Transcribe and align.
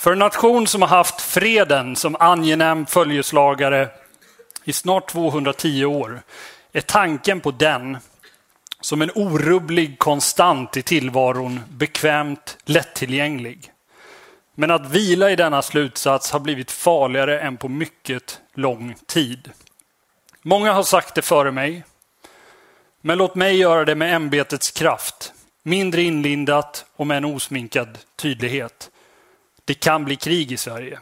För 0.00 0.12
en 0.12 0.18
nation 0.18 0.66
som 0.66 0.82
har 0.82 0.88
haft 0.88 1.20
freden 1.20 1.96
som 1.96 2.16
angenäm 2.20 2.86
följeslagare 2.86 3.88
i 4.64 4.72
snart 4.72 5.10
210 5.10 5.84
år 5.84 6.22
är 6.72 6.80
tanken 6.80 7.40
på 7.40 7.50
den 7.50 7.98
som 8.80 9.02
en 9.02 9.10
orubblig 9.14 9.98
konstant 9.98 10.76
i 10.76 10.82
tillvaron 10.82 11.60
bekvämt 11.68 12.58
lättillgänglig. 12.64 13.72
Men 14.54 14.70
att 14.70 14.90
vila 14.90 15.30
i 15.30 15.36
denna 15.36 15.62
slutsats 15.62 16.30
har 16.30 16.40
blivit 16.40 16.70
farligare 16.70 17.40
än 17.40 17.56
på 17.56 17.68
mycket 17.68 18.40
lång 18.54 18.94
tid. 19.06 19.50
Många 20.42 20.72
har 20.72 20.82
sagt 20.82 21.14
det 21.14 21.22
före 21.22 21.52
mig, 21.52 21.84
men 23.00 23.18
låt 23.18 23.34
mig 23.34 23.56
göra 23.56 23.84
det 23.84 23.94
med 23.94 24.14
ämbetets 24.14 24.70
kraft, 24.70 25.32
mindre 25.62 26.02
inlindat 26.02 26.84
och 26.96 27.06
med 27.06 27.16
en 27.16 27.24
osminkad 27.24 27.98
tydlighet. 28.16 28.90
Det 29.70 29.74
kan 29.74 30.04
bli 30.04 30.16
krig 30.16 30.52
i 30.52 30.56
Sverige. 30.56 30.98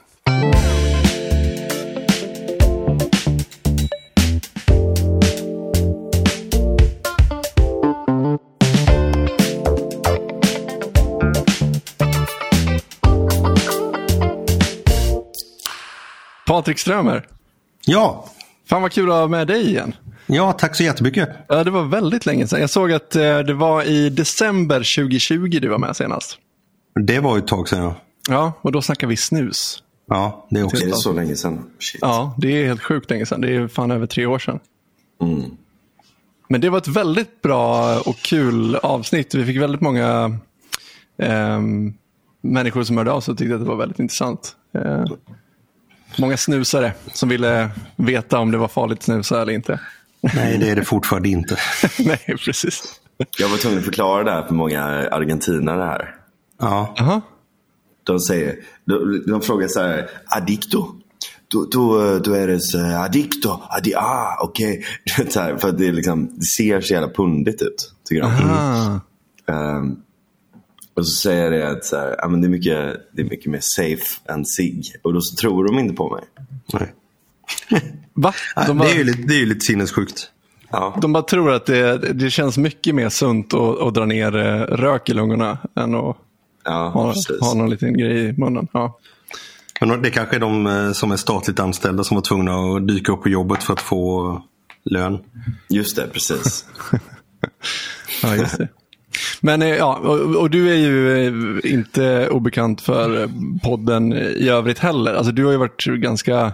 Patrik 16.47 16.78
Strömer. 16.78 17.27
Ja. 17.87 18.28
Fan 18.69 18.83
vad 18.83 18.92
kul 18.92 19.11
att 19.11 19.16
ha 19.16 19.28
med 19.28 19.47
dig 19.47 19.66
igen. 19.66 19.95
Ja, 20.27 20.53
tack 20.53 20.77
så 20.77 20.83
jättemycket. 20.83 21.28
Ja, 21.48 21.64
det 21.64 21.70
var 21.70 21.83
väldigt 21.83 22.27
länge 22.27 22.47
sedan. 22.47 22.61
Jag 22.61 22.70
såg 22.70 22.92
att 22.92 23.16
eh, 23.16 23.39
det 23.39 23.55
var 23.55 23.83
i 23.83 24.11
december 24.11 24.78
2020 24.78 25.59
du 25.62 25.69
var 25.69 25.78
med 25.78 25.97
senast. 25.97 26.39
Det 27.06 27.20
var 27.20 27.39
ett 27.39 27.47
tag 27.47 27.69
sedan, 27.69 27.78
ja. 27.78 27.95
Ja, 28.28 28.52
och 28.62 28.73
då 28.73 28.82
snackade 28.82 29.10
vi 29.10 29.16
snus. 29.16 29.82
Ja, 30.06 30.46
det 30.50 30.60
är 30.60 30.64
också. 30.64 30.86
Det 30.86 30.91
är 30.91 30.95
så 30.95 31.12
länge 31.12 31.36
sedan. 31.36 31.70
Shit. 31.78 31.98
Ja, 32.00 32.34
det 32.38 32.48
är 32.48 32.66
helt 32.66 32.82
sjukt 32.82 33.11
länge 33.11 33.27
sedan. 33.27 33.41
Det 33.41 33.56
är 33.56 33.69
fan 33.69 33.91
över 33.91 34.06
tre 34.06 34.27
år 34.27 34.39
sedan. 34.39 34.58
Mm. 35.22 35.42
Men 36.48 36.61
det 36.61 36.70
var 36.70 36.78
ett 36.78 36.88
väldigt 36.88 37.42
bra 37.42 37.98
och 38.00 38.16
kul 38.16 38.77
avsnitt. 38.77 39.34
Vi 39.34 39.44
fick 39.44 39.61
väldigt 39.61 39.80
många 39.80 40.38
ehm, 41.19 41.94
människor 42.41 42.83
som 42.83 42.97
hörde 42.97 43.12
av 43.12 43.20
sig 43.20 43.33
och 43.33 43.38
tyckte 43.38 43.55
att 43.55 43.61
det 43.61 43.66
var 43.69 43.77
väldigt 43.77 43.98
intressant. 43.98 44.56
Eh, 44.75 45.05
många 46.19 46.36
snusare 46.36 46.92
som 47.12 47.28
ville 47.28 47.70
veta 47.97 48.38
om 48.38 48.50
det 48.50 48.58
var 48.58 48.69
farligt 48.69 48.98
att 48.98 49.05
snusa 49.05 49.42
eller 49.42 49.53
inte. 49.53 49.81
Nej, 50.20 50.58
det 50.58 50.70
är 50.70 50.77
det 50.77 50.84
fortfarande 50.84 51.28
inte. 51.28 51.56
Nej, 51.98 52.36
precis. 52.44 53.00
Jag 53.38 53.48
var 53.48 53.56
tvungen 53.56 53.78
att 53.78 53.84
förklara 53.84 54.25
det 54.25 54.31
här 54.31 54.42
för 54.42 54.55
många 54.55 54.84
argentinare 54.84 55.83
här. 55.83 56.14
Ja. 56.60 56.94
Aha. 56.98 57.20
De 58.09 58.20
säger, 58.20 58.56
de, 58.84 59.25
de 59.27 59.41
frågar 59.41 59.69
så 59.69 59.81
här, 59.81 60.11
adicto? 60.27 60.95
Du, 61.48 61.69
du, 61.70 62.20
du 62.25 62.37
eres 62.37 62.75
eh, 62.75 63.00
adicto? 63.00 63.61
Adi, 63.69 63.95
ah, 63.95 64.39
okej. 64.41 64.84
Okay. 65.20 65.59
för 65.59 65.69
att 65.69 65.78
det, 65.78 65.87
är 65.87 65.92
liksom, 65.92 66.31
det 66.37 66.45
ser 66.45 66.81
så 66.81 66.92
jävla 66.95 67.09
pundigt 67.09 67.62
ut. 67.62 67.92
Tycker 68.09 68.23
de. 68.23 68.31
Ah. 68.50 69.00
Um, 69.47 70.03
och 70.95 71.06
så 71.06 71.15
säger 71.15 71.53
jag 71.53 71.77
att 71.77 71.84
så 71.84 71.97
här, 71.97 72.15
ja, 72.19 72.28
men 72.28 72.41
det, 72.41 72.47
är 72.47 72.48
mycket, 72.48 73.09
det 73.12 73.23
är 73.23 73.31
mycket 73.31 73.53
mer 73.53 73.61
safe 73.62 74.33
än 74.33 74.45
sig. 74.45 74.83
Och 75.03 75.12
då 75.12 75.20
så 75.20 75.37
tror 75.37 75.65
de 75.67 75.78
inte 75.78 75.95
på 75.95 76.11
mig. 76.11 76.25
Nej. 76.72 76.95
Va? 78.15 78.34
De 78.56 78.67
det, 78.67 78.75
bara, 78.75 78.89
är 78.89 78.95
ju 78.95 79.05
lite, 79.05 79.22
det 79.22 79.34
är 79.34 79.39
ju 79.39 79.47
lite 79.47 79.61
sinnessjukt. 79.61 80.31
Ja. 80.70 80.98
de 81.03 81.12
bara 81.12 81.22
tror 81.22 81.53
att 81.53 81.67
det, 81.67 81.98
det 81.98 82.31
känns 82.31 82.59
mycket 82.59 82.95
mer 82.95 83.09
sunt 83.09 83.55
att, 83.55 83.81
att 83.81 83.95
dra 83.95 84.05
ner 84.05 84.37
eh, 84.37 84.61
rök 84.61 85.09
i 85.09 85.15
lungorna 85.15 85.59
än 85.77 85.95
att 85.95 86.17
Ja, 86.69 86.88
ha, 86.88 87.12
precis. 87.12 87.41
ha 87.41 87.55
någon 87.55 87.70
liten 87.70 87.98
grej 87.98 88.24
i 88.28 88.33
munnen. 88.33 88.69
Ja. 88.72 88.98
Men 89.80 90.02
det 90.02 90.11
kanske 90.11 90.36
är 90.36 90.41
de 90.41 90.66
eh, 90.66 90.92
som 90.92 91.10
är 91.12 91.16
statligt 91.16 91.60
anställda 91.60 92.05
som 92.05 92.14
var 92.14 92.22
tvungna 92.22 92.52
att 92.55 92.88
dyka 92.88 93.12
upp 93.12 93.22
på 93.22 93.28
jobbet 93.28 93.62
för 93.62 93.72
att 93.72 93.80
få 93.80 94.42
lön. 94.84 95.19
Just 95.69 95.97
det, 95.97 96.06
precis. 96.12 96.64
Ja, 98.22 98.37
just 98.37 98.59
det. 98.59 98.69
Men 99.41 99.62
eh, 99.62 99.69
ja, 99.69 99.97
och, 99.97 100.37
och 100.37 100.50
du 100.50 100.70
är 100.70 100.76
ju 100.76 101.26
eh, 101.26 101.72
inte 101.72 102.28
obekant 102.28 102.81
för 102.81 103.31
podden 103.64 104.12
i 104.12 104.48
övrigt 104.48 104.78
heller. 104.78 105.14
Alltså 105.14 105.32
du 105.32 105.44
har 105.44 105.53
ju 105.53 105.59
varit 105.59 105.84
ganska, 105.84 106.53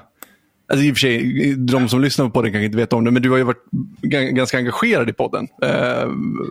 alltså 0.69 0.85
i 0.87 0.93
och 0.93 0.97
för 0.97 1.01
sig, 1.01 1.55
de 1.55 1.89
som 1.89 2.01
lyssnar 2.01 2.25
på 2.25 2.31
podden 2.31 2.53
kanske 2.53 2.65
inte 2.65 2.77
vet 2.77 2.93
om 2.93 3.05
det, 3.05 3.11
men 3.11 3.23
du 3.23 3.31
har 3.31 3.37
ju 3.37 3.43
varit 3.43 3.65
ga- 4.03 4.31
ganska 4.31 4.59
engagerad 4.59 5.09
i 5.11 5.13
podden 5.13 5.49
eh, 5.63 6.09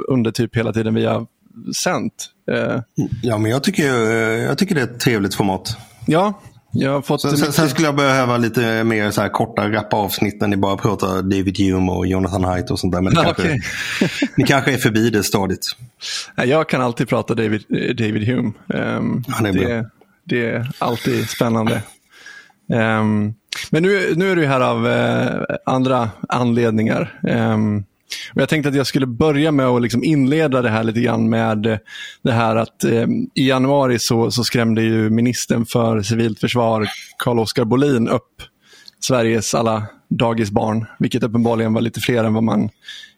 under 0.07 0.31
typ 0.31 0.55
hela 0.57 0.73
tiden 0.73 0.93
vi 0.93 1.05
har 1.05 1.27
sänt. 1.83 2.13
Eh, 2.51 2.79
Ja, 3.21 3.37
men 3.37 3.51
jag 3.51 3.63
tycker, 3.63 3.93
jag 4.39 4.57
tycker 4.57 4.75
det 4.75 4.81
är 4.81 4.85
ett 4.85 4.99
trevligt 4.99 5.35
format. 5.35 5.77
ja, 6.05 6.41
jag 6.75 6.91
har 6.91 7.01
fått... 7.01 7.21
Sen, 7.21 7.37
sen, 7.37 7.53
sen 7.53 7.69
skulle 7.69 7.87
jag 7.87 7.95
behöva 7.95 8.37
lite 8.37 8.83
mer 8.83 9.11
så 9.11 9.21
här 9.21 9.29
korta, 9.29 9.69
rappa 9.71 9.97
avsnitt 9.97 10.41
när 10.41 10.47
ni 10.47 10.57
bara 10.57 10.77
pratar 10.77 11.21
David 11.21 11.57
Hume 11.59 11.91
och 11.91 12.07
Jonathan 12.07 12.43
Haidt 12.43 12.71
och 12.71 12.79
sånt 12.79 12.93
där. 12.93 13.01
Men 13.01 13.13
ni, 13.13 13.19
Ja, 13.19 13.23
kanske, 13.23 13.43
okej. 13.43 13.61
ni 14.37 14.43
kanske 14.43 14.73
är 14.73 14.77
förbi 14.77 15.09
det 15.09 15.23
stadiet. 15.23 15.59
Nej, 16.35 16.49
Jag 16.49 16.69
kan 16.69 16.81
alltid 16.81 17.09
prata 17.09 17.35
David, 17.35 17.63
eh, 17.69 17.95
David 17.95 18.27
Hume. 18.27 18.51
Ehm, 18.73 19.23
Han 19.27 19.45
är 19.45 19.53
bra. 19.53 19.67
det, 19.67 19.89
det 20.23 20.45
är 20.49 20.71
alltid 20.79 21.29
spännande. 21.29 21.81
Ehm, 22.73 23.33
men 23.71 23.83
nu, 23.83 24.13
nu 24.15 24.31
är 24.31 24.35
du 24.35 24.45
här 24.45 24.61
av 24.61 24.87
eh, 24.87 25.41
andra 25.65 26.09
anledningar. 26.29 27.19
Ehm, 27.27 27.83
och 28.33 28.41
jag 28.41 28.49
tänkte 28.49 28.69
att 28.69 28.75
jag 28.75 28.87
skulle 28.87 29.07
börja 29.07 29.51
med 29.51 29.65
att 29.65 29.81
liksom 29.81 30.03
inleda 30.03 30.61
det 30.61 30.69
här 30.69 30.83
lite 30.83 31.01
grann 31.01 31.29
med 31.29 31.65
eh, 31.65 31.77
det 32.21 32.31
här 32.31 32.55
att 32.55 32.83
eh, 32.83 33.07
i 33.35 33.47
januari 33.47 33.97
så, 33.99 34.31
så 34.31 34.43
skrämde 34.43 34.81
ju 34.81 35.09
ministern 35.09 35.65
för 35.65 36.01
civilt 36.01 36.39
försvar, 36.39 36.87
Carl-Oskar 37.17 37.65
Bolin, 37.65 38.07
upp 38.07 38.41
Sveriges 39.07 39.53
alla 39.53 39.85
dagisbarn, 40.09 40.85
vilket 40.99 41.23
uppenbarligen 41.23 41.73
var 41.73 41.81
lite 41.81 41.99
fler 41.99 42.23
än 42.23 42.33
vad 42.33 42.43
man 42.43 42.69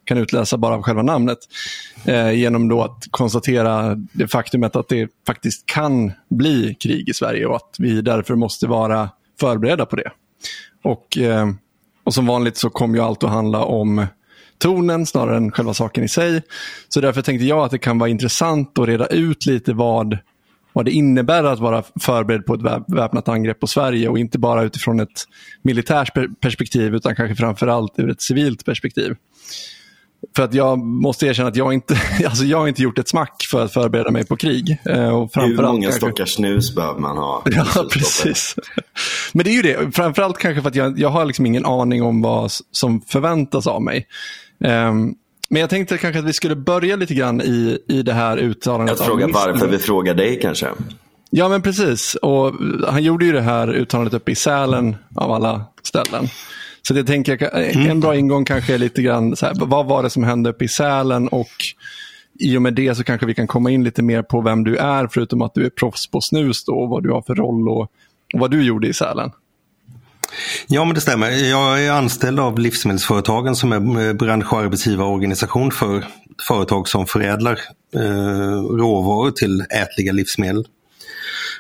kan 0.06 0.18
utläsa 0.18 0.58
bara 0.58 0.76
av 0.76 0.82
själva 0.82 1.02
namnet. 1.02 1.38
Eh, 2.06 2.32
genom 2.32 2.68
då 2.68 2.84
att 2.84 3.04
konstatera 3.12 3.96
det 3.96 4.28
faktumet 4.28 4.76
att 4.76 4.90
det 4.90 5.10
faktiskt 5.28 5.66
kan 5.66 6.12
bli 6.30 6.76
krig 6.80 7.10
i 7.10 7.14
Sverige 7.14 7.46
och 7.46 7.56
att 7.56 7.76
vi 7.80 8.02
därför 8.02 8.36
måste 8.36 8.68
vara 8.68 9.10
förberedda 9.40 9.86
på 9.86 9.96
det. 9.96 10.12
Och, 10.84 11.18
eh, 11.18 11.50
och 12.04 12.14
som 12.14 12.26
vanligt 12.26 12.58
så 12.58 12.70
kom 12.70 12.96
ju 12.96 13.02
allt 13.02 13.24
att 13.24 13.30
handla 13.30 13.66
om 13.66 14.06
tonen 14.58 15.06
snarare 15.06 15.38
än 15.38 15.52
själva 15.52 15.74
saken 15.74 16.04
i 16.04 16.10
sig. 16.10 16.42
Så 16.90 17.02
därför 17.02 17.22
tänkte 17.22 17.46
jag 17.46 17.60
att 17.60 17.72
det 17.72 17.78
kan 17.78 18.00
vara 18.00 18.10
intressant 18.10 18.80
att 18.80 18.88
reda 18.88 19.06
ut 19.08 19.46
lite 19.46 19.74
vad, 19.74 20.18
vad 20.74 20.86
det 20.86 20.92
innebär 20.92 21.44
att 21.44 21.60
vara 21.60 21.84
förberedd 22.00 22.46
på 22.46 22.54
ett 22.54 22.62
väp- 22.62 22.96
väpnat 22.96 23.28
angrepp 23.30 23.60
på 23.60 23.68
Sverige 23.68 24.10
och 24.10 24.20
inte 24.20 24.40
bara 24.40 24.64
utifrån 24.64 25.00
ett 25.00 25.24
militärt 25.62 26.14
per- 26.14 26.28
perspektiv 26.42 26.96
utan 26.96 27.16
kanske 27.16 27.36
framförallt 27.36 27.94
ur 28.00 28.10
ett 28.10 28.22
civilt 28.22 28.66
perspektiv. 28.66 29.16
För 30.36 30.44
att 30.44 30.54
jag 30.54 30.80
måste 30.80 31.28
erkänna 31.28 31.50
att 31.50 31.56
jag 31.56 31.74
inte, 31.74 31.98
alltså 32.26 32.44
jag 32.46 32.58
har 32.60 32.68
inte 32.68 32.82
gjort 32.82 32.98
ett 33.00 33.10
smack 33.10 33.36
för 33.52 33.66
att 33.66 33.74
förbereda 33.74 34.12
mig 34.12 34.26
på 34.26 34.36
krig. 34.36 34.78
Eh, 34.86 35.10
Och 35.16 35.30
Hur 35.34 35.58
många 35.62 35.82
kanske- 35.82 35.92
stockar 36.00 36.26
snus 36.26 36.76
behöver 36.76 37.00
man 37.00 37.18
ha? 37.18 37.44
Ja, 37.52 37.86
precis. 37.94 38.56
Men 39.34 39.44
det 39.44 39.50
är 39.50 39.54
ju 39.54 39.62
det. 39.62 39.96
Framförallt 39.96 40.38
kanske 40.38 40.62
för 40.62 40.70
att 40.70 40.76
jag, 40.76 41.00
jag 41.00 41.10
har 41.10 41.26
liksom 41.26 41.46
ingen 41.46 41.66
aning 41.66 42.04
om 42.04 42.22
vad 42.22 42.52
som 42.72 43.02
förväntas 43.02 43.68
av 43.68 43.82
mig. 43.82 44.08
Ehm, 44.64 45.14
men 45.50 45.62
jag 45.62 45.70
tänkte 45.70 45.98
kanske 45.98 46.20
att 46.20 46.26
vi 46.26 46.34
skulle 46.34 46.56
börja 46.56 46.96
lite 46.96 47.14
grann 47.14 47.42
i, 47.42 47.80
i 47.88 48.02
det 48.02 48.14
här 48.14 48.38
uttalandet. 48.38 48.98
Jag 49.00 49.08
frågar 49.08 49.28
ministern. 49.28 49.52
varför 49.52 49.68
vi 49.68 49.78
frågar 49.78 50.14
dig 50.14 50.40
kanske. 50.42 50.68
Ja, 51.30 51.50
men 51.50 51.62
precis. 51.62 52.16
Och 52.16 52.54
han 52.88 53.04
gjorde 53.04 53.26
ju 53.26 53.32
det 53.32 53.42
här 53.42 53.74
uttalandet 53.74 54.14
uppe 54.14 54.32
i 54.32 54.36
Sälen 54.36 54.96
av 55.16 55.32
alla 55.32 55.66
ställen. 55.84 56.28
Så 56.82 56.94
jag 56.98 57.08
tänker, 57.08 57.56
en 57.90 58.00
bra 58.00 58.16
ingång 58.16 58.46
kanske 58.46 58.74
är 58.74 58.78
lite 58.78 59.02
grann, 59.02 59.36
så 59.36 59.46
här, 59.46 59.54
vad 59.56 59.86
var 59.86 60.04
det 60.04 60.10
som 60.10 60.24
hände 60.24 60.50
uppe 60.50 60.66
i 60.66 60.68
Sälen 60.68 61.28
och 61.28 61.48
i 62.40 62.58
och 62.58 62.62
med 62.62 62.74
det 62.74 62.96
så 62.96 63.04
kanske 63.04 63.26
vi 63.26 63.34
kan 63.34 63.48
komma 63.48 63.72
in 63.72 63.84
lite 63.84 64.02
mer 64.02 64.22
på 64.22 64.42
vem 64.42 64.64
du 64.64 64.78
är, 64.78 65.08
förutom 65.12 65.42
att 65.42 65.54
du 65.54 65.66
är 65.66 65.70
proffs 65.70 66.08
på 66.12 66.20
snus 66.22 66.66
då, 66.66 66.74
och 66.74 66.90
vad 66.90 67.04
du 67.04 67.12
har 67.12 67.22
för 67.22 67.36
roll 67.36 67.70
och, 67.70 67.82
och 68.34 68.40
vad 68.40 68.52
du 68.52 68.64
gjorde 68.64 68.88
i 68.88 68.94
Sälen. 68.94 69.32
Ja, 70.68 70.86
men 70.86 70.96
det 70.96 71.02
stämmer. 71.02 71.32
Jag 71.32 71.86
är 71.86 71.92
anställd 71.92 72.40
av 72.40 72.60
Livsmedelsföretagen 72.60 73.56
som 73.56 73.72
är 73.72 74.14
branscharbetsgivarorganisation 74.14 75.72
för 75.72 76.06
företag 76.48 76.88
som 76.88 77.06
förädlar 77.06 77.60
eh, 77.96 78.62
råvaror 78.78 79.32
till 79.32 79.62
ätliga 79.62 80.12
livsmedel. 80.12 80.68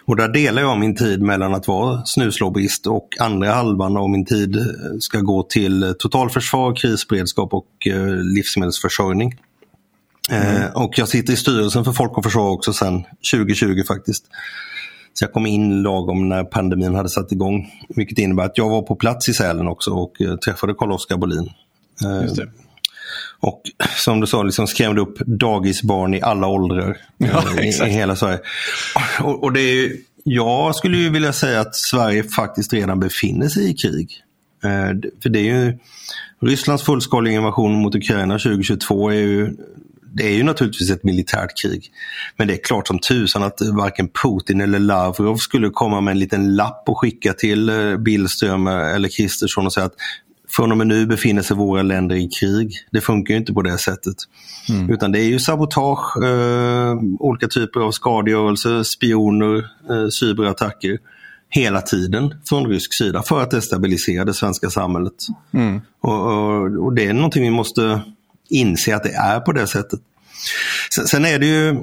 Och 0.05 0.15
där 0.15 0.27
delar 0.27 0.61
jag 0.61 0.79
min 0.79 0.95
tid 0.95 1.21
mellan 1.21 1.53
att 1.55 1.67
vara 1.67 2.05
snuslobbyist 2.05 2.87
och 2.87 3.09
andra 3.19 3.53
halvan 3.53 3.97
av 3.97 4.09
min 4.09 4.25
tid 4.25 4.55
eh, 4.55 4.63
ska 4.99 5.19
gå 5.19 5.43
till 5.43 5.95
totalförsvar, 5.99 6.75
krisberedskap 6.75 7.53
och 7.53 7.87
eh, 7.87 8.15
livsmedelsförsörjning. 8.15 9.39
Eh, 10.31 10.65
och 10.73 10.97
jag 10.97 11.09
sitter 11.09 11.33
i 11.33 11.35
styrelsen 11.35 11.85
för 11.85 11.91
Folk 11.91 12.17
och 12.17 12.23
Försvar 12.23 12.49
också 12.49 12.73
sedan 12.73 13.03
2020 13.33 13.83
faktiskt. 13.87 14.25
Så 15.19 15.23
jag 15.23 15.33
kom 15.33 15.45
in 15.45 15.81
lagom 15.81 16.29
när 16.29 16.43
pandemin 16.43 16.95
hade 16.95 17.09
satt 17.09 17.31
igång. 17.31 17.71
Vilket 17.89 18.17
innebär 18.17 18.43
att 18.43 18.57
jag 18.57 18.69
var 18.69 18.81
på 18.81 18.95
plats 18.95 19.29
i 19.29 19.33
Sälen 19.33 19.67
också 19.67 19.91
och 19.91 20.21
eh, 20.21 20.35
träffade 20.35 20.73
Carl-Oskar 20.73 21.17
Bolin. 21.17 21.49
Eh, 22.03 22.45
och 23.39 23.61
som 23.97 24.19
du 24.19 24.27
sa, 24.27 24.43
liksom 24.43 24.67
skrämde 24.67 25.01
upp 25.01 25.17
dagisbarn 25.25 26.13
i 26.13 26.21
alla 26.21 26.47
åldrar 26.47 26.97
Ja, 27.17 27.43
eh, 27.57 27.65
i, 27.65 27.89
i 27.89 27.93
hela 27.93 28.15
Sverige. 28.15 28.39
Och, 29.19 29.43
och 29.43 29.53
det 29.53 29.59
är 29.59 29.91
Jag 30.23 30.75
skulle 30.75 30.97
ju 30.97 31.09
vilja 31.09 31.33
säga 31.33 31.61
att 31.61 31.75
Sverige 31.75 32.23
faktiskt 32.23 32.73
redan 32.73 32.99
befinner 32.99 33.47
sig 33.47 33.69
i 33.69 33.73
krig. 33.73 34.11
Eh, 34.63 35.11
för 35.23 35.29
det 35.29 35.39
är 35.39 35.55
ju 35.55 35.77
Rysslands 36.41 36.83
fullskaliga 36.83 37.35
invasion 37.35 37.73
mot 37.73 37.95
Ukraina 37.95 38.33
2022 38.33 39.09
är 39.09 39.15
ju 39.15 39.55
det 40.15 40.23
är 40.23 40.33
ju 40.33 40.43
naturligtvis 40.43 40.91
ett 40.91 41.03
militärt 41.03 41.61
krig. 41.61 41.91
Men 42.37 42.47
det 42.47 42.53
är 42.53 42.63
klart 42.63 42.87
som 42.87 42.99
tusan 42.99 43.43
att 43.43 43.61
varken 43.61 44.09
Putin 44.23 44.61
eller 44.61 44.79
Lavrov 44.79 45.35
skulle 45.35 45.69
komma 45.69 46.01
med 46.01 46.11
en 46.11 46.19
liten 46.19 46.55
lapp 46.55 46.83
och 46.87 46.99
skicka 46.99 47.33
till 47.33 47.69
eh, 47.69 47.97
Billström 47.97 48.67
eller 48.67 49.09
Kristersson 49.09 49.65
och 49.65 49.73
säga 49.73 49.85
att 49.85 49.95
från 50.55 50.71
och 50.71 50.77
med 50.77 50.87
nu 50.87 51.05
befinner 51.05 51.41
sig 51.41 51.57
våra 51.57 51.81
länder 51.81 52.15
i 52.15 52.29
krig. 52.29 52.73
Det 52.91 53.01
funkar 53.01 53.33
ju 53.33 53.39
inte 53.39 53.53
på 53.53 53.61
det 53.61 53.77
sättet. 53.77 54.15
Mm. 54.69 54.89
Utan 54.89 55.11
det 55.11 55.19
är 55.19 55.27
ju 55.29 55.39
sabotage, 55.39 56.23
eh, 56.23 56.95
olika 57.19 57.47
typer 57.47 57.79
av 57.79 57.91
skadegörelse, 57.91 58.83
spioner, 58.83 59.55
eh, 59.89 60.09
cyberattacker 60.09 60.97
hela 61.49 61.81
tiden 61.81 62.35
från 62.49 62.65
rysk 62.65 62.93
sida 62.93 63.23
för 63.23 63.41
att 63.41 63.51
destabilisera 63.51 64.25
det 64.25 64.33
svenska 64.33 64.69
samhället. 64.69 65.13
Mm. 65.53 65.81
Och, 66.01 66.27
och, 66.27 66.85
och, 66.85 66.93
det 66.93 67.05
är 67.05 67.13
någonting 67.13 67.43
vi 67.43 67.49
måste 67.49 68.01
inse 68.49 68.95
att 68.95 69.03
det 69.03 69.13
är 69.13 69.39
på 69.39 69.51
det 69.51 69.67
sättet. 69.67 69.99
Sen, 71.07 71.25
är 71.25 71.39
det 71.39 71.45
ju 71.45 71.75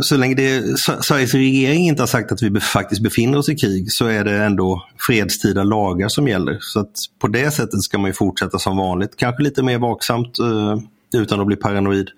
så 0.00 0.16
länge 0.16 0.34
det, 0.34 0.78
Sveriges 0.78 1.34
regering 1.34 1.88
inte 1.88 2.02
har 2.02 2.06
sagt 2.06 2.32
att 2.32 2.42
vi 2.42 2.60
faktiskt 2.60 3.02
befinner 3.02 3.38
oss 3.38 3.48
i 3.48 3.56
krig 3.56 3.92
så 3.92 4.06
är 4.06 4.24
det 4.24 4.44
ändå 4.44 4.86
fredstida 5.06 5.62
lagar 5.62 6.08
som 6.08 6.28
gäller. 6.28 6.58
Så 6.60 6.80
att 6.80 6.92
på 7.18 7.28
det 7.28 7.50
sättet 7.50 7.82
ska 7.82 7.98
man 7.98 8.12
fortsätta 8.12 8.58
som 8.58 8.76
vanligt, 8.76 9.16
kanske 9.16 9.42
lite 9.42 9.62
mer 9.62 9.78
vaksamt 9.78 10.38
uh, 10.40 10.78
utan 11.14 11.40
att 11.40 11.46
bli 11.46 11.56
paranoid. 11.56 12.08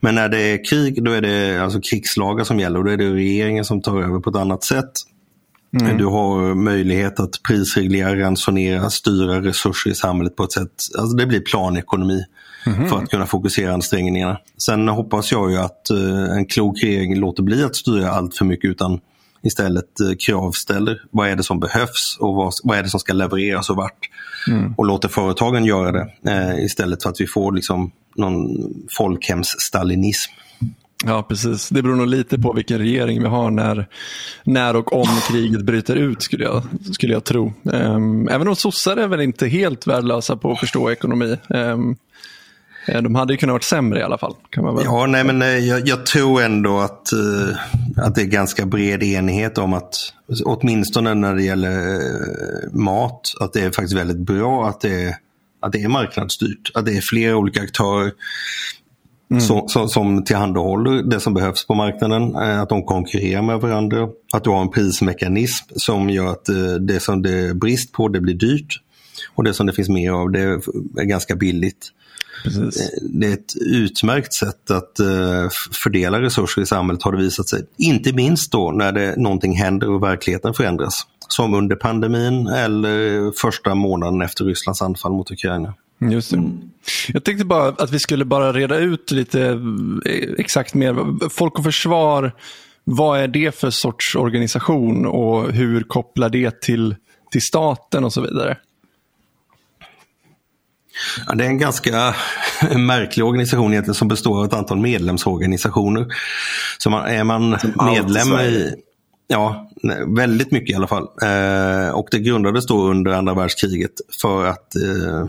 Men 0.00 0.14
när 0.14 0.28
det 0.28 0.40
är 0.40 0.64
krig 0.64 1.04
då 1.04 1.12
är 1.12 1.20
det 1.20 1.58
alltså 1.58 1.80
krigslagar 1.80 2.44
som 2.44 2.60
gäller 2.60 2.78
och 2.78 2.84
då 2.84 2.90
är 2.90 2.96
det 2.96 3.10
regeringen 3.10 3.64
som 3.64 3.82
tar 3.82 4.02
över 4.02 4.20
på 4.20 4.30
ett 4.30 4.36
annat 4.36 4.64
sätt. 4.64 4.92
Mm. 5.80 5.98
Du 5.98 6.04
har 6.04 6.54
möjlighet 6.54 7.20
att 7.20 7.42
prisreglera, 7.42 8.20
ransonera, 8.20 8.90
styra 8.90 9.42
resurser 9.42 9.90
i 9.90 9.94
samhället 9.94 10.36
på 10.36 10.44
ett 10.44 10.52
sätt, 10.52 10.70
alltså 10.98 11.16
det 11.16 11.26
blir 11.26 11.40
planekonomi 11.40 12.24
mm. 12.66 12.88
för 12.88 12.96
att 12.98 13.10
kunna 13.10 13.26
fokusera 13.26 13.74
ansträngningarna. 13.74 14.38
Sen 14.66 14.88
hoppas 14.88 15.32
jag 15.32 15.50
ju 15.50 15.56
att 15.56 15.88
uh, 15.92 16.36
en 16.36 16.46
klok 16.46 16.82
regering 16.82 17.18
låter 17.18 17.42
bli 17.42 17.64
att 17.64 17.76
styra 17.76 18.10
allt 18.10 18.36
för 18.36 18.44
mycket 18.44 18.70
utan 18.70 19.00
istället 19.42 20.00
uh, 20.02 20.16
kravställer. 20.26 21.02
Vad 21.10 21.28
är 21.28 21.36
det 21.36 21.42
som 21.42 21.60
behövs 21.60 22.16
och 22.20 22.34
vad, 22.34 22.52
vad 22.64 22.78
är 22.78 22.82
det 22.82 22.88
som 22.88 23.00
ska 23.00 23.12
levereras 23.12 23.70
och 23.70 23.76
vart? 23.76 24.10
Mm. 24.48 24.74
Och 24.76 24.86
låter 24.86 25.08
företagen 25.08 25.64
göra 25.64 25.92
det 25.92 26.10
uh, 26.30 26.64
istället 26.64 27.02
för 27.02 27.10
att 27.10 27.20
vi 27.20 27.26
får 27.26 27.52
liksom 27.52 27.90
någon 28.16 28.48
folkhemsstalinism. 28.98 30.32
Ja, 31.04 31.22
precis. 31.22 31.68
Det 31.68 31.82
beror 31.82 31.96
nog 31.96 32.06
lite 32.06 32.38
på 32.38 32.52
vilken 32.52 32.78
regering 32.78 33.22
vi 33.22 33.28
har 33.28 33.50
när, 33.50 33.86
när 34.44 34.76
och 34.76 34.92
om 34.92 35.08
kriget 35.28 35.64
bryter 35.64 35.96
ut, 35.96 36.22
skulle 36.22 36.44
jag, 36.44 36.62
skulle 36.94 37.12
jag 37.12 37.24
tro. 37.24 37.52
Um, 37.62 38.28
även 38.28 38.48
om 38.48 38.56
sossar 38.56 38.96
är 38.96 39.08
väl 39.08 39.20
inte 39.20 39.46
helt 39.46 39.86
värdelösa 39.86 40.36
på 40.36 40.52
att 40.52 40.60
förstå 40.60 40.90
ekonomi. 40.90 41.36
Um, 41.48 41.96
de 42.86 43.14
hade 43.14 43.32
ju 43.32 43.36
kunnat 43.36 43.52
vara 43.52 43.62
sämre 43.62 44.00
i 44.00 44.02
alla 44.02 44.18
fall. 44.18 44.34
Kan 44.50 44.64
man 44.64 44.76
väl. 44.76 44.84
Ja, 44.84 45.06
nej, 45.06 45.24
men 45.24 45.42
eh, 45.42 45.48
jag, 45.48 45.88
jag 45.88 46.06
tror 46.06 46.42
ändå 46.42 46.78
att, 46.78 47.10
uh, 47.14 47.56
att 47.96 48.14
det 48.14 48.22
är 48.22 48.26
ganska 48.26 48.66
bred 48.66 49.02
enighet 49.02 49.58
om 49.58 49.72
att, 49.72 49.94
åtminstone 50.44 51.14
när 51.14 51.34
det 51.34 51.42
gäller 51.42 52.00
mat, 52.76 53.34
att 53.40 53.52
det 53.52 53.60
är 53.60 53.70
faktiskt 53.70 53.96
väldigt 53.96 54.18
bra 54.18 54.68
att 54.68 54.80
det 54.80 55.04
är, 55.04 55.14
att 55.62 55.72
det 55.72 55.82
är 55.82 55.88
marknadsstyrt. 55.88 56.70
Att 56.74 56.86
det 56.86 56.96
är 56.96 57.00
flera 57.00 57.36
olika 57.36 57.62
aktörer 57.62 58.12
Mm. 59.30 59.40
Som, 59.40 59.68
som, 59.68 59.88
som 59.88 60.24
tillhandahåller 60.24 61.02
det 61.02 61.20
som 61.20 61.34
behövs 61.34 61.66
på 61.66 61.74
marknaden. 61.74 62.34
Eh, 62.34 62.60
att 62.60 62.68
de 62.68 62.82
konkurrerar 62.82 63.42
med 63.42 63.60
varandra. 63.60 64.08
Att 64.32 64.44
du 64.44 64.50
har 64.50 64.62
en 64.62 64.70
prismekanism 64.70 65.64
som 65.76 66.10
gör 66.10 66.26
att 66.26 66.48
eh, 66.48 66.74
det 66.80 67.00
som 67.00 67.22
det 67.22 67.32
är 67.32 67.54
brist 67.54 67.92
på 67.92 68.08
det 68.08 68.20
blir 68.20 68.34
dyrt. 68.34 68.80
Och 69.34 69.44
det 69.44 69.54
som 69.54 69.66
det 69.66 69.72
finns 69.72 69.88
mer 69.88 70.10
av 70.10 70.30
det 70.30 70.40
är 70.40 71.04
ganska 71.04 71.36
billigt. 71.36 71.92
Precis. 72.46 72.80
Eh, 72.80 73.08
det 73.10 73.26
är 73.26 73.32
ett 73.32 73.56
utmärkt 73.60 74.34
sätt 74.34 74.70
att 74.70 75.00
fördela 75.82 76.20
resurser 76.20 76.62
i 76.62 76.66
samhället 76.66 77.02
har 77.02 77.12
det 77.12 77.18
visat 77.18 77.48
sig. 77.48 77.66
Inte 77.78 78.12
minst 78.12 78.52
då 78.52 78.70
när 78.70 78.92
det, 78.92 79.16
någonting 79.16 79.56
händer 79.56 79.90
och 79.90 80.02
verkligheten 80.02 80.54
förändras. 80.54 81.06
Som 81.28 81.54
under 81.54 81.76
pandemin 81.76 82.46
eller 82.46 83.32
första 83.40 83.74
månaden 83.74 84.22
efter 84.22 84.44
Rysslands 84.44 84.82
anfall 84.82 85.12
mot 85.12 85.30
Ukraina. 85.30 85.74
Just 85.98 86.30
det. 86.30 86.50
Jag 87.08 87.24
tänkte 87.24 87.44
bara 87.44 87.68
att 87.68 87.90
vi 87.90 87.98
skulle 87.98 88.24
bara 88.24 88.52
reda 88.52 88.78
ut 88.78 89.10
lite 89.10 89.42
eh, 90.04 90.28
exakt 90.38 90.74
mer. 90.74 91.28
Folk 91.28 91.58
och 91.58 91.64
Försvar, 91.64 92.32
vad 92.84 93.20
är 93.20 93.28
det 93.28 93.54
för 93.54 93.70
sorts 93.70 94.16
organisation 94.16 95.06
och 95.06 95.52
hur 95.52 95.82
kopplar 95.82 96.28
det 96.28 96.60
till, 96.60 96.96
till 97.30 97.42
staten 97.42 98.04
och 98.04 98.12
så 98.12 98.20
vidare? 98.20 98.56
Ja, 101.26 101.34
det 101.34 101.44
är 101.44 101.48
en 101.48 101.58
ganska 101.58 102.14
märklig 102.76 103.24
organisation 103.24 103.72
egentligen 103.72 103.94
som 103.94 104.08
består 104.08 104.38
av 104.38 104.44
ett 104.44 104.52
antal 104.52 104.78
medlemsorganisationer. 104.78 106.06
Så 106.78 106.90
man, 106.90 107.06
är 107.06 107.24
man 107.24 107.58
medlem 107.76 108.32
i, 108.32 108.74
Ja, 109.28 109.70
väldigt 110.16 110.50
mycket 110.50 110.70
i 110.70 110.74
alla 110.74 110.86
fall. 110.86 111.08
Eh, 111.22 111.90
och 111.90 112.08
det 112.10 112.18
grundades 112.18 112.66
då 112.66 112.82
under 112.82 113.12
andra 113.12 113.34
världskriget 113.34 113.92
för 114.20 114.46
att 114.46 114.76
eh, 114.76 115.26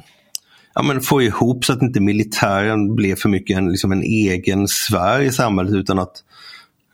ja, 0.76 0.82
men 0.84 1.02
få 1.02 1.22
ihop 1.22 1.66
så 1.66 1.74
att 1.74 1.82
inte 1.82 2.00
militären 2.00 2.96
blev 2.96 3.16
för 3.16 3.30
mycket 3.30 3.58
en, 3.58 3.72
liksom 3.72 3.92
en 3.92 4.04
egen 4.04 4.68
sfär 4.68 5.22
i 5.22 5.32
samhället 5.32 5.74
utan 5.74 6.00
att, 6.00 6.24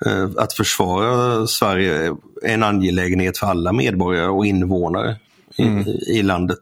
eh, 0.06 0.30
att 0.38 0.54
försvara 0.54 1.48
Sverige 1.48 2.08
är 2.44 2.54
en 2.54 2.64
angelägenhet 2.64 3.38
för 3.38 3.48
alla 3.48 3.74
medborgare 3.74 4.28
och 4.28 4.46
invånare 4.46 5.18
mm. 5.58 5.88
i, 5.88 6.20
i, 6.20 6.24
landet. 6.24 6.60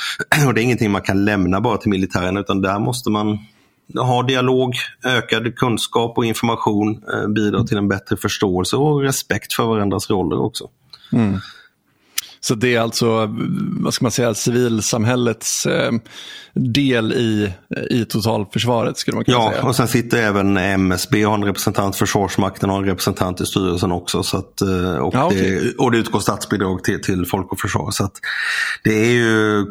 Och 0.46 0.54
Det 0.54 0.60
är 0.60 0.62
ingenting 0.62 0.90
man 0.90 1.02
kan 1.02 1.24
lämna 1.24 1.60
bara 1.60 1.76
till 1.76 1.90
militären 1.90 2.36
utan 2.36 2.62
där 2.62 2.78
måste 2.78 3.10
man 3.10 3.38
ha 3.94 4.22
dialog, 4.22 4.74
ökad 5.04 5.56
kunskap 5.56 6.18
och 6.18 6.24
information, 6.24 7.02
eh, 7.12 7.28
bidra 7.28 7.64
till 7.64 7.76
en 7.76 7.88
bättre 7.88 8.16
förståelse 8.16 8.76
och 8.76 9.02
respekt 9.02 9.52
för 9.52 9.64
varandras 9.64 10.10
roller 10.10 10.40
också. 10.40 10.68
Mm. 11.12 11.40
Så 12.44 12.54
det 12.54 12.74
är 12.74 12.80
alltså, 12.80 13.36
vad 13.80 13.94
ska 13.94 14.04
man 14.04 14.12
säga, 14.12 14.34
civilsamhällets 14.34 15.66
eh, 15.66 15.92
del 16.54 17.12
i, 17.12 17.52
i 17.90 18.04
totalförsvaret 18.04 18.98
skulle 18.98 19.14
man 19.14 19.24
kunna 19.24 19.36
ja, 19.36 19.50
säga. 19.50 19.62
Ja, 19.62 19.68
och 19.68 19.76
sen 19.76 19.88
sitter 19.88 20.18
även 20.18 20.56
MSB 20.56 21.24
har 21.24 21.34
en 21.34 21.44
representant, 21.44 21.96
Försvarsmakten 21.96 22.70
har 22.70 22.78
en 22.78 22.84
representant 22.84 23.40
i 23.40 23.46
styrelsen 23.46 23.92
också. 23.92 24.22
Så 24.22 24.38
att, 24.38 24.60
eh, 24.60 24.94
och, 24.94 25.14
ja, 25.14 25.26
okay. 25.26 25.60
det, 25.60 25.74
och 25.78 25.90
det 25.90 25.98
utgår 25.98 26.20
statsbidrag 26.20 26.84
till, 26.84 27.02
till 27.02 27.26
Folk 27.26 27.52
och 27.52 27.60
Försvar. 27.60 27.90
Så 27.90 28.04
att 28.04 28.14
det 28.84 29.04
är 29.04 29.12
ju, 29.12 29.66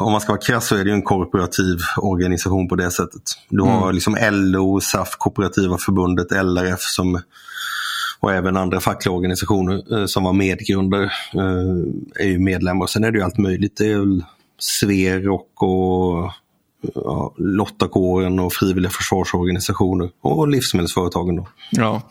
om 0.00 0.12
man 0.12 0.20
ska 0.20 0.32
vara 0.32 0.42
krass 0.42 0.66
så 0.66 0.76
är 0.76 0.84
det 0.84 0.92
en 0.92 1.02
korporativ 1.02 1.78
organisation 1.96 2.68
på 2.68 2.76
det 2.76 2.90
sättet. 2.90 3.22
Du 3.48 3.62
har 3.62 3.82
mm. 3.82 3.94
liksom 3.94 4.16
LO, 4.30 4.80
SAF, 4.80 5.16
Kooperativa 5.18 5.78
förbundet, 5.78 6.30
LRF 6.30 6.80
som 6.80 7.20
och 8.20 8.32
även 8.32 8.56
andra 8.56 8.80
fackliga 8.80 9.14
organisationer 9.14 9.98
eh, 9.98 10.06
som 10.06 10.24
var 10.24 10.32
medgrunder 10.32 11.02
eh, 11.34 12.24
är 12.24 12.28
ju 12.28 12.38
medlemmar. 12.38 12.86
Sen 12.86 13.04
är 13.04 13.10
det 13.10 13.18
ju 13.18 13.24
allt 13.24 13.38
möjligt. 13.38 13.76
Det 13.76 13.90
är 13.90 13.98
väl 13.98 14.24
Sverok 14.58 15.62
och 15.62 16.32
ja, 16.94 17.34
Lottakåren 17.36 18.38
och 18.38 18.52
frivilliga 18.52 18.90
försvarsorganisationer 18.90 20.10
och 20.20 20.48
livsmedelsföretagen. 20.48 21.36
Då. 21.36 21.46
Ja, 21.70 22.02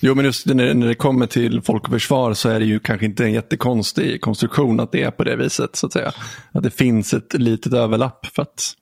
jo 0.00 0.14
men 0.14 0.24
just 0.24 0.46
när, 0.46 0.74
när 0.74 0.86
det 0.86 0.94
kommer 0.94 1.26
till 1.26 1.62
folk 1.62 1.84
och 1.84 1.90
försvar 1.90 2.34
så 2.34 2.48
är 2.48 2.60
det 2.60 2.66
ju 2.66 2.78
kanske 2.78 3.06
inte 3.06 3.24
en 3.24 3.32
jättekonstig 3.32 4.20
konstruktion 4.20 4.80
att 4.80 4.92
det 4.92 5.02
är 5.02 5.10
på 5.10 5.24
det 5.24 5.36
viset. 5.36 5.76
så 5.76 5.86
Att 5.86 5.92
säga. 5.92 6.12
Att 6.52 6.62
det 6.62 6.70
finns 6.70 7.14
ett 7.14 7.34
litet 7.34 7.72
överlapp. 7.72 8.26
för 8.26 8.42
att 8.42 8.74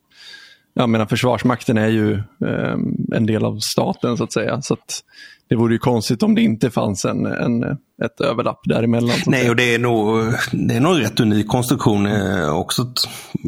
jag 0.74 0.88
menar, 0.88 1.06
Försvarsmakten 1.06 1.78
är 1.78 1.88
ju 1.88 2.12
eh, 2.14 2.76
en 3.14 3.26
del 3.26 3.44
av 3.44 3.58
staten 3.58 4.16
så 4.16 4.24
att 4.24 4.32
säga. 4.32 4.62
Så 4.62 4.74
att 4.74 5.02
det 5.48 5.56
vore 5.56 5.72
ju 5.72 5.78
konstigt 5.78 6.22
om 6.22 6.34
det 6.34 6.42
inte 6.42 6.70
fanns 6.70 7.04
en, 7.04 7.26
en, 7.26 7.62
ett 8.04 8.20
överlapp 8.20 8.60
däremellan. 8.64 9.16
Nej, 9.26 9.50
och 9.50 9.56
det 9.56 9.74
är, 9.74 9.78
nog, 9.78 10.34
det 10.52 10.76
är 10.76 10.80
nog 10.80 11.00
rätt 11.00 11.20
unik 11.20 11.48
konstruktion 11.48 12.06
eh, 12.06 12.56
också 12.56 12.92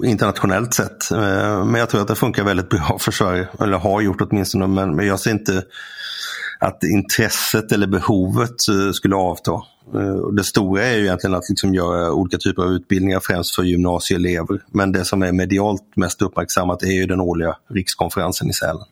internationellt 0.05 0.75
sett. 0.75 1.11
Eh, 1.11 1.65
men 1.65 1.75
jag 1.75 1.89
tror 1.89 2.01
att 2.01 2.09
det 2.09 2.15
funkar 2.15 2.45
väldigt 2.45 2.69
bra 2.69 2.97
för 3.01 3.13
Sverige, 3.13 3.49
eller 3.61 3.79
har 3.79 4.01
gjort 4.01 4.21
åtminstone. 4.21 4.67
Men, 4.67 4.97
men 4.97 5.07
jag 5.07 5.21
ser 5.21 5.31
inte 5.31 5.63
att 6.59 6.79
intresset 6.85 7.73
eller 7.73 7.87
behovet 7.87 8.69
eh, 8.69 8.93
skulle 8.93 9.17
avta. 9.17 9.53
Eh, 9.95 10.29
det 10.33 10.45
stora 10.45 10.85
är 10.85 10.97
ju 10.97 11.05
egentligen 11.05 11.35
att 11.35 11.49
liksom 11.49 11.75
göra 11.75 12.13
olika 12.13 12.39
typer 12.39 12.63
av 12.63 12.73
utbildningar 12.73 13.21
främst 13.21 13.55
för 13.55 13.63
gymnasieelever. 13.63 14.63
Men 14.71 14.93
det 14.93 15.05
som 15.05 15.23
är 15.23 15.33
medialt 15.33 15.97
mest 15.97 16.23
uppmärksammat 16.23 16.83
är 16.83 16.93
ju 16.93 17.07
den 17.07 17.21
årliga 17.21 17.57
rikskonferensen 17.69 18.51
i 18.51 18.53
Sälen. 18.53 18.85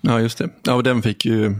Ja, 0.00 0.20
just 0.20 0.38
det. 0.38 0.48
Ja, 0.62 0.74
och 0.74 0.82
den 0.82 1.02
fick 1.02 1.24
ju, 1.24 1.54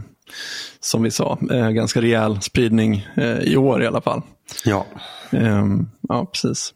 som 0.79 1.03
vi 1.03 1.11
sa, 1.11 1.39
eh, 1.51 1.69
ganska 1.69 2.01
rejäl 2.01 2.41
spridning 2.41 3.07
i 3.41 3.57
år 3.57 3.83
i 3.83 3.87
alla 3.87 4.01
fall. 4.01 4.21
Ja. 4.65 4.85
Ehm, 5.31 5.89
ja, 6.01 6.25
precis. 6.25 6.73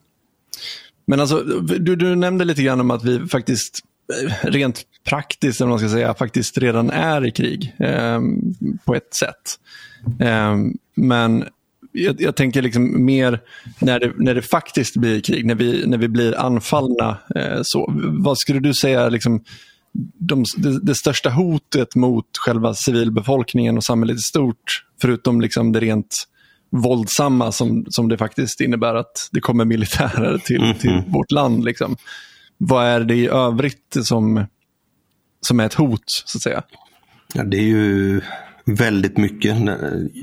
Men 1.06 1.20
alltså, 1.20 1.40
du, 1.80 1.96
du 1.96 2.16
nämnde 2.16 2.46
lite 2.46 2.64
grann 2.64 2.80
om 2.80 2.92
att 2.92 3.04
vi 3.04 3.28
faktiskt 3.28 3.84
rent 4.42 4.82
praktiskt, 5.04 5.62
eller 5.62 5.70
man 5.70 5.80
ska 5.80 5.90
säga, 5.90 6.14
faktiskt 6.14 6.58
redan 6.58 6.90
är 6.90 7.26
i 7.26 7.32
krig 7.32 7.76
eh, 7.80 8.20
på 8.86 8.96
ett 8.96 9.16
sätt. 9.16 9.60
Eh, 10.20 10.56
men 10.96 11.46
jag, 12.04 12.22
jag, 12.22 12.36
tänker 12.36 12.62
liksom 12.62 13.06
mer 13.06 13.40
när 13.80 14.00
det, 14.00 14.14
när 14.18 14.36
det 14.36 14.42
faktiskt 14.42 14.96
blir 14.96 15.22
krig, 15.22 15.46
när 15.46 15.56
vi, 15.56 15.88
när 15.88 15.98
vi 15.98 16.08
blir 16.08 16.40
anfallna. 16.40 17.18
Eh, 17.36 17.60
så, 17.64 17.94
vad 18.04 18.38
skulle 18.38 18.60
du 18.60 18.74
säga 18.74 19.10
liksom, 19.10 19.44
de, 20.20 20.44
det, 20.58 20.80
det, 20.80 20.96
största 20.96 21.30
hotet 21.30 21.96
mot 21.96 22.38
själva 22.38 22.74
civilbefolkningen 22.74 23.78
och 23.78 23.84
samhället 23.84 24.18
i 24.18 24.22
stort, 24.22 24.84
förutom 25.02 25.42
liksom 25.42 25.72
det 25.72 25.80
rent 25.80 26.28
våldsamma 26.70 27.52
som, 27.52 27.86
som 27.90 28.10
det 28.10 28.18
faktiskt 28.18 28.62
innebär 28.62 28.96
att 28.96 29.30
det 29.32 29.40
kommer 29.40 29.66
militärer 29.66 30.38
till, 30.38 30.62
mm 30.62 30.74
-hmm. 30.74 30.80
till 30.80 31.04
vårt 31.08 31.32
land. 31.32 31.66
Liksom. 31.66 31.98
Vad 32.58 32.86
är 32.86 33.00
det 33.00 33.16
i 33.16 33.28
övrigt 33.28 33.98
som, 34.02 34.46
som 35.42 35.60
är 35.60 35.66
ett 35.66 35.74
hot, 35.74 36.04
så 36.26 36.38
att 36.38 36.42
säga? 36.42 36.64
Ja, 37.34 37.44
det 37.44 37.58
är 37.58 37.68
ju 37.68 38.22
väldigt 38.68 39.18
mycket. 39.18 39.58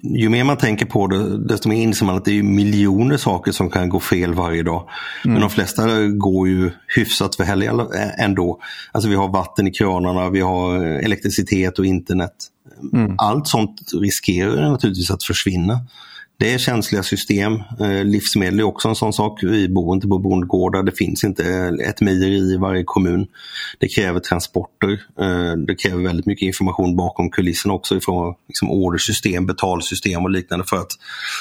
Ju 0.02 0.28
mer 0.28 0.44
man 0.44 0.56
tänker 0.56 0.86
på 0.86 1.06
det, 1.06 1.38
desto 1.38 1.68
mer 1.68 1.82
inser 1.82 2.06
man 2.06 2.16
att 2.16 2.24
det 2.24 2.38
är 2.38 2.42
miljoner 2.42 3.16
saker 3.16 3.52
som 3.52 3.70
kan 3.70 3.88
gå 3.88 4.00
fel 4.00 4.34
varje 4.34 4.62
dag. 4.62 4.88
Mm. 5.24 5.32
Men 5.32 5.40
de 5.40 5.50
flesta 5.50 6.06
går 6.06 6.48
ju 6.48 6.70
hyfsat 6.96 7.40
väl 7.40 7.70
ändå. 8.18 8.60
Alltså 8.92 9.08
vi 9.08 9.16
har 9.16 9.28
vatten 9.28 9.66
i 9.66 9.70
kranarna, 9.70 10.30
vi 10.30 10.40
har 10.40 10.78
elektricitet 10.84 11.78
och 11.78 11.86
internet. 11.86 12.34
Mm. 12.92 13.14
Allt 13.18 13.48
sånt 13.48 13.90
riskerar 14.00 14.70
naturligtvis 14.70 15.10
att 15.10 15.24
försvinna. 15.24 15.80
Det 16.36 16.54
är 16.54 16.58
känsliga 16.58 17.02
system. 17.02 17.52
Eh, 17.80 18.04
livsmedel 18.04 18.60
är 18.60 18.62
också 18.62 18.88
en 18.88 18.94
sån 18.94 19.12
sak. 19.12 19.42
Vi 19.42 19.68
bor 19.68 19.94
inte 19.94 20.08
på 20.08 20.18
bondgårdar. 20.18 20.82
Det 20.82 20.92
finns 20.92 21.24
inte 21.24 21.44
ett 21.84 22.00
mejeri 22.00 22.52
i 22.54 22.56
varje 22.56 22.84
kommun. 22.84 23.26
Det 23.78 23.88
kräver 23.88 24.20
transporter. 24.20 24.92
Eh, 25.20 25.52
det 25.66 25.74
kräver 25.74 26.02
väldigt 26.02 26.26
mycket 26.26 26.46
information 26.46 26.96
bakom 26.96 27.30
kulisserna 27.30 27.74
också 27.74 27.96
ifrån 27.96 28.34
liksom 28.48 28.70
ordersystem, 28.70 29.46
betalsystem 29.46 30.24
och 30.24 30.30
liknande 30.30 30.64
för 30.64 30.76
att 30.76 30.92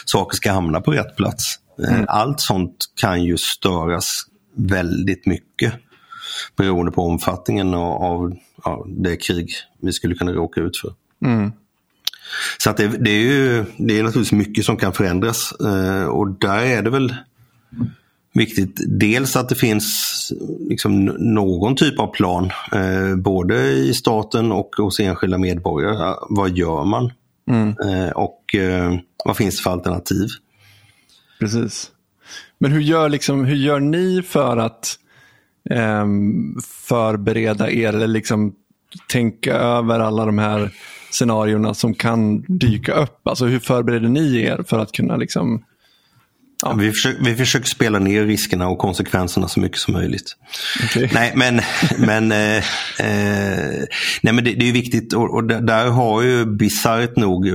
saker 0.06 0.36
ska 0.36 0.52
hamna 0.52 0.82
på 0.82 0.92
rätt 0.92 1.16
plats. 1.16 1.60
Eh, 1.84 1.94
mm. 1.94 2.06
Allt 2.08 2.42
sånt 2.42 2.76
kan 3.02 3.24
ju 3.24 3.38
störas 3.38 4.06
väldigt 4.56 5.26
mycket 5.26 5.74
beroende 6.58 6.92
på 6.92 7.02
omfattningen 7.02 7.74
av, 7.74 8.38
av 8.64 8.86
det 8.88 9.16
krig 9.16 9.50
vi 9.82 9.92
skulle 9.92 10.16
kunna 10.16 10.32
råka 10.32 10.62
ut 10.62 10.78
för. 10.78 10.94
Mm. 11.26 11.52
Så 12.58 12.70
att 12.70 12.78
det, 12.78 12.88
det, 12.88 13.12
är 13.12 13.22
ju 13.22 13.66
det 13.78 14.00
är 14.00 14.04
naturligtvis 14.04 14.32
mycket 14.32 14.66
som 14.66 14.78
kan 14.78 14.94
förändras 14.94 15.52
eh, 15.52 16.06
och 16.06 16.40
där 16.40 16.66
är 16.66 16.82
det 16.82 16.90
väl 16.90 17.16
viktigt. 18.34 18.82
Dels 18.88 19.36
att 19.36 19.50
det 19.50 19.56
finns 19.56 20.32
liksom 20.70 21.06
någon 21.06 21.76
typ 21.76 22.00
av 22.00 22.08
plan, 22.08 22.52
eh, 22.72 23.16
både 23.16 23.72
i 23.72 23.94
staten 23.94 24.52
och 24.52 24.70
hos 24.78 25.00
enskilda 25.00 25.38
medborgare. 25.38 26.16
Vad 26.30 26.50
gör 26.50 26.84
man? 26.84 27.12
Mm. 27.50 27.70
Eh, 27.70 28.10
och 28.10 28.56
vad 29.26 29.38
finns 29.38 29.58
det 29.58 29.64
för 29.64 29.72
alternativ? 29.72 30.28
Precis. 31.40 31.92
Men 32.58 32.72
hur 32.72 32.82
gör, 32.82 33.10
liksom, 33.10 33.46
hur 33.46 33.56
gör 33.56 33.80
ni 33.80 34.22
för 34.22 34.58
att 34.58 35.00
eh, 35.70 36.06
förbereda 36.64 37.72
er 37.72 37.94
eller 37.94 38.08
liksom 38.08 38.54
tänka 39.08 39.54
över 39.54 40.00
alla 40.00 40.26
de 40.26 40.38
här 40.38 40.72
scenarierna 41.14 41.74
som 41.74 41.94
kan 41.94 42.42
dyka 42.42 42.94
upp? 42.94 43.28
Alltså 43.28 43.46
hur 43.46 43.60
förbereder 43.60 44.10
ni 44.10 44.42
er 44.42 44.64
för 44.68 44.80
att 44.80 44.92
kunna 44.92 45.16
liksom 45.16 45.64
Ja. 46.66 46.74
Vi, 46.74 46.92
försöker, 46.92 47.24
vi 47.24 47.36
försöker 47.36 47.68
spela 47.68 48.00
ner 48.00 48.26
riskerna 48.26 48.68
och 48.68 48.78
konsekvenserna 48.78 49.48
så 49.48 49.60
mycket 49.60 49.78
som 49.78 49.94
möjligt. 49.94 50.36
Okay. 50.84 51.10
Nej, 51.14 51.34
men, 51.36 51.62
men, 51.98 52.32
eh, 52.32 52.58
eh, 53.00 53.84
nej, 54.22 54.34
men 54.34 54.44
det, 54.44 54.54
det 54.54 54.70
är 54.70 54.74
viktigt 54.74 55.14
och, 55.14 55.34
och, 55.34 55.44
där 55.44 55.86
har 55.86 56.22
ju 56.22 56.46
bisarrt 56.46 57.16
nog 57.16 57.48
eh, 57.48 57.54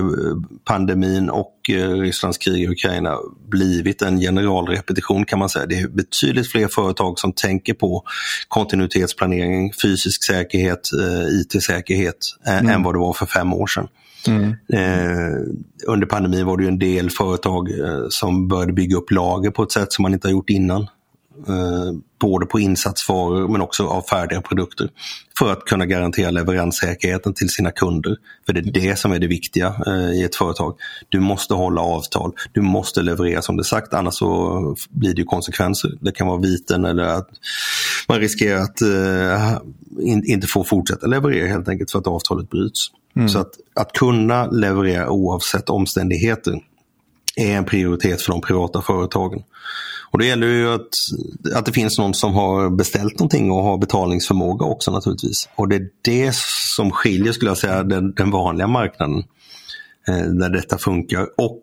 pandemin 0.65 1.31
och 1.31 1.55
eh, 1.69 1.91
Rysslands 1.91 2.39
krig 2.39 2.63
i 2.63 2.69
Ukraina 2.69 3.17
blivit 3.49 4.03
en 4.03 4.21
generalrepetition 4.21 5.25
kan 5.25 5.39
man 5.39 5.49
säga. 5.49 5.67
Det 5.67 5.79
är 5.79 5.89
betydligt 5.89 6.51
fler 6.51 6.69
företag 6.69 7.19
som 7.19 7.33
tänker 7.33 7.75
på 7.75 8.03
kontinuitetsplanering, 8.49 9.73
fysisk 9.83 10.25
säkerhet, 10.25 10.89
eh, 11.01 11.41
IT-säkerhet 11.41 12.17
mm. 12.47 12.69
än 12.69 12.83
vad 12.83 12.95
det 12.95 12.99
var 12.99 13.13
för 13.13 13.27
fem 13.27 13.53
år 13.53 13.67
sedan. 13.67 13.89
Mm. 14.27 14.57
Eh, 14.73 15.37
under 15.87 16.07
pandemin 16.07 16.47
var 16.47 16.57
det 16.57 16.69
en 16.69 16.79
del 16.79 17.11
företag 17.11 17.81
eh, 17.81 18.07
som 18.09 18.49
började 18.49 18.73
bygga 18.73 18.97
upp 18.97 19.11
lager 19.11 19.51
på 19.51 19.63
ett 19.63 19.73
sätt 19.73 19.93
som 19.93 20.03
man 20.03 20.15
inte 20.15 20.29
har 20.29 20.33
gjort 20.33 20.51
innan. 20.51 20.87
Eh, 21.49 21.93
både 22.21 22.47
på 22.47 22.61
insatsvaror 22.61 23.49
men 23.49 23.61
också 23.61 23.87
av 23.87 24.03
färdiga 24.03 24.41
produkter. 24.41 24.89
För 25.39 25.53
att 25.53 25.65
kunna 25.65 25.87
garantera 25.87 26.31
leveranssäkerheten 26.31 27.35
till 27.35 27.49
sina 27.49 27.71
kunder. 27.71 28.17
För 28.47 28.53
det 28.53 28.61
är 28.61 28.73
det 28.91 28.99
som 28.99 29.13
är 29.13 29.19
det 29.19 29.27
viktiga 29.27 29.75
eh, 29.87 30.11
i 30.11 30.25
ett 30.25 30.35
företag. 30.35 30.77
Du 31.09 31.21
måste 31.21 31.55
hålla 31.55 31.81
avtal, 31.81 32.33
du 32.53 32.61
måste 32.61 33.03
leverera 33.03 33.43
som 33.43 33.57
det 33.57 33.65
sagt 33.65 33.95
annars 33.95 34.15
så 34.15 34.77
blir 34.91 35.15
det 35.15 35.25
konsekvenser. 35.25 35.91
Det 36.01 36.13
kan 36.13 36.27
vara 36.27 36.41
viten 36.41 36.85
eller 36.85 37.03
att 37.03 37.29
man 38.09 38.21
riskerar 38.21 38.61
att 38.61 38.83
eh, 38.83 39.59
in, 40.01 40.25
inte 40.25 40.47
få 40.47 40.65
fortsätta 40.65 41.07
leverera 41.07 41.49
helt 41.49 41.69
enkelt 41.69 41.91
för 41.91 41.99
att 41.99 42.07
avtalet 42.07 42.51
bryts. 42.51 42.91
Mm. 43.17 43.29
Så 43.29 43.39
att, 43.39 43.51
att 43.75 43.93
kunna 43.93 44.47
leverera 44.47 45.11
oavsett 45.11 45.71
omständigheter 45.71 46.61
är 47.37 47.57
en 47.57 47.65
prioritet 47.65 48.23
för 48.23 48.33
de 48.33 48.41
privata 48.41 48.83
företagen. 48.83 49.43
Och 50.11 50.19
då 50.19 50.25
gäller 50.25 50.47
det 50.47 50.55
ju 50.55 50.75
att, 50.75 50.89
att 51.55 51.67
det 51.67 51.73
finns 51.73 51.99
någon 51.99 52.15
som 52.15 52.35
har 52.35 52.71
beställt 52.71 53.19
någonting 53.19 53.51
och 53.51 53.63
har 53.63 53.79
betalningsförmåga 53.79 54.67
också 54.67 54.91
naturligtvis. 54.91 55.49
Och 55.55 55.69
det 55.69 55.77
är 55.77 55.89
det 56.05 56.35
som 56.77 56.91
skiljer, 56.91 57.33
skulle 57.33 57.51
jag 57.51 57.59
säga, 57.59 57.83
den, 57.83 58.13
den 58.13 58.31
vanliga 58.31 58.67
marknaden 58.67 59.19
eh, 60.09 60.25
där 60.25 60.51
detta 60.51 60.79
funkar 60.79 61.27
och 61.37 61.63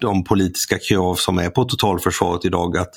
de 0.00 0.24
politiska 0.24 0.78
krav 0.78 1.14
som 1.14 1.38
är 1.38 1.50
på 1.50 1.64
totalförsvaret 1.64 2.44
idag 2.44 2.76
att 2.76 2.94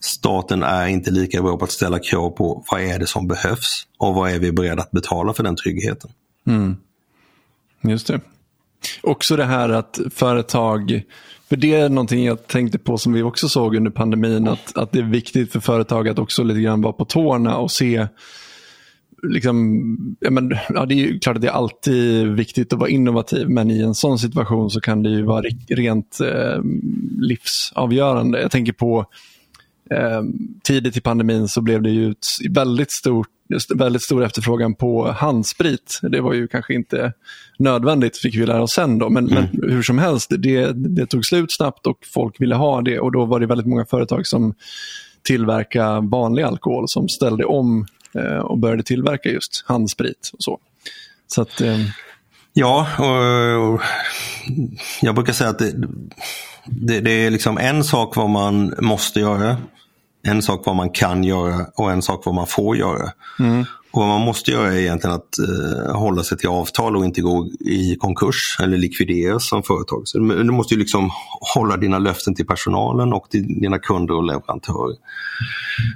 staten 0.00 0.62
är 0.62 0.86
inte 0.86 1.10
lika 1.10 1.42
bra 1.42 1.56
på 1.56 1.64
att 1.64 1.72
ställa 1.72 1.98
krav 1.98 2.30
på 2.30 2.64
vad 2.70 2.80
är 2.80 2.98
det 2.98 3.06
som 3.06 3.28
behövs 3.28 3.86
och 3.98 4.14
vad 4.14 4.30
är 4.30 4.38
vi 4.38 4.52
beredda 4.52 4.82
att 4.82 4.90
betala 4.90 5.32
för 5.32 5.42
den 5.42 5.56
tryggheten. 5.56 6.10
Mm. 6.46 6.76
Just 7.82 8.06
det. 8.06 8.20
Också 9.02 9.36
det 9.36 9.44
här 9.44 9.68
att 9.68 9.98
företag, 10.10 11.02
för 11.48 11.56
det 11.56 11.74
är 11.74 11.88
någonting 11.88 12.24
jag 12.24 12.46
tänkte 12.46 12.78
på 12.78 12.98
som 12.98 13.12
vi 13.12 13.22
också 13.22 13.48
såg 13.48 13.76
under 13.76 13.90
pandemin, 13.90 14.48
att, 14.48 14.76
att 14.76 14.92
det 14.92 14.98
är 14.98 15.02
viktigt 15.02 15.52
för 15.52 15.60
företag 15.60 16.08
att 16.08 16.18
också 16.18 16.42
lite 16.42 16.60
grann 16.60 16.82
vara 16.82 16.92
på 16.92 17.04
tårna 17.04 17.56
och 17.56 17.70
se 17.70 18.06
Liksom, 19.28 20.16
ja, 20.20 20.30
men, 20.30 20.56
ja, 20.68 20.86
det 20.86 20.94
är 20.94 21.18
klart 21.18 21.36
att 21.36 21.42
det 21.42 21.48
är 21.48 21.52
alltid 21.52 22.28
viktigt 22.28 22.72
att 22.72 22.78
vara 22.78 22.90
innovativ, 22.90 23.48
men 23.48 23.70
i 23.70 23.80
en 23.80 23.94
sån 23.94 24.18
situation 24.18 24.70
så 24.70 24.80
kan 24.80 25.02
det 25.02 25.10
ju 25.10 25.22
vara 25.22 25.44
rent 25.68 26.20
eh, 26.20 26.60
livsavgörande. 27.18 28.40
Jag 28.42 28.50
tänker 28.50 28.72
på 28.72 29.06
tidigt 30.62 30.96
i 30.96 31.00
pandemin 31.00 31.48
så 31.48 31.60
blev 31.60 31.82
det 31.82 31.90
ju 31.90 32.14
väldigt 32.50 32.92
stort 32.92 33.28
väldigt 33.74 34.02
stor 34.02 34.24
efterfrågan 34.24 34.74
på 34.74 35.12
handsprit. 35.12 35.98
Det 36.02 36.20
var 36.20 36.32
ju 36.32 36.48
kanske 36.48 36.74
inte 36.74 37.12
nödvändigt, 37.58 38.18
fick 38.18 38.34
vi 38.34 38.46
lära 38.46 38.62
oss 38.62 38.72
sen. 38.72 38.98
Då. 38.98 39.10
Men, 39.10 39.28
mm. 39.30 39.44
men 39.52 39.70
hur 39.70 39.82
som 39.82 39.98
helst, 39.98 40.32
det, 40.38 40.72
det 40.72 41.06
tog 41.06 41.26
slut 41.26 41.48
snabbt 41.56 41.86
och 41.86 41.98
folk 42.14 42.40
ville 42.40 42.54
ha 42.54 42.82
det. 42.82 43.00
Och 43.00 43.12
då 43.12 43.24
var 43.24 43.40
det 43.40 43.46
väldigt 43.46 43.66
många 43.66 43.86
företag 43.86 44.26
som 44.26 44.54
tillverkade 45.22 46.08
vanlig 46.08 46.42
alkohol 46.42 46.84
som 46.86 47.08
ställde 47.08 47.44
om 47.44 47.86
eh, 48.14 48.38
och 48.38 48.58
började 48.58 48.82
tillverka 48.82 49.28
just 49.28 49.64
handsprit. 49.66 50.30
och 50.32 50.42
så. 50.42 50.58
så 51.26 51.42
att, 51.42 51.60
eh... 51.60 51.80
Ja, 52.52 52.86
och, 52.98 53.72
och, 53.72 53.80
jag 55.02 55.14
brukar 55.14 55.32
säga 55.32 55.50
att 55.50 55.58
det, 55.58 55.72
det, 56.66 57.00
det 57.00 57.10
är 57.10 57.30
liksom 57.30 57.58
en 57.58 57.84
sak 57.84 58.16
vad 58.16 58.30
man 58.30 58.74
måste 58.80 59.20
göra 59.20 59.56
en 60.24 60.42
sak 60.42 60.62
vad 60.66 60.76
man 60.76 60.90
kan 60.90 61.24
göra 61.24 61.66
och 61.74 61.92
en 61.92 62.02
sak 62.02 62.22
vad 62.26 62.34
man 62.34 62.46
får 62.46 62.76
göra. 62.76 63.10
Mm. 63.38 63.64
Och 63.94 64.00
Vad 64.00 64.08
man 64.08 64.20
måste 64.20 64.50
göra 64.50 64.72
är 64.72 64.78
egentligen 64.78 65.16
att 65.16 65.38
eh, 65.38 65.96
hålla 65.96 66.22
sig 66.22 66.38
till 66.38 66.48
avtal 66.48 66.96
och 66.96 67.04
inte 67.04 67.20
gå 67.20 67.48
i 67.60 67.96
konkurs 67.96 68.56
eller 68.62 68.76
likvideras 68.78 69.48
som 69.48 69.62
företag. 69.62 70.02
Så 70.04 70.18
du, 70.18 70.44
måste 70.44 70.74
ju 70.74 70.80
liksom 70.80 71.10
hålla 71.54 71.76
dina 71.76 71.98
löften 71.98 72.34
till 72.34 72.46
personalen 72.46 73.12
och 73.12 73.30
till 73.30 73.60
dina 73.60 73.78
kunder 73.78 74.14
och 74.14 74.24
leverantörer. 74.24 74.96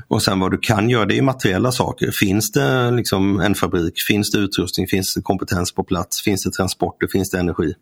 Och 0.09 0.23
sen 0.23 0.41
vad 0.41 0.51
du 0.51 0.59
kan 0.59 0.91
göra, 0.91 1.07
det 1.07 1.19
är 1.19 1.23
materiella 1.23 1.73
saker. 1.73 2.11
Finns 2.11 2.53
det 2.53 2.91
liksom 2.91 3.41
en 3.41 3.55
fabrik, 3.55 3.95
finns 4.09 4.31
det 4.31 4.39
utrustning, 4.39 4.87
finns 4.87 5.15
det 5.15 5.23
kompetens 5.23 5.73
på 5.73 5.85
plats, 5.85 6.23
finns 6.23 6.45
det 6.45 6.51
transporter, 6.51 7.07
finns 7.13 7.31
det 7.31 7.39
energi? 7.39 7.75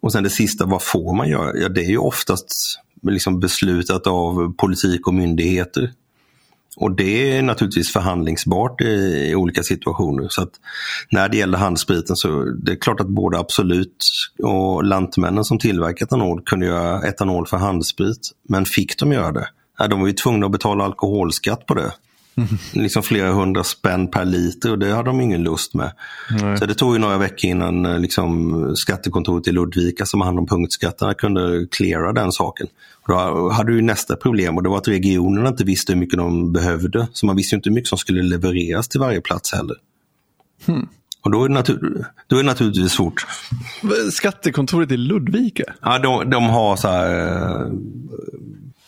Och 0.00 0.12
sen 0.12 0.22
det 0.22 0.30
sista, 0.30 0.66
vad 0.66 0.82
får 0.82 1.16
man 1.16 1.28
göra? 1.28 1.56
Ja, 1.56 1.68
det 1.68 1.80
är 1.80 1.90
ju 1.90 1.98
oftast 1.98 2.78
liksom 3.02 3.40
beslutat 3.40 4.06
av 4.06 4.54
politik 4.56 5.06
och 5.06 5.14
myndigheter. 5.14 5.92
Och 6.76 6.96
det 6.96 7.36
är 7.36 7.42
naturligtvis 7.42 7.92
förhandlingsbart 7.92 8.80
i, 8.80 8.84
i, 9.30 9.34
olika 9.34 9.62
situationer. 9.62 10.28
Så 10.28 10.42
att 10.42 10.50
när 11.10 11.28
det 11.28 11.36
gäller 11.36 11.58
handspriten 11.58 12.16
så 12.16 12.44
det 12.44 12.72
är 12.72 12.76
klart 12.76 13.00
att 13.00 13.08
både 13.08 13.38
Absolut 13.38 14.04
och 14.42 14.84
Lantmännen 14.84 15.44
som 15.44 15.58
tillverkar 15.58 16.06
etanol 16.06 16.42
kunde 16.42 16.66
göra 16.66 17.08
etanol 17.08 17.46
för 17.46 17.56
handsprit. 17.56 18.30
Men 18.48 18.64
fick 18.64 18.98
de 18.98 19.12
göra 19.12 19.32
det? 19.32 19.48
Nej, 19.80 19.88
de 19.88 20.00
var 20.00 20.06
ju 20.06 20.12
tvungna 20.12 20.46
att 20.46 20.52
betala 20.52 20.84
alkoholskatt 20.84 21.66
på 21.66 21.74
det. 21.74 21.92
Liksom 22.72 23.02
flera 23.02 23.32
hundra 23.32 23.64
spänn 23.64 24.08
per 24.08 24.24
liter 24.24 24.70
och 24.70 24.78
det 24.78 24.92
hade 24.92 25.08
de 25.08 25.20
ingen 25.20 25.42
lust 25.42 25.74
med. 25.74 25.92
Nej. 26.30 26.58
Så 26.58 26.66
det 26.66 26.74
tog 26.74 26.94
ju 26.94 26.98
några 26.98 27.18
veckor 27.18 27.50
innan 27.50 27.86
eh, 27.86 27.98
liksom, 27.98 28.76
skattekontoret 28.76 29.48
i 29.48 29.52
Ludvika 29.52 30.06
som 30.06 30.20
hand 30.20 30.38
om 30.38 30.46
punktskatterna 30.46 31.14
kunde 31.14 31.66
cleara 31.70 32.12
den 32.12 32.32
saken. 32.32 32.66
Och 33.02 33.12
då 33.12 33.50
hade 33.50 33.72
du 33.72 33.82
nästa 33.82 34.16
problem 34.16 34.56
och 34.56 34.62
det 34.62 34.68
var 34.68 34.78
att 34.78 34.88
regionerna 34.88 35.48
inte 35.48 35.64
visste 35.64 35.92
hur 35.92 36.00
mycket 36.00 36.18
de 36.18 36.52
behövde. 36.52 37.08
Så 37.12 37.26
man 37.26 37.36
visste 37.36 37.56
inte 37.56 37.68
hur 37.68 37.74
mycket 37.74 37.88
som 37.88 37.98
skulle 37.98 38.22
levereras 38.22 38.88
till 38.88 39.00
varje 39.00 39.20
plats 39.20 39.52
heller. 39.52 39.76
Och 41.24 41.30
då 41.30 41.44
är, 41.44 41.48
det 41.48 41.54
natur- 41.54 42.04
då 42.26 42.36
är 42.36 42.40
det 42.40 42.46
naturligtvis 42.46 42.92
svårt. 42.92 43.26
Skattekontoret 44.12 44.92
i 44.92 44.96
Ludvika? 44.96 45.64
Ja, 45.82 45.98
de, 45.98 46.30
de 46.30 46.44
har 46.44 46.76
så 46.76 46.88
här, 46.88 47.32
eh, 47.36 47.66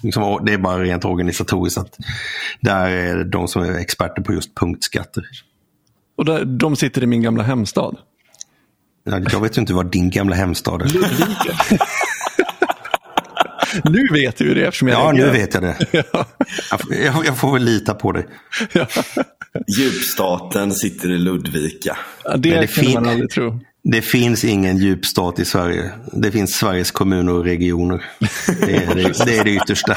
liksom, 0.04 0.44
det 0.46 0.52
är 0.52 0.58
bara 0.58 0.82
rent 0.82 1.04
organisatoriskt 1.04 1.78
att 1.78 1.96
där 2.60 2.86
är 2.90 3.24
de 3.24 3.48
som 3.48 3.62
är 3.62 3.78
experter 3.78 4.22
på 4.22 4.32
just 4.32 4.54
punktskatter. 4.54 5.24
Och 6.16 6.24
där, 6.24 6.44
de 6.44 6.76
sitter 6.76 7.02
i 7.02 7.06
min 7.06 7.22
gamla 7.22 7.42
hemstad. 7.42 7.96
Ja, 9.04 9.20
Jag 9.32 9.40
vet 9.40 9.56
ju 9.56 9.60
inte 9.60 9.74
vad 9.74 9.90
din 9.90 10.10
gamla 10.10 10.36
hemstad 10.36 10.82
är. 10.82 10.86
Ludvika. 10.86 11.76
nu 13.84 14.08
vet 14.12 14.36
du 14.36 14.54
det 14.54 14.66
eftersom 14.66 14.88
jag 14.88 15.00
Ja, 15.00 15.12
nu 15.12 15.30
vet 15.30 15.54
jag 15.54 15.62
det. 15.62 15.76
Jag, 15.92 16.80
jag, 17.04 17.26
jag 17.26 17.38
får 17.38 17.52
väl 17.52 17.62
lita 17.64 17.94
på 17.94 18.12
dig. 18.12 18.26
Ja. 18.72 18.86
Djupstaten 19.78 20.72
sitter 20.72 21.10
i 21.12 21.18
Ludvika. 21.18 21.96
Ja, 22.24 22.36
det, 22.36 22.50
Men 22.50 22.60
det 22.60 22.66
kan 22.66 22.84
fin- 22.84 22.94
man 22.94 23.08
aldrig 23.08 23.30
tro. 23.30 23.60
Det 23.84 24.02
finns 24.02 24.44
ingen 24.44 24.78
djupstat 24.78 25.38
i 25.38 25.44
Sverige. 25.44 25.90
Det 26.12 26.32
finns 26.32 26.54
Sveriges 26.54 26.90
kommuner 26.90 27.32
och 27.32 27.44
regioner. 27.44 28.04
Det 28.60 28.76
är 28.76 28.94
det, 28.94 29.24
det, 29.24 29.38
är 29.38 29.44
det 29.44 29.50
yttersta. 29.50 29.96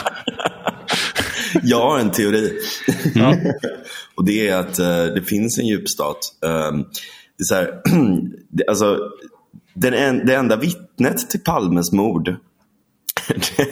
Jag 1.64 1.82
har 1.82 2.00
en 2.00 2.12
teori. 2.12 2.60
och 4.16 4.26
det 4.26 4.48
är 4.48 4.56
att 4.56 4.80
eh, 4.80 5.06
det 5.06 5.22
finns 5.22 5.58
en 5.58 5.68
djupstat. 5.68 6.18
Um, 6.42 6.86
det, 7.38 7.42
är 7.42 7.46
så 7.46 7.56
här, 7.56 7.82
alltså, 8.68 9.00
den 9.74 9.94
en, 9.94 10.26
det 10.26 10.36
enda 10.36 10.56
vittnet 10.56 11.30
till 11.30 11.40
Palmes 11.40 11.92
mord, 11.92 12.26
det, 13.28 13.68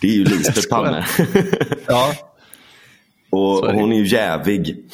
det 0.00 0.08
är 0.08 0.12
ju 0.12 0.24
Lisbeth 0.24 0.68
Palme. 0.68 1.04
Ja. 1.86 2.14
och 3.30 3.66
det. 3.66 3.72
hon 3.72 3.92
är 3.92 3.96
ju 3.96 4.06
jävig. 4.06 4.84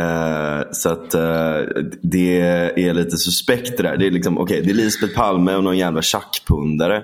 Eh, 0.00 0.62
så 0.72 0.88
att 0.88 1.14
eh, 1.14 1.82
det 2.02 2.40
är 2.76 2.94
lite 2.94 3.16
suspekt 3.16 3.76
det 3.76 3.82
där. 3.82 3.96
Det 3.96 4.06
är 4.06 4.10
liksom, 4.10 4.38
okej, 4.38 4.62
det 4.62 4.70
är 4.70 4.74
Lisbeth 4.74 5.14
Palme 5.14 5.54
och 5.54 5.64
någon 5.64 5.78
jävla 5.78 6.02
tjackpundare. 6.02 7.02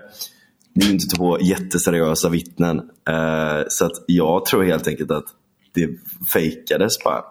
Det 0.75 0.85
är 0.85 0.87
ju 0.87 0.93
inte 0.93 1.17
två 1.17 1.41
jätteseriösa 1.41 2.29
vittnen. 2.29 2.79
Eh, 3.09 3.63
så 3.69 3.85
att 3.85 4.05
jag 4.07 4.45
tror 4.45 4.65
helt 4.65 4.89
enkelt 4.89 5.11
att 5.11 5.27
det 5.75 5.89
fejkades 6.33 6.99
bara. 7.05 7.23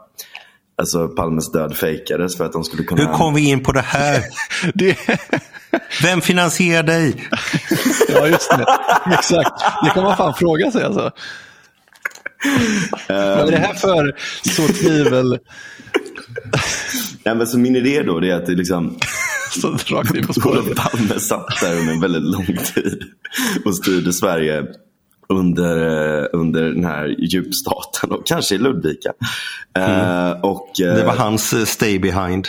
Alltså 0.77 1.07
Palmes 1.07 1.51
död 1.51 1.75
fejkades 1.75 2.37
för 2.37 2.45
att 2.45 2.53
de 2.53 2.63
skulle 2.63 2.83
kunna... 2.83 3.01
Hur 3.01 3.13
kom 3.13 3.33
vi 3.33 3.49
in 3.49 3.63
på 3.63 3.71
det 3.71 3.81
här? 3.81 4.23
Det, 4.73 4.97
Vem 6.01 6.21
finansierar 6.21 6.83
dig? 6.83 7.29
ja, 8.09 8.27
just 8.27 8.49
det. 8.49 8.65
Exakt. 9.13 9.63
Det 9.83 9.89
kan 9.89 10.03
man 10.03 10.17
fan 10.17 10.33
fråga 10.33 10.71
sig 10.71 10.83
alltså. 10.83 11.11
Vad 13.07 13.47
är 13.47 13.51
det 13.51 13.57
här 13.57 13.73
för 13.73 14.15
så 14.55 14.67
tvivel 14.67 15.39
Nej, 17.25 17.35
men 17.35 17.47
så 17.47 17.59
min 17.59 17.75
idé 17.75 18.03
då 18.03 18.19
det 18.19 18.31
är 18.31 18.35
att 18.35 18.45
det 18.45 18.55
liksom 18.55 18.97
så 19.61 19.77
rakt 19.95 20.15
in 20.15 20.27
på 20.27 20.33
spåret? 20.33 20.65
Olof 20.65 20.77
Palme 20.77 21.19
satt 21.19 21.61
där 21.61 21.79
under 21.79 21.93
en 21.93 21.99
väldigt 21.99 22.23
lång 22.23 22.57
tid 22.73 23.03
och 23.65 23.75
styrde 23.75 24.13
Sverige 24.13 24.65
under, 25.29 25.77
eh, 26.21 26.25
under 26.33 26.63
den 26.63 26.85
här 26.85 27.15
djupstaten 27.19 28.11
och 28.11 28.25
kanske 28.27 28.55
i 28.55 28.57
Ludvika. 28.57 29.13
Eh, 29.77 30.31
och, 30.41 30.81
eh, 30.81 30.95
Det 30.95 31.03
var 31.05 31.15
hans 31.15 31.69
stay 31.71 31.99
behind. 31.99 32.47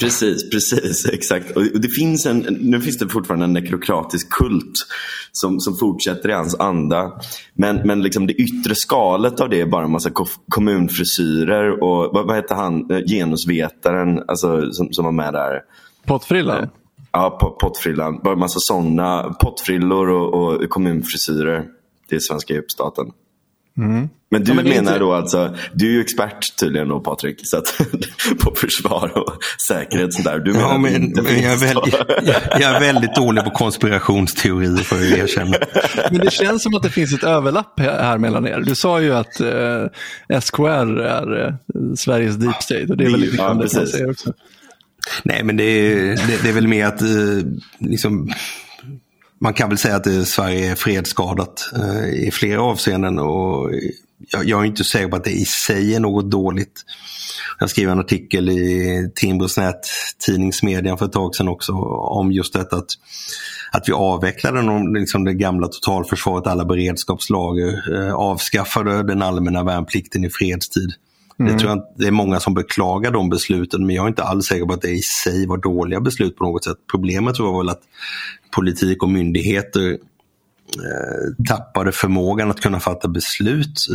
Precis, 0.00 0.50
precis, 0.50 1.06
exakt. 1.12 1.56
Och 1.56 1.62
det 1.62 1.88
finns 1.88 2.26
en, 2.26 2.38
nu 2.60 2.80
finns 2.80 2.98
det 2.98 3.08
fortfarande 3.08 3.44
en 3.44 3.52
nekrokratisk 3.52 4.30
kult 4.30 4.72
som, 5.32 5.60
som 5.60 5.76
fortsätter 5.76 6.28
i 6.28 6.32
hans 6.32 6.54
anda. 6.60 7.12
Men, 7.54 7.76
men 7.76 8.02
liksom 8.02 8.26
det 8.26 8.32
yttre 8.32 8.74
skalet 8.74 9.40
av 9.40 9.48
det 9.48 9.60
är 9.60 9.66
bara 9.66 9.84
en 9.84 9.90
massa 9.90 10.10
ko- 10.10 10.26
kommunfrisyrer 10.48 11.82
och 11.82 12.14
vad, 12.14 12.26
vad 12.26 12.36
heter 12.36 12.54
han, 12.54 12.88
genusvetaren 13.08 14.22
alltså, 14.28 14.72
som, 14.72 14.92
som 14.92 15.04
var 15.04 15.12
med 15.12 15.32
där? 15.32 15.60
Pottfrillan? 16.06 16.68
Ja, 17.12 17.38
po- 17.42 17.58
pottfrillan. 17.60 18.20
Bara 18.24 18.32
en 18.32 18.38
massa 18.38 18.58
sådana 18.60 19.22
pottfrillor 19.40 20.08
och, 20.08 20.34
och 20.34 20.68
kommunfrisyrer. 20.70 21.64
Det 22.08 22.16
är 22.16 22.20
svenska 22.20 22.54
djupstaten. 22.54 23.06
Men 24.30 24.44
du 24.44 24.50
Ja, 24.50 24.54
men 24.54 24.64
menar 24.64 24.78
inte- 24.78 24.98
då 24.98 25.12
alltså, 25.12 25.56
du 25.74 25.86
är 25.88 25.92
ju 25.92 26.00
expert 26.00 26.56
tydligen 26.60 26.88
då 26.88 27.00
Patrik, 27.00 27.36
så 27.42 27.56
att, 27.58 27.80
på 28.40 28.54
försvar 28.54 29.18
och 29.18 29.38
säkerhet 29.68 30.14
sånt 30.14 30.24
där. 30.24 30.38
Du 30.38 30.52
menar 30.52 30.68
Ja, 30.72 30.78
men, 30.78 30.94
inte 31.02 31.22
men 31.22 31.42
jag, 31.42 31.52
är 31.52 31.56
väldigt, 31.56 31.94
jag, 32.26 32.60
jag 32.60 32.76
är 32.76 32.80
väldigt 32.80 33.14
dålig 33.14 33.44
på 33.44 33.50
konspirationsteorier 33.50 34.76
för 34.76 34.96
att 34.96 35.18
erkänna. 35.18 35.56
Men 36.10 36.20
det 36.20 36.30
känns 36.32 36.62
som 36.62 36.74
att 36.74 36.82
det 36.82 36.90
finns 36.90 37.14
ett 37.14 37.24
överlapp 37.24 37.80
här 37.80 38.18
mellan 38.18 38.46
er. 38.46 38.60
Du 38.66 38.74
sa 38.74 39.00
ju 39.00 39.14
att 39.14 39.40
eh, 39.40 40.40
SKR 40.40 41.00
är 41.00 41.46
eh, 41.46 41.54
Sveriges 41.96 42.36
deep 42.36 42.62
state 42.62 42.86
och 42.88 42.96
det 42.96 43.04
är 43.04 43.10
väl 43.10 43.20
Ja, 43.20 43.24
lite 43.26 43.36
grann 43.36 43.58
det 43.58 43.74
man 43.74 43.86
säger 43.86 44.10
också. 44.10 44.32
Nej, 45.22 45.44
men 45.44 45.56
det 45.56 45.64
är, 45.64 45.96
det, 46.04 46.42
det 46.42 46.48
är 46.48 46.52
väl 46.52 46.68
mer 46.68 46.86
att 46.86 47.02
eh, 47.02 47.08
liksom, 47.78 48.30
man 49.40 49.54
kan 49.54 49.68
väl 49.68 49.78
säga 49.78 49.96
att 49.96 50.26
Sverige 50.26 50.70
är 50.70 50.74
fredsskadat 50.74 51.70
eh, 51.76 52.26
i 52.26 52.30
flera 52.30 52.62
avseenden. 52.62 53.18
Och 53.18 53.70
jag, 54.44 54.60
är 54.60 54.64
inte 54.64 54.84
säker 54.84 55.08
på 55.08 55.16
att 55.16 55.24
det 55.24 55.30
i 55.30 55.44
sig 55.44 55.94
är 55.94 56.00
något 56.00 56.30
dåligt. 56.30 56.84
Jag 57.58 57.70
skrev 57.70 57.90
en 57.90 57.98
artikel 57.98 58.48
i 58.48 59.10
Timbros 59.14 59.56
nät 59.56 59.80
tidningsmedian 60.26 60.98
för 60.98 61.06
ett 61.06 61.12
tag 61.12 61.34
sedan 61.34 61.48
också 61.48 61.72
om 61.72 62.32
just 62.32 62.52
detta 62.52 62.76
att, 62.76 62.90
att 63.72 63.88
vi 63.88 63.92
avvecklade 63.92 64.62
de, 64.62 64.94
liksom 64.94 65.24
det 65.24 65.34
gamla 65.34 65.68
totalförsvaret, 65.68 66.46
alla 66.46 66.64
beredskapslager, 66.64 67.94
eh, 67.94 68.14
avskaffade 68.14 69.02
den 69.02 69.22
allmänna 69.22 69.64
värnplikten 69.64 70.24
i 70.24 70.30
fredstid. 70.30 70.92
Det 71.38 71.58
tror 71.58 71.70
jag 71.70 71.86
det 71.96 72.06
är 72.06 72.10
många 72.10 72.40
som 72.40 72.54
beklagar 72.54 73.10
de 73.10 73.28
besluten 73.28 73.86
men 73.86 73.96
jag 73.96 74.04
är 74.04 74.08
inte 74.08 74.22
alls 74.22 74.46
säker 74.46 74.66
på 74.66 74.72
att 74.72 74.82
det 74.82 74.90
i 74.90 75.02
sig 75.02 75.46
var 75.46 75.56
dåliga 75.56 76.00
beslut 76.00 76.36
på 76.36 76.44
något 76.44 76.64
sätt. 76.64 76.76
Problemet 76.90 77.34
tror 77.34 77.48
jag 77.48 77.52
var 77.52 77.60
väl 77.60 77.68
att 77.68 77.82
politik 78.50 79.02
och 79.02 79.08
myndigheter 79.08 79.90
eh, 79.90 81.44
tappade 81.48 81.92
förmågan 81.92 82.50
att 82.50 82.60
kunna 82.60 82.80
fatta 82.80 83.08
beslut 83.08 83.86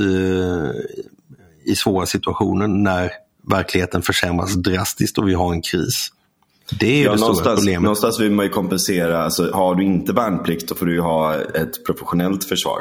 i 1.66 1.76
svåra 1.76 2.06
situationer 2.06 2.68
när 2.68 3.12
verkligheten 3.50 4.02
försämras 4.02 4.54
drastiskt 4.54 5.18
och 5.18 5.28
vi 5.30 5.34
har 5.34 5.54
en 5.54 5.62
kris. 5.62 6.10
Det 6.80 6.86
är 7.02 7.04
Ja, 7.06 7.12
det 7.12 7.18
stora 7.18 7.28
någonstans, 7.28 7.60
problemet. 7.60 7.84
någonstans 7.84 8.20
vill 8.20 8.32
man 8.32 8.46
ju 8.46 8.52
kompensera. 8.52 9.24
Alltså, 9.24 9.52
har 9.54 9.76
du 9.76 9.84
inte 9.84 10.14
värnplikt 10.14 10.70
då 10.70 10.76
får 10.76 10.86
du 10.86 10.94
ju 10.94 11.02
ha 11.02 11.36
ett 11.36 11.86
professionellt 11.86 12.44
försvar. 12.44 12.78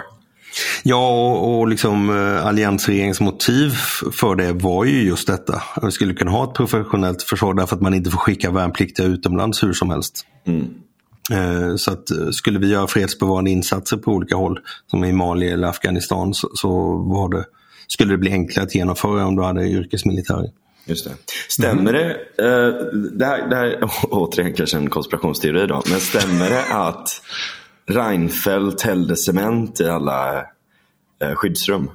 Ja, 0.82 1.08
och, 1.10 1.58
och 1.58 1.68
liksom, 1.68 2.10
eh, 2.10 2.46
alliansregeringens 2.46 3.20
motiv 3.20 3.70
för 4.12 4.34
det 4.34 4.52
var 4.52 4.84
ju 4.84 5.02
just 5.02 5.26
detta. 5.26 5.62
Att 5.74 5.84
vi 5.84 5.90
skulle 5.90 6.14
kunna 6.14 6.30
ha 6.30 6.44
ett 6.44 6.54
professionellt 6.54 7.22
försvar 7.22 7.54
därför 7.54 7.76
att 7.76 7.82
man 7.82 7.94
inte 7.94 8.10
får 8.10 8.18
skicka 8.18 8.50
värnpliktiga 8.50 9.06
utomlands 9.06 9.62
hur 9.62 9.72
som 9.72 9.90
helst. 9.90 10.26
Eh, 10.46 10.54
Så 11.76 11.92
att 11.92 12.10
eh, 12.10 12.30
skulle 12.30 12.58
vi 12.58 12.68
göra 12.68 12.86
fredsbevarande 12.86 13.50
insatser 13.50 13.96
på 13.96 14.10
olika 14.12 14.36
håll, 14.36 14.60
som 14.86 15.04
i 15.04 15.12
Mali 15.12 15.48
eller 15.48 15.68
Afghanistan, 15.68 16.34
så, 16.34 16.50
så 16.54 17.28
det, 17.32 17.44
skulle 17.88 18.12
det 18.12 18.18
bli 18.18 18.32
enklare 18.32 18.66
att 18.66 18.74
genomföra 18.74 19.26
om 19.26 19.36
du 19.36 19.42
hade 19.42 19.68
yrkesmilitärer. 19.68 20.50
Just 20.84 21.04
det. 21.04 21.14
Stämmer 21.48 21.92
det, 21.92 22.10
eh, 22.38 22.74
det, 23.12 23.26
här, 23.26 23.48
det 23.48 23.56
här 23.56 23.78
återigen 24.02 24.54
kanske 24.54 24.76
en 24.76 24.90
konspirationsteori 24.90 25.66
då, 25.66 25.82
men 25.90 26.00
stämmer 26.00 26.50
det 26.50 26.64
att 26.64 27.08
Reinfeldt 27.86 28.82
hällde 28.82 29.16
cement 29.16 29.80
i 29.80 29.88
alla 29.88 30.38
eh, 31.22 31.34
skyddsrum? 31.34 31.90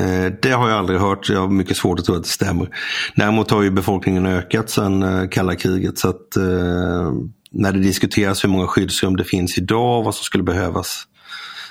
Eh, 0.00 0.32
det 0.42 0.50
har 0.50 0.68
jag 0.68 0.78
aldrig 0.78 1.00
hört, 1.00 1.28
jag 1.28 1.40
har 1.40 1.48
mycket 1.48 1.76
svårt 1.76 1.98
att 1.98 2.04
tro 2.04 2.14
att 2.14 2.22
det 2.22 2.28
stämmer. 2.28 2.68
Däremot 3.14 3.50
har 3.50 3.62
ju 3.62 3.70
befolkningen 3.70 4.26
ökat 4.26 4.70
sedan 4.70 5.02
eh, 5.02 5.28
kalla 5.28 5.54
kriget. 5.54 5.98
Så 5.98 6.08
att 6.08 6.36
eh, 6.36 7.12
när 7.50 7.72
det 7.72 7.78
diskuteras 7.78 8.44
hur 8.44 8.48
många 8.48 8.66
skyddsrum 8.66 9.16
det 9.16 9.24
finns 9.24 9.58
idag 9.58 9.98
och 9.98 10.04
vad 10.04 10.14
som 10.14 10.24
skulle 10.24 10.44
behövas. 10.44 11.04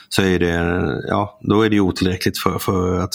Så 0.10 0.22
är 0.22 0.40
det, 0.40 0.82
ja, 1.08 1.40
då 1.42 1.62
är 1.62 1.70
det 1.70 1.80
otillräckligt 1.80 2.40
för, 2.40 2.60
för 2.60 3.00
att 3.00 3.14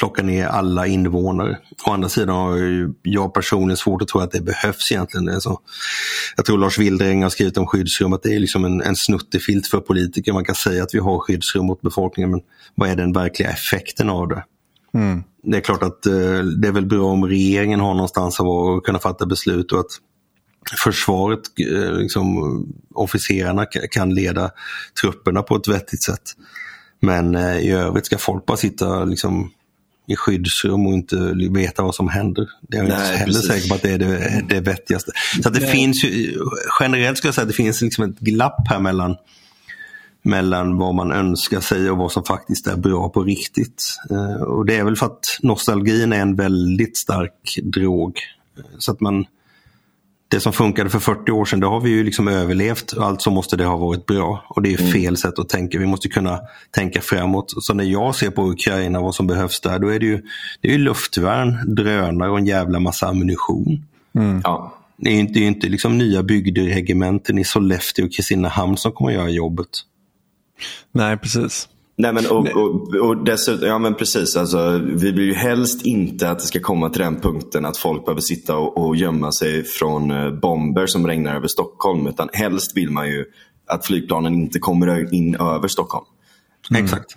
plocka 0.00 0.22
ner 0.22 0.46
alla 0.46 0.86
invånare. 0.86 1.58
Å 1.86 1.90
andra 1.90 2.08
sidan 2.08 2.36
har 2.36 2.58
jag 3.02 3.34
personligen 3.34 3.76
svårt 3.76 4.02
att 4.02 4.08
tro 4.08 4.20
att 4.20 4.30
det 4.30 4.40
behövs 4.40 4.92
egentligen. 4.92 5.24
Det 5.24 5.34
är 5.34 5.40
så. 5.40 5.60
Jag 6.36 6.44
tror 6.44 6.58
Lars 6.58 6.78
Wildring 6.78 7.22
har 7.22 7.30
skrivit 7.30 7.56
om 7.56 7.66
skyddsrum 7.66 8.12
att 8.12 8.22
det 8.22 8.34
är 8.34 8.40
liksom 8.40 8.64
en, 8.64 8.82
en 8.82 8.96
snuttefilt 8.96 9.66
för 9.66 9.80
politiker. 9.80 10.32
Man 10.32 10.44
kan 10.44 10.54
säga 10.54 10.82
att 10.82 10.94
vi 10.94 10.98
har 10.98 11.18
skyddsrum 11.18 11.66
mot 11.66 11.80
befolkningen 11.82 12.30
men 12.30 12.40
vad 12.74 12.88
är 12.88 12.96
den 12.96 13.12
verkliga 13.12 13.50
effekten 13.50 14.10
av 14.10 14.28
det? 14.28 14.44
Det 15.42 15.56
är 15.56 15.60
klart 15.60 15.82
att 15.82 16.06
eh, 16.06 16.38
det 16.38 16.68
är 16.68 16.72
väl 16.72 16.86
bra 16.86 17.06
om 17.06 17.24
regeringen 17.26 17.80
har 17.80 17.94
någonstans 17.94 18.40
att 18.40 18.84
kunna 18.84 18.98
fatta 18.98 19.26
beslut 19.26 19.72
och 19.72 19.80
att 19.80 19.90
försvaret, 20.84 21.40
eh, 21.70 21.92
liksom, 21.92 22.38
officerarna 22.94 23.64
ka- 23.64 23.88
kan 23.90 24.14
leda 24.14 24.50
trupperna 25.00 25.42
på 25.42 25.56
ett 25.56 25.68
vettigt 25.68 26.02
sätt. 26.02 26.22
Men 27.00 27.34
eh, 27.34 27.58
i 27.58 27.70
övrigt 27.70 28.06
ska 28.06 28.18
folk 28.18 28.46
bara 28.46 28.56
sitta 28.56 29.04
liksom, 29.04 29.50
i 30.06 30.16
skyddsrum 30.16 30.86
och 30.86 30.92
inte 30.92 31.16
veta 31.50 31.82
vad 31.82 31.94
som 31.94 32.08
händer. 32.08 32.48
Det 32.60 32.76
är 32.76 32.82
jag 32.82 32.86
inte 32.86 33.04
heller 33.04 33.32
precis. 33.32 33.48
säker 33.48 33.68
på 33.68 33.74
att 33.74 33.82
det 33.82 33.90
är 33.90 33.98
det, 33.98 34.44
det 34.48 34.60
vettigaste. 34.60 35.12
Så 35.42 35.48
att 35.48 35.54
det 35.54 35.66
finns 35.66 36.04
ju, 36.04 36.38
generellt 36.80 37.18
skulle 37.18 37.28
jag 37.28 37.34
säga 37.34 37.42
att 37.42 37.48
det 37.48 37.54
finns 37.54 37.80
liksom 37.82 38.04
ett 38.04 38.18
glapp 38.18 38.68
här 38.68 38.80
mellan 38.80 39.16
mellan 40.26 40.78
vad 40.78 40.94
man 40.94 41.12
önskar 41.12 41.60
sig 41.60 41.90
och 41.90 41.98
vad 41.98 42.12
som 42.12 42.24
faktiskt 42.24 42.66
är 42.66 42.76
bra 42.76 43.08
på 43.08 43.22
riktigt. 43.22 43.96
Eh, 44.10 44.42
och 44.42 44.66
det 44.66 44.76
är 44.76 44.84
väl 44.84 44.96
för 44.96 45.06
att 45.06 45.38
nostalgin 45.42 46.12
är 46.12 46.20
en 46.20 46.36
väldigt 46.36 46.96
stark 46.96 47.58
drog. 47.62 48.18
Eh, 48.58 48.64
Så 48.78 48.92
att 48.92 49.00
man, 49.00 49.24
det 50.34 50.40
som 50.40 50.52
funkade 50.52 50.90
för 50.90 50.98
40 50.98 51.32
år 51.32 51.44
sedan, 51.44 51.60
det 51.60 51.66
har 51.66 51.80
vi 51.80 51.90
ju 51.90 52.04
liksom 52.04 52.28
överlevt. 52.28 52.94
Alltså 52.98 53.30
måste 53.30 53.56
det 53.56 53.64
ha 53.64 53.76
varit 53.76 54.06
bra. 54.06 54.44
Och 54.48 54.62
det 54.62 54.72
är 54.72 54.92
fel 54.92 55.16
sätt 55.16 55.38
att 55.38 55.48
tänka. 55.48 55.78
Vi 55.78 55.86
måste 55.86 56.08
kunna 56.08 56.40
tänka 56.70 57.00
framåt. 57.00 57.52
Så 57.56 57.74
när 57.74 57.84
jag 57.84 58.14
ser 58.14 58.30
på 58.30 58.50
Ukraina, 58.50 59.00
vad 59.00 59.14
som 59.14 59.26
behövs 59.26 59.60
där, 59.60 59.78
då 59.78 59.88
är 59.88 60.00
det 60.00 60.06
ju, 60.06 60.22
det 60.60 60.68
är 60.68 60.72
ju 60.72 60.78
luftvärn, 60.78 61.74
drönare 61.74 62.30
och 62.30 62.38
en 62.38 62.46
jävla 62.46 62.80
massa 62.80 63.08
ammunition. 63.08 63.86
Ja. 64.44 64.74
Det 64.96 65.10
är 65.10 65.14
ju 65.14 65.20
inte, 65.20 65.32
det 65.32 65.44
är 65.44 65.46
inte 65.46 65.68
liksom 65.68 65.98
nya 65.98 66.22
bygderegementen 66.22 67.38
i 67.38 67.44
Sollefteå 67.44 68.04
och 68.04 68.12
Kristinehamn 68.12 68.76
som 68.76 68.92
kommer 68.92 69.10
att 69.10 69.16
göra 69.16 69.30
jobbet. 69.30 69.68
Nej, 70.92 71.16
precis. 71.16 71.68
Nej 71.96 72.12
men 72.12 72.26
och, 72.26 72.46
och, 72.48 72.94
och 72.94 73.24
dessutom, 73.24 73.68
ja 73.68 73.78
men 73.78 73.94
precis. 73.94 74.36
Alltså, 74.36 74.80
vi 74.84 75.10
vill 75.10 75.24
ju 75.24 75.34
helst 75.34 75.86
inte 75.86 76.30
att 76.30 76.38
det 76.38 76.44
ska 76.44 76.60
komma 76.60 76.90
till 76.90 77.02
den 77.02 77.20
punkten 77.20 77.64
att 77.64 77.76
folk 77.76 78.04
behöver 78.04 78.20
sitta 78.20 78.56
och, 78.56 78.86
och 78.86 78.96
gömma 78.96 79.32
sig 79.32 79.64
från 79.64 80.10
eh, 80.10 80.30
bomber 80.30 80.86
som 80.86 81.06
regnar 81.06 81.36
över 81.36 81.48
Stockholm. 81.48 82.06
Utan 82.06 82.28
helst 82.32 82.76
vill 82.76 82.90
man 82.90 83.08
ju 83.08 83.24
att 83.66 83.86
flygplanen 83.86 84.34
inte 84.34 84.58
kommer 84.58 85.14
in 85.14 85.34
över 85.34 85.68
Stockholm. 85.68 86.04
Exakt. 86.76 87.16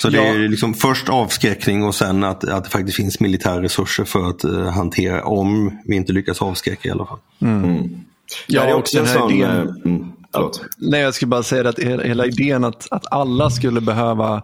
Så 0.00 0.08
det 0.08 0.16
Ja. 0.16 0.22
är 0.22 0.48
liksom 0.48 0.74
först 0.74 1.08
avskräckning 1.08 1.84
och 1.84 1.94
sen 1.94 2.24
att, 2.24 2.48
att 2.48 2.64
det 2.64 2.70
faktiskt 2.70 2.96
finns 2.96 3.20
militära 3.20 3.62
resurser 3.62 4.04
för 4.04 4.28
att 4.28 4.44
eh, 4.44 4.70
hantera 4.70 5.24
om 5.24 5.78
vi 5.84 5.96
inte 5.96 6.12
lyckas 6.12 6.42
avskräcka 6.42 6.88
i 6.88 6.92
alla 6.92 7.06
fall. 7.06 7.18
Ja, 7.38 8.62
det 8.62 8.68
är 8.70 8.74
och 8.74 8.78
också 8.80 8.96
den 8.98 9.06
här 9.06 9.18
sån... 9.18 9.30
idén- 9.30 10.12
eh, 10.34 10.50
Nej, 10.76 11.00
jag 11.00 11.14
skulle 11.14 11.28
bara 11.28 11.42
säga 11.42 11.68
att 11.68 11.78
hela, 11.78 12.02
hela 12.02 12.26
idén 12.26 12.64
att, 12.64 12.88
att 12.90 13.12
alla 13.12 13.50
skulle 13.50 13.80
behöva 13.80 14.42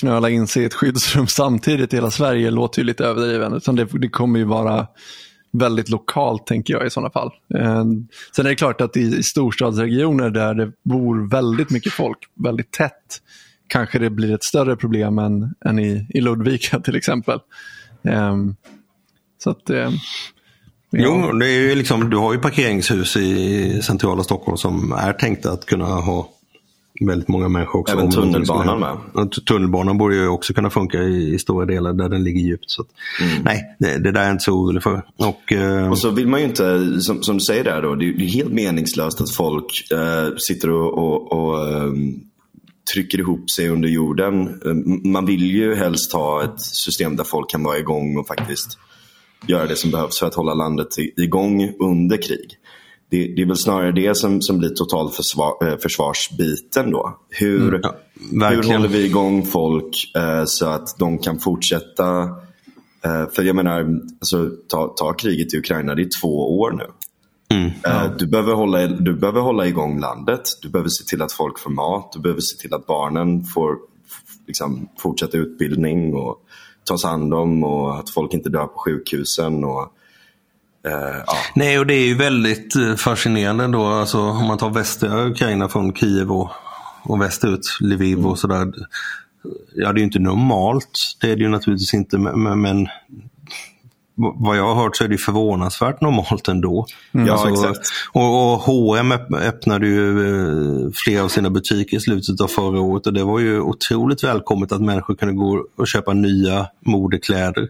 knöla 0.00 0.30
in 0.30 0.46
sig 0.46 0.62
i 0.62 0.66
ett 0.66 0.74
skyddsrum 0.74 1.26
samtidigt 1.26 1.92
i 1.92 1.96
hela 1.96 2.10
Sverige 2.10 2.50
låter 2.50 2.78
ju 2.80 2.86
lite 2.86 3.04
överdriven. 3.04 3.52
Utan 3.52 3.76
det, 3.76 3.84
det 3.84 4.08
kommer 4.08 4.38
ju 4.38 4.44
vara 4.44 4.86
väldigt 5.52 5.88
lokalt 5.88 6.46
tänker 6.46 6.74
jag 6.74 6.86
i 6.86 6.90
sådana 6.90 7.10
fall. 7.10 7.30
Eh, 7.54 7.84
sen 8.36 8.46
är 8.46 8.50
det 8.50 8.56
klart 8.56 8.80
att 8.80 8.96
i, 8.96 9.00
i 9.00 9.22
storstadsregioner 9.22 10.30
där 10.30 10.54
det 10.54 10.72
bor 10.82 11.30
väldigt 11.30 11.70
mycket 11.70 11.92
folk, 11.92 12.18
väldigt 12.34 12.70
tätt, 12.70 13.22
kanske 13.66 13.98
det 13.98 14.10
blir 14.10 14.34
ett 14.34 14.44
större 14.44 14.76
problem 14.76 15.18
än, 15.18 15.54
än 15.64 15.78
i, 15.78 16.06
i 16.08 16.20
Ludvika 16.20 16.80
till 16.84 16.96
exempel. 16.96 17.38
Eh, 18.02 18.36
så 19.38 19.50
att, 19.50 19.70
eh, 19.70 19.90
ja. 20.90 21.26
Jo, 21.30 21.32
det 21.38 21.46
är 21.46 21.60
ju 21.68 21.74
liksom, 21.74 22.10
du 22.10 22.16
har 22.16 22.32
ju 22.32 22.38
parkeringshus 22.38 23.16
i 23.16 23.80
centrala 23.82 24.22
Stockholm 24.22 24.56
som 24.56 24.92
är 24.92 25.12
tänkta 25.12 25.52
att 25.52 25.66
kunna 25.66 25.84
ha 25.84 26.28
väldigt 27.06 27.28
många 27.28 27.48
människor 27.48 27.80
också. 27.80 27.94
Även 27.94 28.10
tunnelbanan 28.10 28.98
t- 29.34 29.40
Tunnelbanan 29.48 29.98
borde 29.98 30.14
ju 30.14 30.28
också 30.28 30.54
kunna 30.54 30.70
funka 30.70 30.98
i, 31.02 31.34
i 31.34 31.38
stora 31.38 31.66
delar 31.66 31.92
där 31.92 32.08
den 32.08 32.24
ligger 32.24 32.40
djupt. 32.40 32.70
Så 32.70 32.82
att, 32.82 32.88
Nej, 33.44 33.76
det, 33.78 33.98
det 33.98 34.12
där 34.12 34.20
är 34.20 34.24
jag 34.24 34.34
inte 34.34 34.44
så 34.44 34.52
orolig 34.52 34.82
för. 34.82 35.02
Och, 35.16 35.52
eh, 35.52 35.90
Och 35.90 35.98
så 35.98 36.10
vill 36.10 36.28
man 36.28 36.40
ju 36.40 36.46
inte, 36.46 37.00
som, 37.00 37.22
som 37.22 37.34
du 37.38 37.40
säger 37.44 37.64
där 37.64 37.82
då, 37.82 37.94
det 37.94 38.04
är 38.06 38.12
helt 38.18 38.52
meningslöst 38.52 39.20
att 39.20 39.30
folk 39.34 39.90
eh, 39.92 40.36
sitter 40.36 40.70
och, 40.70 40.98
och, 40.98 41.32
och 41.32 41.68
ehm, 41.72 42.14
trycker 42.94 43.18
ihop 43.18 43.50
sig 43.50 43.68
under 43.68 43.88
jorden. 43.88 44.46
Eh, 44.64 44.74
Man 45.10 45.26
vill 45.26 45.42
ju 45.42 45.74
helst 45.74 46.12
ha 46.12 46.44
ett 46.44 46.60
system 46.60 47.16
där 47.16 47.24
folk 47.24 47.50
kan 47.50 47.62
vara 47.62 47.78
igång 47.78 48.16
och 48.16 48.26
faktiskt 48.26 48.78
göra 49.46 49.66
det 49.66 49.76
som 49.76 49.90
behövs 49.90 50.18
för 50.18 50.26
att 50.26 50.34
hålla 50.34 50.54
landet 50.54 50.88
igång 51.16 51.72
under 51.78 52.22
krig. 52.22 52.56
Det, 53.10 53.34
det 53.36 53.42
är 53.42 53.46
väl 53.46 53.56
snarare 53.56 53.92
det 53.92 54.16
som, 54.16 54.42
som 54.42 54.58
blir 54.58 54.68
total 54.68 55.10
försvar, 55.10 55.66
eh, 55.66 55.78
försvarsbiten 55.78 56.90
då. 56.90 57.18
Hur, 57.30 57.80
ja, 57.82 57.94
hur 58.48 58.72
håller 58.72 58.88
vi 58.88 59.04
igång 59.04 59.46
folk 59.46 60.12
eh, 60.16 60.44
så 60.44 60.66
att 60.66 60.98
de 60.98 61.18
kan 61.18 61.38
fortsätta? 61.38 62.20
Eh, 63.04 63.28
för 63.32 63.42
jag 63.42 63.56
menar, 63.56 64.00
alltså, 64.20 64.50
ta, 64.68 64.88
ta 64.88 65.12
kriget 65.12 65.54
i 65.54 65.58
Ukraina, 65.58 65.94
det 65.94 66.02
är 66.02 66.20
två 66.20 66.60
år 66.60 66.72
nu. 66.72 66.86
Mm. 67.54 67.70
Eh, 67.84 68.16
du, 68.18 68.26
behöver 68.26 68.54
hålla, 68.54 68.86
du 68.86 69.14
behöver 69.14 69.40
hålla 69.40 69.66
igång 69.66 70.00
landet. 70.00 70.42
Du 70.62 70.68
behöver 70.68 70.90
se 70.90 71.04
till 71.04 71.22
att 71.22 71.32
folk 71.32 71.58
får 71.58 71.70
mat. 71.70 72.12
Du 72.12 72.20
behöver 72.20 72.40
se 72.40 72.56
till 72.56 72.74
att 72.74 72.86
barnen 72.86 73.44
får 73.44 73.76
liksom, 74.46 74.88
fortsätta 74.98 75.38
utbildning 75.38 76.14
och 76.14 76.42
tas 76.84 77.04
hand 77.04 77.34
om 77.34 77.64
och 77.64 77.98
att 77.98 78.10
folk 78.10 78.34
inte 78.34 78.48
dör 78.48 78.66
på 78.66 78.78
sjukhusen. 78.78 79.64
Och, 79.64 79.82
eh, 80.86 81.16
ja. 81.26 81.32
Nej, 81.54 81.78
och 81.78 81.86
det 81.86 81.94
är 81.94 82.06
ju 82.06 82.14
väldigt 82.14 82.76
eh, 82.76 82.94
fascinerande 82.94 83.66
då, 83.68 83.86
alltså, 83.86 84.18
om 84.20 84.46
man 84.46 84.58
tar 84.58 84.70
västra 84.70 85.26
Ukraina 85.26 85.68
från 85.68 85.94
Kiev 85.94 86.32
och, 86.32 86.50
och 87.02 87.20
västerut, 87.20 87.60
Lviv 87.80 88.26
och 88.26 88.38
sådär. 88.38 88.72
Ja, 89.74 89.92
det 89.92 89.98
är 89.98 90.00
ju 90.00 90.04
inte 90.04 90.18
normalt, 90.18 90.98
det 91.20 91.30
är 91.30 91.36
det 91.36 91.42
ju 91.42 91.48
naturligtvis 91.48 91.94
inte, 91.94 92.18
men- 92.18 92.60
men 92.60 92.86
vad 94.36 94.56
jag 94.56 94.74
har 94.74 94.82
hört 94.82 94.96
så 94.96 95.04
är 95.04 95.08
det 95.08 95.18
förvånansvärt 95.18 96.00
normalt 96.00 96.48
ändå. 96.48 96.86
Ja, 97.12 97.50
exakt. 97.50 97.80
Och, 98.12 98.52
och 98.52 98.58
H&M 98.60 99.12
öpp- 99.12 99.34
öppnade 99.48 99.86
ju 99.86 100.28
eh, 100.28 100.90
flera 101.04 101.24
av 101.24 101.28
sina 101.28 101.50
butiker 101.50 101.96
i 101.96 102.00
slutet 102.00 102.40
av 102.40 102.46
förra 102.48 102.80
året 102.80 103.06
och 103.06 103.12
det 103.12 103.24
var 103.24 103.38
ju 103.38 103.60
otroligt 103.60 104.24
välkommet 104.24 104.72
att 104.72 104.80
människor 104.80 105.14
kunde 105.14 105.34
gå 105.34 105.66
och 105.76 105.88
köpa 105.88 106.12
nya 106.12 106.66
modekläder. 106.80 107.68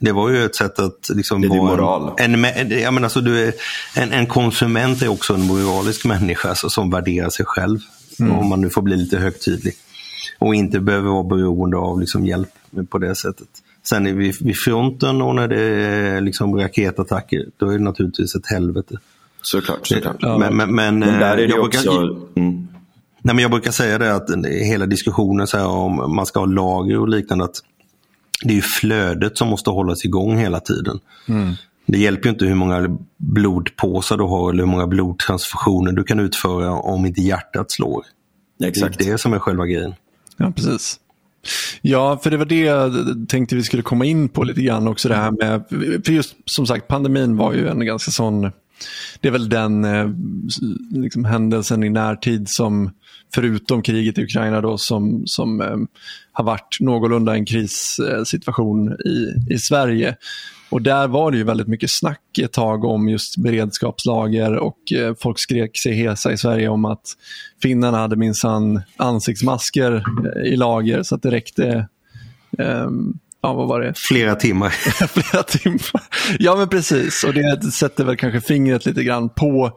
Det 0.00 0.12
var 0.12 0.28
ju 0.30 0.44
ett 0.44 0.56
sätt 0.56 0.78
att 0.78 1.10
liksom 1.14 1.40
Det 1.40 1.46
är 1.46 1.48
vara 1.48 1.60
moral. 1.70 2.12
En, 2.18 2.44
en, 2.44 2.70
jag 2.80 2.94
menar, 2.94 3.06
alltså, 3.06 3.20
du 3.20 3.44
är, 3.46 3.52
en, 3.96 4.12
en 4.12 4.26
konsument 4.26 5.02
är 5.02 5.08
också 5.08 5.34
en 5.34 5.46
moralisk 5.46 6.04
människa 6.04 6.48
alltså, 6.48 6.70
som 6.70 6.90
värderar 6.90 7.30
sig 7.30 7.46
själv. 7.46 7.78
Om 8.20 8.48
man 8.48 8.60
nu 8.60 8.70
får 8.70 8.82
bli 8.82 8.96
lite 8.96 9.18
högtidlig. 9.18 9.74
Och 10.38 10.54
inte 10.54 10.80
behöver 10.80 11.10
vara 11.10 11.22
beroende 11.24 11.76
av 11.76 12.00
liksom, 12.00 12.26
hjälp 12.26 12.48
på 12.90 12.98
det 12.98 13.14
sättet. 13.14 13.48
Sen 13.90 14.06
är 14.06 14.12
vi 14.12 14.32
vid 14.40 14.56
fronten 14.58 15.22
och 15.22 15.34
när 15.34 15.48
det 15.48 15.60
är 15.60 16.20
liksom, 16.20 16.54
raketattacker, 16.58 17.46
då 17.56 17.68
är 17.68 17.78
det 17.78 17.84
naturligtvis 17.84 18.34
ett 18.34 18.46
helvete. 18.46 18.94
Såklart. 19.42 19.86
såklart. 19.86 20.16
Ja. 20.18 20.38
Men, 20.38 20.56
men, 20.56 20.74
men, 20.74 20.98
Men 20.98 21.20
där 21.20 21.32
är 21.32 21.36
det 21.36 21.42
jag 21.42 21.48
ju 21.50 21.54
brukar- 21.62 21.78
också... 21.78 22.00
Mm. 22.36 22.68
Nej, 23.22 23.34
men 23.34 23.38
jag 23.38 23.50
brukar 23.50 23.70
säga 23.70 23.98
det 23.98 24.14
att 24.14 24.28
hela 24.46 24.86
diskussionen 24.86 25.46
så 25.46 25.56
här, 25.58 25.66
om 25.66 26.14
man 26.16 26.26
ska 26.26 26.38
ha 26.40 26.46
lager 26.46 26.98
och 26.98 27.08
liknande, 27.08 27.44
att 27.44 27.56
det 28.42 28.50
är 28.50 28.54
ju 28.54 28.62
flödet 28.62 29.38
som 29.38 29.48
måste 29.48 29.70
hållas 29.70 30.04
igång 30.04 30.38
hela 30.38 30.60
tiden. 30.60 30.98
Det 31.86 31.98
hjälper 31.98 32.24
ju 32.24 32.30
inte 32.30 32.44
hur 32.44 32.54
många 32.54 32.98
blodpåsar 33.16 34.16
du 34.16 34.24
har 34.24 34.50
eller 34.52 34.64
hur 34.64 34.70
många 34.70 34.86
blodtransfusioner 34.86 35.92
du 35.92 36.04
kan 36.04 36.20
utföra 36.20 36.72
om 36.72 37.06
inte 37.06 37.20
hjärtat 37.20 37.70
slår. 37.72 38.02
Exakt. 38.64 38.98
Det 38.98 39.04
är 39.08 39.12
det 39.12 39.18
som 39.18 39.32
är 39.32 39.38
själva 39.38 39.66
grejen. 39.66 39.94
Ja, 40.36 40.52
precis. 40.56 41.00
Ja, 41.82 42.18
för 42.22 42.30
det 42.30 42.36
var 42.36 42.44
det 42.44 42.60
jag 42.60 42.92
tänkte 43.28 43.56
vi 43.56 43.62
skulle 43.62 43.82
komma 43.82 44.04
in 44.04 44.28
på 44.28 44.44
lite 44.44 44.62
grann 44.62 44.88
också. 44.88 45.08
Det 45.08 45.14
här 45.14 45.30
med, 45.30 45.64
för 46.04 46.12
just 46.12 46.36
som 46.44 46.66
sagt, 46.66 46.88
pandemin 46.88 47.36
var 47.36 47.52
ju 47.52 47.68
en 47.68 47.86
ganska 47.86 48.10
sån, 48.10 48.42
det 49.20 49.28
är 49.28 49.32
väl 49.32 49.48
den 49.48 49.84
eh, 49.84 50.08
liksom, 50.90 51.24
händelsen 51.24 51.84
i 51.84 51.90
närtid 51.90 52.48
som, 52.48 52.90
förutom 53.34 53.82
kriget 53.82 54.18
i 54.18 54.22
Ukraina 54.22 54.60
då, 54.60 54.78
som, 54.78 55.22
som 55.26 55.60
eh, 55.60 55.76
har 56.32 56.44
varit 56.44 56.76
någorlunda 56.80 57.34
en 57.34 57.44
krissituation 57.44 58.92
i, 58.92 59.34
i 59.54 59.58
Sverige. 59.58 60.16
Och 60.70 60.82
där 60.82 61.08
var 61.08 61.30
det 61.30 61.36
ju 61.36 61.44
väldigt 61.44 61.68
mycket 61.68 61.90
snack 61.90 62.38
ett 62.42 62.52
tag 62.52 62.84
om 62.84 63.08
just 63.08 63.36
beredskapslager 63.36 64.56
och 64.56 64.92
eh, 64.92 65.14
folk 65.20 65.38
skrek 65.38 65.78
sig 65.82 65.92
hesa 65.92 66.32
i 66.32 66.36
Sverige 66.36 66.68
om 66.68 66.84
att 66.84 67.04
finnarna 67.62 67.98
hade 67.98 68.16
minsann 68.16 68.80
ansiktsmasker 68.96 70.04
eh, 70.36 70.52
i 70.52 70.56
lager 70.56 71.02
så 71.02 71.14
att 71.14 71.22
det 71.22 71.30
räckte 71.30 71.88
ehm, 72.58 73.18
Ja, 73.40 73.52
vad 73.54 73.68
var 73.68 73.80
det? 73.80 73.94
Flera 74.08 74.34
timmar. 74.34 74.68
Flera 75.08 75.42
timmar. 75.42 76.02
Ja, 76.38 76.56
men 76.56 76.68
precis. 76.68 77.24
Och 77.24 77.34
det 77.34 77.72
sätter 77.72 78.04
väl 78.04 78.16
kanske 78.16 78.40
fingret 78.40 78.86
lite 78.86 79.04
grann 79.04 79.28
på 79.28 79.72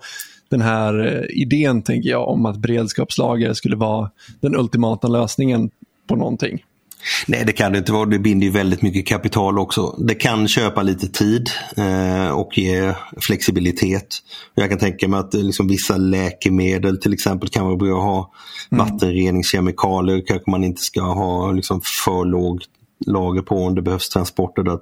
den 0.50 0.62
här 0.62 1.08
eh, 1.08 1.42
idén, 1.42 1.82
tänker 1.82 2.10
jag, 2.10 2.28
om 2.28 2.46
att 2.46 2.58
beredskapslager 2.58 3.54
skulle 3.54 3.76
vara 3.76 4.12
den 4.42 4.56
ultimata 4.56 5.08
lösningen 5.08 5.70
på 6.08 6.16
någonting. 6.16 6.64
Nej, 7.28 7.44
det 7.46 7.54
kan 7.54 7.72
det 7.72 7.78
inte 7.78 7.92
vara. 7.92 8.06
Det 8.06 8.20
binder 8.20 8.48
ju 8.48 8.52
väldigt 8.54 8.82
mycket 8.82 9.08
kapital 9.08 9.60
också. 9.60 9.96
Det 10.00 10.16
kan 10.16 10.48
köpa 10.48 10.84
lite 10.84 11.08
tid 11.08 11.50
eh, 11.78 12.30
och 12.32 12.58
ge 12.58 12.94
flexibilitet. 13.22 14.08
Jag 14.56 14.70
kan 14.70 14.80
tänka 14.80 15.08
mig 15.08 15.20
att 15.20 15.34
eh, 15.34 15.44
liksom, 15.44 15.68
vissa 15.68 15.98
läkemedel 15.98 16.98
till 16.98 17.14
exempel 17.14 17.50
kan 17.50 17.66
vara 17.66 17.76
bra 17.76 17.98
att 17.98 18.04
ha. 18.04 18.32
Vattenreningskemikalier 18.70 20.24
kanske 20.28 20.52
man 20.52 20.64
inte 20.64 20.82
ska 20.82 21.02
ha 21.02 21.52
liksom, 21.52 21.82
för 22.06 22.26
lågt 22.26 22.64
lager 23.06 23.42
på 23.42 23.56
om 23.56 23.76
det 23.76 23.82
behövs 23.82 24.10
transporter. 24.10 24.80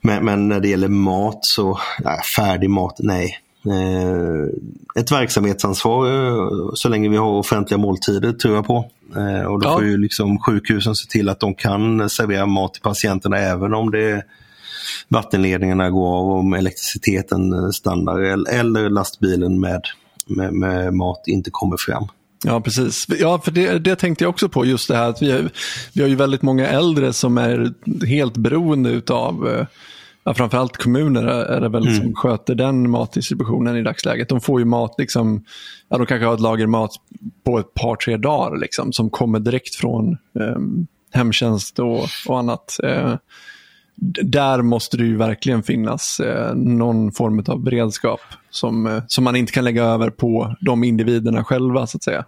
Men, 0.00 0.24
men 0.24 0.48
när 0.48 0.60
det 0.60 0.68
gäller 0.68 0.88
mat 0.88 1.38
så, 1.40 1.80
ja, 2.04 2.20
färdig 2.36 2.70
mat, 2.70 2.96
nej. 2.98 3.38
Eh, 3.66 5.00
ett 5.00 5.12
verksamhetsansvar 5.12 6.06
eh, 6.06 6.50
så 6.74 6.88
länge 6.88 7.08
vi 7.08 7.16
har 7.16 7.26
offentliga 7.26 7.78
måltider 7.78 8.32
tror 8.32 8.54
jag 8.54 8.66
på. 8.66 8.90
Eh, 9.16 9.42
och 9.46 9.60
då 9.60 9.68
Ja. 9.68 9.72
får 9.72 9.84
ju 9.84 9.96
liksom 9.98 10.38
sjukhusen 10.38 10.94
se 10.94 11.08
till 11.08 11.28
att 11.28 11.40
de 11.40 11.54
kan 11.54 12.10
servera 12.10 12.46
mat 12.46 12.72
till 12.72 12.82
patienterna 12.82 13.38
även 13.38 13.74
om 13.74 13.90
det 13.90 14.22
vattenledningarna 15.08 15.90
går 15.90 16.16
av, 16.18 16.30
om 16.30 16.52
elektriciteten 16.54 17.72
stannar 17.72 18.20
eller, 18.20 18.50
eller 18.52 18.90
lastbilen 18.90 19.60
med, 19.60 19.80
med, 20.26 20.52
med 20.52 20.94
mat 20.94 21.22
inte 21.26 21.50
kommer 21.52 21.76
fram. 21.86 22.06
Ja, 22.44 22.60
precis. 22.60 23.06
Ja, 23.18 23.40
för 23.44 23.50
det, 23.50 23.78
det 23.78 23.96
tänkte 23.96 24.24
jag 24.24 24.30
också 24.30 24.48
på, 24.48 24.64
just 24.66 24.88
det 24.88 24.96
här 24.96 25.08
att 25.08 25.22
vi, 25.22 25.48
vi 25.92 26.02
har 26.02 26.08
ju 26.08 26.14
väldigt 26.14 26.42
många 26.42 26.68
äldre 26.68 27.12
som 27.12 27.38
är 27.38 27.74
helt 28.06 28.36
beroende 28.36 28.90
utav 28.90 29.66
Ja, 30.24 30.34
framförallt 30.34 30.76
kommuner 30.76 31.24
är 31.26 31.60
det 31.60 31.68
väl 31.68 31.96
som 31.96 32.14
sköter 32.14 32.54
den 32.54 32.90
matdistributionen 32.90 33.76
i 33.76 33.82
dagsläget. 33.82 34.28
De 34.28 34.40
får 34.40 34.60
ju 34.60 34.64
mat, 34.64 34.94
liksom, 34.98 35.44
ja, 35.88 35.98
de 35.98 36.06
kanske 36.06 36.26
har 36.26 36.34
ett 36.34 36.40
lager 36.40 36.66
mat 36.66 36.90
på 37.44 37.58
ett 37.58 37.74
par, 37.74 37.96
tre 37.96 38.16
dagar 38.16 38.56
liksom, 38.56 38.92
som 38.92 39.10
kommer 39.10 39.40
direkt 39.40 39.74
från 39.74 40.12
eh, 40.12 40.56
hemtjänst 41.12 41.78
och, 41.78 42.06
och 42.28 42.38
annat. 42.38 42.76
Eh, 42.82 43.14
där 44.22 44.62
måste 44.62 44.96
det 44.96 45.04
ju 45.04 45.16
verkligen 45.16 45.62
finnas 45.62 46.20
eh, 46.20 46.54
någon 46.54 47.12
form 47.12 47.44
av 47.46 47.62
beredskap 47.62 48.20
som, 48.50 48.86
eh, 48.86 49.02
som 49.06 49.24
man 49.24 49.36
inte 49.36 49.52
kan 49.52 49.64
lägga 49.64 49.84
över 49.84 50.10
på 50.10 50.56
de 50.60 50.84
individerna 50.84 51.44
själva 51.44 51.86
så 51.86 51.96
att 51.96 52.02
säga. 52.02 52.24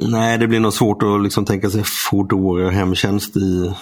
Nej, 0.00 0.38
det 0.38 0.48
blir 0.48 0.60
nog 0.60 0.72
svårt 0.72 1.02
att 1.02 1.22
liksom 1.22 1.44
tänka 1.44 1.70
sig 1.70 1.82
Foodora 2.10 2.66
och 2.66 2.72
hemtjänst 2.72 3.36
i, 3.36 3.74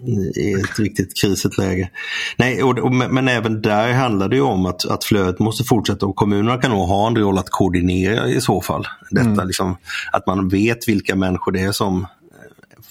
i 0.00 0.52
ett 0.52 0.78
riktigt 0.78 1.20
krisigt 1.20 1.58
läge. 1.58 1.90
Nej, 2.36 2.62
och, 2.62 2.78
och, 2.78 2.92
men 2.92 3.28
även 3.28 3.62
där 3.62 3.92
handlar 3.92 4.28
det 4.28 4.36
ju 4.36 4.42
om 4.42 4.66
att, 4.66 4.84
att 4.86 5.04
flödet 5.04 5.38
måste 5.38 5.64
fortsätta 5.64 6.06
och 6.06 6.16
kommunerna 6.16 6.58
kan 6.58 6.70
nog 6.70 6.88
ha 6.88 7.06
en 7.06 7.16
roll 7.16 7.38
att 7.38 7.50
koordinera 7.50 8.28
i 8.28 8.40
så 8.40 8.60
fall. 8.60 8.86
Detta 9.10 9.44
liksom, 9.44 9.76
att 10.12 10.26
man 10.26 10.48
vet 10.48 10.88
vilka 10.88 11.16
människor 11.16 11.52
det 11.52 11.60
är 11.60 11.72
som 11.72 12.00
eh, 12.02 12.06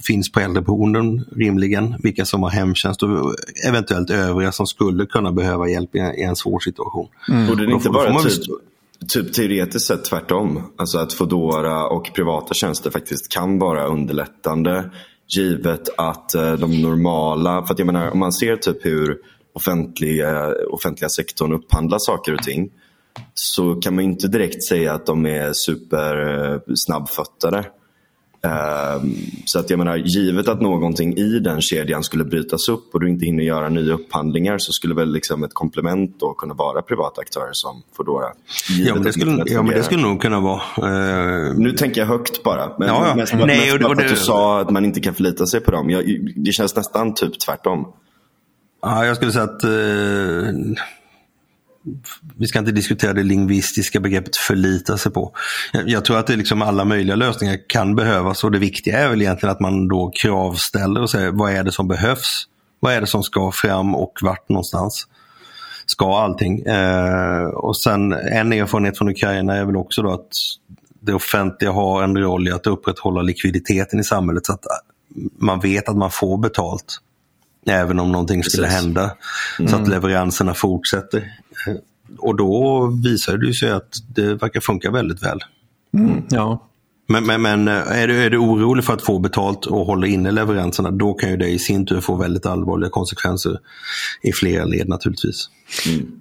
finns 0.08 0.32
på 0.32 0.40
äldreboenden 0.40 1.26
rimligen, 1.36 1.96
vilka 2.04 2.26
som 2.26 2.44
har 2.44 2.50
hemtjänst 2.50 3.04
och 3.04 3.10
eventuellt 3.68 4.10
övriga 4.10 4.52
som 4.52 4.68
skulle 4.68 5.06
kunna 5.06 5.32
behöva 5.32 5.68
hjälp 5.70 5.96
i, 5.96 6.00
en- 6.00 6.16
i 6.20 6.22
en 6.24 6.36
svår 6.36 6.60
situation. 6.60 7.08
Borde 7.50 7.66
det 7.66 7.72
inte 7.72 7.90
väl 7.90 8.24
typ, 8.24 8.44
typ 9.08 9.34
teoretiskt 9.34 9.88
sett 9.88 10.06
tvärtom? 10.06 10.62
Alltså 10.78 10.98
att 10.98 11.14
Foodora 11.14 11.88
och 11.88 12.12
privata 12.14 12.54
tjänster 12.54 12.90
faktiskt 12.90 13.32
kan 13.32 13.60
vara 13.60 13.86
underlättande 13.88 14.90
givet 15.28 15.90
att 15.98 16.36
eh, 16.36 16.54
de 16.54 16.82
normala, 16.82 17.66
för 17.66 17.74
att 17.74 17.80
jag 17.80 17.86
menar 17.86 18.12
om 18.12 18.20
man 18.20 18.34
ser 18.34 18.56
typ 18.56 18.86
hur 18.86 19.18
offentliga, 19.54 20.46
eh, 20.46 20.52
offentliga 20.70 21.10
sektorn 21.10 21.54
upphandlar 21.54 22.00
saker 22.00 22.34
och 22.34 22.44
ting 22.44 22.72
så 23.34 23.76
kan 23.76 23.96
man 23.96 24.04
inte 24.04 24.28
direkt 24.28 24.64
säga 24.64 24.94
att 24.94 25.06
de 25.06 25.26
är 25.26 25.54
supersnabbföttade. 25.54 27.58
eh, 27.58 27.64
så 29.46 29.60
att 29.60 29.70
jag 29.70 29.80
menar, 29.80 29.96
givet 29.98 30.48
att 30.48 30.62
någonting 30.62 31.18
i 31.18 31.40
den 31.40 31.62
kedjan 31.62 32.04
skulle 32.04 32.24
brytas 32.24 32.70
upp 32.70 32.94
och 32.94 33.00
du 33.00 33.10
inte 33.10 33.26
hinner 33.26 33.44
göra 33.44 33.70
nya 33.70 33.94
upphandlingar 33.94 34.58
så 34.58 34.72
skulle 34.72 34.94
väl 34.96 35.12
liksom 35.14 35.44
ett 35.44 35.54
komplement 35.54 36.20
då 36.20 36.34
kunna 36.34 36.54
vara 36.54 36.82
privata 36.82 37.22
aktörer 37.22 37.50
som 37.54 37.84
Foodora. 37.98 38.26
Ja, 38.70 38.94
men 38.94 39.04
det 39.04 39.14
skulle, 39.14 39.44
ja, 39.46 39.62
men 39.62 39.72
det 39.74 39.84
skulle 39.84 40.02
nog 40.02 40.22
kunna 40.22 40.40
vara. 40.40 40.62
Eh, 40.78 41.54
Nu 41.58 41.72
tänker 41.72 42.02
jag 42.02 42.08
högt 42.08 42.44
bara. 42.44 42.72
Men 42.80 42.88
Ja, 42.88 43.08
ja. 43.08 43.16
mest, 43.16 43.34
Nej, 43.34 43.46
mest 43.46 43.74
och 43.74 43.80
det- 43.80 43.86
och 43.86 43.92
för 43.96 44.04
att 44.04 44.10
det- 44.10 44.16
du 44.16 44.20
sa 44.20 44.60
att 44.62 44.70
man 44.70 44.86
inte 44.86 45.00
kan 45.00 45.14
förlita 45.14 45.46
sig 45.46 45.60
på 45.62 45.72
dem. 45.72 45.90
Jag, 45.90 46.04
det 46.36 46.52
känns 46.52 46.76
nästan 46.76 47.14
typ 47.14 47.40
tvärtom. 47.40 47.88
Ja, 48.82 49.06
jag 49.06 49.16
skulle 49.16 49.32
säga 49.32 49.44
att 49.44 49.64
eh, 49.64 49.70
vi 52.38 52.48
ska 52.48 52.60
inte 52.60 52.72
diskutera 52.72 53.14
det 53.14 53.24
lingvistiska 53.24 54.00
begreppet 54.00 54.36
förlita 54.36 54.98
sig 54.98 55.12
på. 55.12 55.32
Jag, 55.86 56.06
tror 56.06 56.18
att 56.18 56.28
det 56.28 56.34
är 56.34 56.38
liksom 56.38 56.62
alla 56.62 56.86
möjliga 56.86 57.16
lösningar 57.16 57.58
kan 57.68 57.96
behövas 57.96 58.44
och 58.44 58.52
det 58.52 58.60
viktiga 58.60 59.00
är 59.00 59.10
väl 59.10 59.22
egentligen 59.22 59.52
att 59.52 59.60
man 59.60 59.88
då 59.88 60.12
kravställer 60.22 61.02
och 61.02 61.10
säger 61.10 61.32
vad 61.32 61.52
är 61.52 61.64
det 61.64 61.72
som 61.72 61.88
behövs? 61.88 62.48
Vad 62.80 62.94
är 62.94 63.02
det 63.02 63.08
som 63.08 63.24
ska 63.24 63.52
fram 63.52 63.96
och 63.96 64.20
vart 64.22 64.50
någonstans? 64.50 65.08
Ska 65.86 66.20
allting? 66.20 66.62
Eh, 66.62 67.44
och 67.46 67.78
sen 67.78 68.14
en 68.14 68.54
erfarenhet 68.54 68.98
från 68.98 69.10
Ukraina 69.10 69.56
är 69.56 69.66
väl 69.66 69.78
också 69.78 70.02
då 70.02 70.14
att 70.14 70.30
det 71.00 71.14
offentliga 71.14 71.72
har 71.72 72.04
en 72.04 72.18
roll 72.18 72.48
i 72.48 72.52
att 72.52 72.68
upprätthålla 72.68 73.22
likviditeten 73.22 74.00
i 74.00 74.04
samhället 74.04 74.46
så 74.46 74.54
att 74.54 74.66
man 75.38 75.60
vet 75.60 75.90
att 75.90 75.98
man 75.98 76.12
får 76.12 76.38
betalt 76.38 77.00
även 77.70 78.00
om 78.00 78.12
någonting 78.12 78.44
skulle 78.44 78.68
Precis. 78.68 78.82
hända. 78.84 79.16
Så 79.68 79.76
att 79.76 79.88
leveranserna 79.88 80.54
fortsätter. 80.54 81.18
Eh, 81.68 81.74
Och 82.18 82.36
då 82.38 82.86
visar 83.04 83.38
det 83.38 83.54
sig 83.54 83.72
att 83.72 83.94
det 84.16 84.34
verkar 84.36 84.60
funka 84.62 84.92
väldigt 84.92 85.24
väl. 85.24 85.40
Ja, 86.30 86.68
Men, 87.08 87.26
men, 87.26 87.42
men 87.42 87.68
eh, 87.68 87.74
är, 87.74 88.08
du, 88.08 88.24
är 88.24 88.30
du 88.30 88.38
orolig 88.38 88.86
för 88.86 88.94
att 88.94 89.02
få 89.02 89.20
betalt 89.20 89.66
och 89.66 89.86
hålla 89.86 90.08
inne 90.08 90.32
leveranserna, 90.32 90.92
då 90.92 91.14
kan 91.14 91.30
ju 91.30 91.38
det 91.38 91.48
i 91.48 91.60
sin 91.60 91.86
tur 91.86 92.02
få 92.02 92.16
väldigt 92.16 92.46
allvarliga 92.46 92.90
konsekvenser 92.90 93.60
i 94.24 94.32
flera 94.32 94.66
led 94.66 94.90
naturligtvis. 94.90 95.50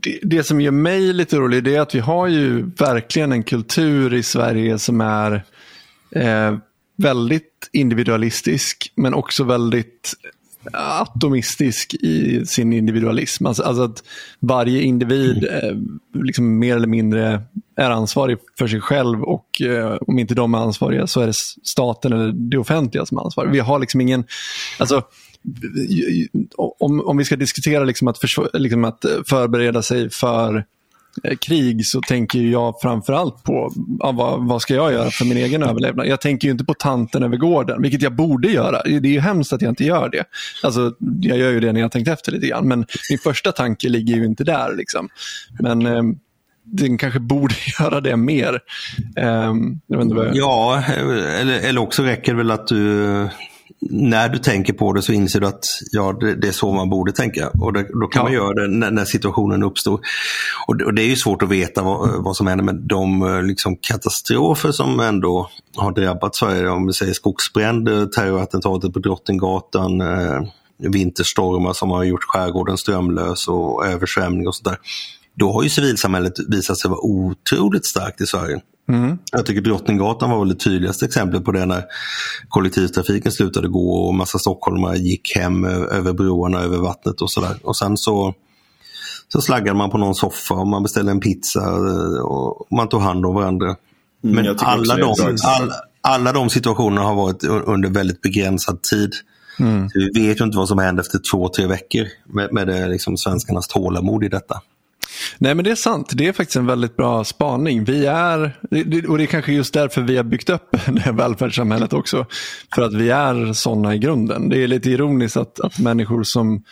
det, 0.00 0.18
det 0.22 0.44
som 0.44 0.60
gör 0.60 0.70
mig 0.72 1.12
lite 1.12 1.36
orolig 1.36 1.66
är 1.66 1.80
att 1.80 1.94
vi 1.94 1.98
har 2.00 2.26
ju 2.26 2.70
verkligen 2.78 3.32
en 3.32 3.42
kultur 3.42 4.14
i 4.14 4.22
Sverige 4.22 4.78
som 4.78 5.00
är 5.00 5.44
eh, 6.10 6.56
väldigt 6.96 7.68
individualistisk 7.72 8.92
men 8.96 9.14
också 9.14 9.44
väldigt 9.44 10.12
atomistisk 10.72 11.94
i 11.94 12.46
sin 12.46 12.72
individualism. 12.72 13.46
Alltså, 13.46 13.62
alltså 13.62 13.82
att 13.82 14.02
varje 14.40 14.82
individ 14.82 15.44
eh, 15.44 15.76
liksom 16.22 16.58
mer 16.58 16.76
eller 16.76 16.86
mindre 16.86 17.42
är 17.76 17.90
ansvarig 17.90 18.38
för 18.58 18.66
sig 18.66 18.80
själv 18.80 19.22
och 19.22 19.62
eh, 19.62 19.96
om 20.00 20.18
inte 20.18 20.34
de 20.34 20.54
är 20.54 20.58
ansvariga 20.58 21.06
så 21.06 21.20
är 21.20 21.26
det 21.26 21.34
staten 21.62 22.12
eller 22.12 22.32
det 22.32 22.58
offentliga 22.58 23.06
som 23.06 23.18
är 23.18 23.22
ansvarig. 23.22 23.50
Vi 23.50 23.60
har 23.60 23.78
liksom 23.78 24.00
ingen, 24.00 24.24
alltså 24.78 25.02
om, 26.80 27.00
om 27.00 27.16
vi 27.16 27.24
ska 27.24 27.36
diskutera 27.36 27.84
liksom 27.84 28.08
att, 28.08 28.18
försv- 28.18 28.58
liksom 28.58 28.84
att 28.84 29.04
förbereda 29.28 29.82
sig 29.82 30.10
för 30.10 30.56
eh, 30.56 30.62
Eh, 31.22 31.36
krig 31.36 31.86
så 31.86 32.00
tänker 32.00 32.38
jag 32.38 32.80
framförallt 32.80 33.42
på 33.42 33.72
ja, 33.98 34.12
vad, 34.12 34.48
vad 34.48 34.62
ska 34.62 34.74
jag 34.74 34.92
göra 34.92 35.10
för 35.10 35.24
min 35.24 35.36
egen 35.36 35.62
överlevnad. 35.62 36.06
Jag 36.06 36.20
tänker 36.20 36.48
ju 36.48 36.52
inte 36.52 36.64
på 36.64 36.74
tanten 36.74 37.22
över 37.22 37.36
gården, 37.36 37.82
vilket 37.82 38.02
jag 38.02 38.16
borde 38.16 38.48
göra. 38.48 38.82
Det 38.82 39.08
är 39.08 39.12
ju 39.12 39.20
hemskt 39.20 39.52
att 39.52 39.62
jag 39.62 39.70
inte 39.70 39.84
gör 39.84 40.08
det. 40.08 40.24
Alltså, 40.62 40.94
jag 41.20 41.38
gör 41.38 41.50
ju 41.50 41.60
det 41.60 41.72
när 41.72 41.80
jag 41.80 41.84
har 41.84 41.90
tänkt 41.90 42.08
efter 42.08 42.32
lite 42.32 42.46
grann, 42.46 42.68
men 42.68 42.86
min 43.10 43.18
första 43.18 43.52
tanke 43.52 43.88
ligger 43.88 44.16
ju 44.16 44.24
inte 44.24 44.44
där. 44.44 44.76
Liksom. 44.76 45.08
Men 45.60 45.86
eh, 45.86 46.02
den 46.64 46.98
kanske 46.98 47.20
borde 47.20 47.54
göra 47.80 48.00
det 48.00 48.16
mer. 48.16 48.60
Eh, 49.16 49.52
jag 49.86 49.96
vet 49.96 50.04
inte 50.04 50.14
vad 50.14 50.26
jag... 50.26 50.36
Ja, 50.36 50.82
eller, 51.40 51.68
eller 51.68 51.80
också 51.80 52.02
räcker 52.02 52.32
det 52.32 52.38
väl 52.38 52.50
att 52.50 52.66
du 52.66 53.28
när 53.90 54.28
du 54.28 54.38
tänker 54.38 54.72
på 54.72 54.92
det 54.92 55.02
så 55.02 55.12
inser 55.12 55.40
du 55.40 55.46
att 55.46 55.64
ja, 55.90 56.16
det, 56.20 56.34
det 56.34 56.48
är 56.48 56.52
så 56.52 56.72
man 56.72 56.90
borde 56.90 57.12
tänka. 57.12 57.48
Och 57.48 57.72
det, 57.72 57.82
då 58.00 58.06
kan 58.06 58.20
Ja. 58.20 58.22
man 58.22 58.32
göra 58.32 58.54
det 58.54 58.68
när, 58.68 58.90
när 58.90 59.04
situationen 59.04 59.62
uppstår. 59.62 60.00
Och, 60.66 60.76
det- 60.76 60.84
och 60.84 60.94
det 60.94 61.02
är 61.02 61.06
ju 61.06 61.16
svårt 61.16 61.42
att 61.42 61.48
veta 61.48 61.82
vad, 61.82 62.24
vad 62.24 62.36
som 62.36 62.46
händer 62.46 62.64
med 62.64 62.74
de 62.74 63.22
eh, 63.22 63.42
liksom, 63.42 63.76
katastrofer 63.80 64.72
som 64.72 65.00
ändå 65.00 65.50
har 65.76 65.92
drabbat 65.92 66.36
Sverige. 66.36 66.68
Om 66.68 66.86
vi 66.86 66.92
säger 66.92 67.12
skogsbränd, 67.12 67.88
eh, 67.88 68.04
terrorattentatet 68.04 68.92
på 68.92 68.98
Drottninggatan, 68.98 70.00
eh, 70.00 70.42
vinterstormar 70.78 71.72
som 71.72 71.90
har 71.90 72.04
gjort 72.04 72.24
skärgården 72.24 72.78
strömlös 72.78 73.48
och 73.48 73.86
översvämning 73.86 74.48
och 74.48 74.54
sådär. 74.54 74.78
Då 75.36 75.52
har 75.52 75.62
ju 75.62 75.68
civilsamhället 75.68 76.32
visat 76.48 76.78
sig 76.78 76.90
vara 76.90 77.00
otroligt 77.00 77.86
starkt 77.86 78.20
i 78.20 78.26
Sverige. 78.26 78.60
Jag 79.32 79.46
tycker 79.46 79.60
Drottninggatan 79.60 80.30
var 80.30 80.38
väl 80.38 80.48
det 80.48 80.54
tydligaste 80.54 81.04
exemplet 81.04 81.44
på 81.44 81.52
det 81.52 81.66
när 81.66 81.84
kollektivtrafiken 82.48 83.32
slutade 83.32 83.68
gå 83.68 84.06
och 84.06 84.14
massa 84.14 84.38
stockholmare 84.38 84.96
gick 84.96 85.36
hem 85.36 85.64
över 85.64 86.12
broarna 86.12 86.60
över 86.60 86.78
vattnet 86.78 87.20
och 87.20 87.30
sådär. 87.30 87.56
Och 87.62 87.76
sen 87.76 87.96
så, 87.96 88.34
så 89.32 89.40
slaggade 89.40 89.78
man 89.78 89.90
på 89.90 89.98
någon 89.98 90.14
soffa 90.14 90.54
och 90.54 90.66
man 90.66 90.82
beställde 90.82 91.12
en 91.12 91.20
pizza 91.20 91.60
eh, 91.60 92.24
och 92.24 92.66
man 92.70 92.88
tog 92.88 93.00
hand 93.00 93.26
om 93.26 93.34
varandra. 93.34 93.76
Men 94.20 94.44
tycker 94.44 94.52
också 94.52 94.64
alla 94.66 94.96
de, 94.96 95.10
ett 95.10 95.16
bra 95.18 95.30
exempel. 95.30 95.70
all, 95.70 95.72
alla 96.00 96.32
de 96.32 96.50
situationerna 96.50 97.02
har 97.02 97.14
varit 97.14 97.44
under 97.44 97.88
väldigt 97.90 98.20
begränsad 98.20 98.82
tid. 98.82 99.14
Så 99.92 99.98
vi 99.98 100.26
vet 100.26 100.40
ju 100.40 100.44
inte 100.44 100.56
vad 100.56 100.68
som 100.68 100.78
händer 100.78 101.02
efter 101.02 101.20
två, 101.32 101.48
tre 101.48 101.66
veckor 101.66 102.06
med, 102.24 102.52
med 102.52 102.66
det, 102.66 102.88
liksom, 102.88 103.16
svenskarnas 103.16 103.68
tålamod 103.68 104.24
i 104.24 104.28
detta. 104.28 104.60
Nej 105.38 105.54
men 105.54 105.64
det 105.64 105.70
är 105.70 105.74
sant, 105.74 106.10
det 106.14 106.26
är 106.26 106.32
faktiskt 106.32 106.56
en 106.56 106.66
väldigt 106.66 106.96
bra 106.96 107.24
spaning. 107.24 107.84
Vi 107.84 108.06
är, 108.06 108.56
det- 108.70 109.06
och 109.08 109.18
det 109.18 109.24
är 109.24 109.26
kanske 109.26 109.52
just 109.52 109.74
därför 109.74 110.00
vi 110.02 110.16
har 110.16 110.24
byggt 110.24 110.50
upp 110.50 110.70
det 110.86 111.00
här 111.00 111.12
välfärdssamhället 111.12 111.92
också. 111.92 112.26
För 112.74 112.82
att 112.82 112.94
vi 112.94 113.10
är 113.10 113.52
sådana 113.52 113.94
i 113.94 113.98
grunden. 113.98 114.48
Det 114.48 114.62
är 114.62 114.68
lite 114.68 114.90
ironiskt 114.90 115.36
att, 115.36 115.60
att 115.60 115.78
människor 115.78 116.22
som, 116.22 116.62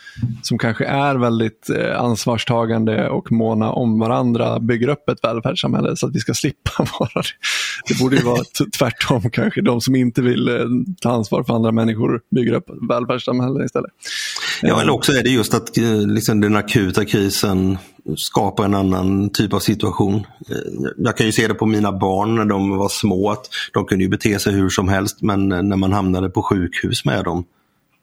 som 0.41 0.57
kanske 0.57 0.85
är 0.85 1.15
väldigt 1.15 1.69
eh, 1.69 1.99
ansvarstagande 2.01 3.09
och 3.09 3.31
måna 3.31 3.71
om 3.71 3.99
varandra 3.99 4.59
bygger 4.59 4.87
upp 4.87 5.09
ett 5.09 5.23
välfärdssamhälle 5.23 5.95
så 5.97 6.07
att 6.07 6.15
vi 6.15 6.19
ska 6.19 6.33
slippa 6.33 6.71
vara 6.99 7.09
det. 7.13 7.23
Det 7.87 7.99
borde 7.99 8.15
ju 8.15 8.21
vara 8.23 8.43
tvärtom 8.79 9.29
kanske. 9.29 9.61
De 9.61 9.81
som 9.81 9.95
inte 9.95 10.21
vill 10.21 10.47
eh, 10.47 10.55
ta 11.01 11.11
ansvar 11.11 11.43
för 11.43 11.53
andra 11.53 11.71
människor 11.71 12.21
bygger 12.35 12.53
upp 12.53 12.65
välfärdssamhällen 12.89 13.65
istället. 13.65 13.91
Ja, 14.61 14.81
eller 14.81 14.93
också 14.93 15.11
är 15.11 15.23
det 15.23 15.29
just 15.29 15.53
att 15.53 15.77
eh, 15.77 16.07
liksom, 16.07 16.41
den 16.41 16.55
akuta 16.55 17.05
krisen 17.05 17.77
skapar 18.17 18.65
en 18.65 18.75
annan 18.75 19.29
typ 19.29 19.53
av 19.53 19.59
situation. 19.59 20.15
Eh, 20.49 20.91
jag 20.97 21.17
kan 21.17 21.25
ju 21.25 21.31
se 21.31 21.47
det 21.47 21.53
på 21.53 21.65
mina 21.65 21.91
barn 21.91 22.35
när 22.35 22.45
de 22.45 22.77
var 22.77 22.89
små, 22.89 23.31
att 23.31 23.49
de 23.73 23.85
kunde 23.85 24.03
ju 24.03 24.09
bete 24.09 24.39
sig 24.39 24.53
hur 24.53 24.69
som 24.69 24.87
helst, 24.87 25.21
men 25.21 25.49
när 25.49 25.77
man 25.77 25.93
hamnade 25.93 26.29
på 26.29 26.43
sjukhus 26.43 27.05
med 27.05 27.23
dem, 27.23 27.45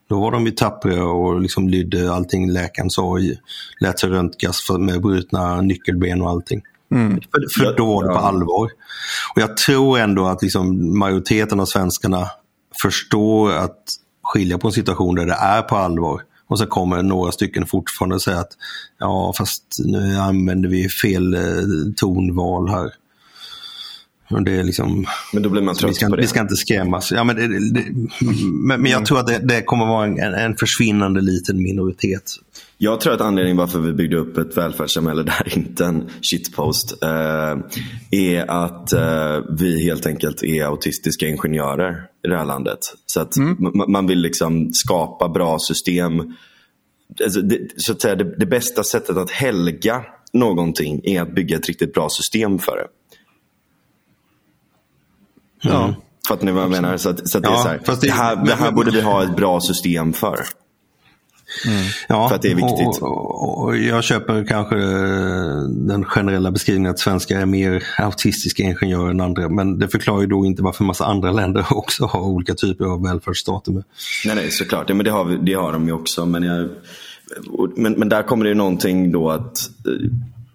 då 0.08 0.20
var 0.20 0.30
de 0.30 0.46
ju 0.46 0.50
tappra 0.50 1.04
och 1.04 1.40
liksom 1.40 1.68
lydde 1.68 2.12
allting 2.12 2.50
läkaren 2.50 2.90
sa. 2.90 3.18
Lät 3.80 3.98
sig 3.98 4.10
röntgas 4.10 4.70
med 4.78 5.02
brutna 5.02 5.60
nyckelben 5.60 6.22
och 6.22 6.30
allting. 6.30 6.62
Mm. 6.94 7.20
För, 7.20 7.62
för 7.64 7.76
då 7.76 7.86
var 7.86 8.02
det 8.02 8.08
på 8.08 8.18
allvar. 8.18 8.70
Och 9.34 9.40
Jag 9.40 9.56
tror 9.56 9.98
ändå 9.98 10.26
att 10.26 10.42
liksom 10.42 10.98
majoriteten 10.98 11.60
av 11.60 11.64
svenskarna 11.64 12.26
förstår 12.82 13.52
att 13.52 13.78
skilja 14.22 14.58
på 14.58 14.68
en 14.68 14.72
situation 14.72 15.14
där 15.14 15.26
det 15.26 15.34
är 15.40 15.62
på 15.62 15.76
allvar. 15.76 16.22
Och 16.50 16.58
så 16.58 16.66
kommer 16.66 17.02
några 17.02 17.32
stycken 17.32 17.66
fortfarande 17.66 18.14
och 18.14 18.22
säger 18.22 18.38
att 18.38 18.52
ja, 18.98 19.34
fast 19.38 19.64
nu 19.84 20.16
använder 20.16 20.68
vi 20.68 20.88
fel 20.88 21.34
eh, 21.34 21.40
tonval 21.96 22.68
här. 22.68 22.90
Och 24.30 24.42
det 24.42 24.52
är 24.52 24.64
liksom, 24.64 25.06
men 25.32 25.42
då 25.42 25.48
blir 25.48 25.62
man 25.62 25.74
trött 25.74 25.90
vi 25.90 25.94
ska, 25.94 26.08
på 26.08 26.16
det. 26.16 26.22
Vi 26.22 26.28
ska 26.28 26.40
inte 26.40 26.56
skrämmas. 26.56 27.12
Ja, 27.12 27.24
men, 27.24 27.36
det, 27.36 27.70
det, 27.70 27.84
men, 28.40 28.82
men 28.82 28.84
jag 28.84 28.98
mm. 28.98 29.04
tror 29.04 29.18
att 29.18 29.26
det, 29.26 29.38
det 29.38 29.62
kommer 29.62 29.86
vara 29.86 30.06
en, 30.06 30.34
en 30.34 30.56
försvinnande 30.56 31.20
liten 31.20 31.62
minoritet. 31.62 32.32
Jag 32.82 33.00
tror 33.00 33.12
att 33.12 33.20
anledningen 33.20 33.56
varför 33.56 33.78
vi 33.78 33.92
byggde 33.92 34.16
upp 34.16 34.38
ett 34.38 34.56
välfärdssamhälle 34.56 35.22
där 35.22 35.58
inte 35.58 35.84
en 35.84 36.10
shitpost 36.22 37.02
eh, 37.02 37.58
är 38.10 38.50
att 38.50 38.92
eh, 38.92 39.38
vi 39.58 39.84
helt 39.84 40.06
enkelt 40.06 40.42
är 40.42 40.64
autistiska 40.64 41.28
ingenjörer 41.28 42.06
i 42.24 42.28
det 42.28 42.36
här 42.36 42.44
landet. 42.44 42.78
Så 43.06 43.20
att 43.20 43.36
mm. 43.36 43.72
man 43.88 44.06
vill 44.06 44.18
liksom 44.18 44.72
skapa 44.72 45.28
bra 45.28 45.58
system. 45.58 46.34
Alltså 47.24 47.40
det, 47.40 47.58
så 47.76 47.92
att 47.92 48.00
säga, 48.00 48.14
det, 48.14 48.36
det, 48.38 48.46
bästa 48.46 48.84
sättet 48.84 49.16
att 49.16 49.30
helga 49.30 50.04
någonting 50.32 51.00
är 51.04 51.22
att 51.22 51.34
bygga 51.34 51.56
ett 51.56 51.66
riktigt 51.68 51.94
bra 51.94 52.08
system 52.10 52.58
för 52.58 52.76
det. 52.76 52.86
Ja. 55.62 55.84
Mm. 55.84 55.94
Fattar 56.28 56.44
ni 56.44 56.52
vad 56.52 56.62
jag 56.62 56.70
menar? 56.70 56.96
Så, 56.96 57.08
att, 57.08 57.28
så 57.28 57.38
att 57.38 57.44
ja, 57.44 57.50
det, 57.50 57.56
är 57.56 57.62
så 57.62 57.68
här, 57.68 57.80
det, 57.86 58.06
det, 58.06 58.12
här, 58.12 58.44
det 58.46 58.54
här 58.54 58.72
borde 58.72 58.90
vi 58.90 59.00
ha 59.00 59.24
ett 59.24 59.36
bra 59.36 59.60
system 59.60 60.12
för. 60.12 60.44
Mm. 61.66 61.84
Ja, 62.08 62.28
för 62.28 62.36
att 62.36 62.42
det 62.42 62.50
är 62.50 62.54
viktigt. 62.54 63.02
Och, 63.02 63.42
och, 63.42 63.64
och, 63.64 63.76
jag 63.76 64.04
köper 64.04 64.44
kanske 64.44 64.76
den 65.66 66.04
generella 66.04 66.50
beskrivningen 66.50 66.90
att 66.90 66.98
svenskar 66.98 67.40
är 67.40 67.46
mer 67.46 67.84
autistiska 67.98 68.62
ingenjörer 68.62 69.10
än 69.10 69.20
andra. 69.20 69.48
Men 69.48 69.78
det 69.78 69.88
förklarar 69.88 70.20
ju 70.20 70.26
då 70.26 70.46
inte 70.46 70.62
varför 70.62 70.84
massa 70.84 71.04
andra 71.04 71.32
länder 71.32 71.66
också 71.70 72.06
har 72.06 72.20
olika 72.20 72.54
typer 72.54 72.84
av 72.84 73.02
välfärdsstater. 73.02 73.72
Med. 73.72 73.84
Nej, 74.26 74.34
nej, 74.34 74.50
såklart. 74.50 74.88
Ja, 74.88 74.94
men 74.94 75.04
det 75.04 75.10
har, 75.10 75.24
vi, 75.24 75.36
det 75.36 75.54
har 75.54 75.72
de 75.72 75.86
ju 75.86 75.92
också. 75.92 76.26
Men, 76.26 76.42
jag, 76.42 76.68
men, 77.76 77.92
men 77.92 78.08
där 78.08 78.22
kommer 78.22 78.44
det 78.44 78.48
ju 78.48 78.54
någonting 78.54 79.12
då 79.12 79.30
att, 79.30 79.58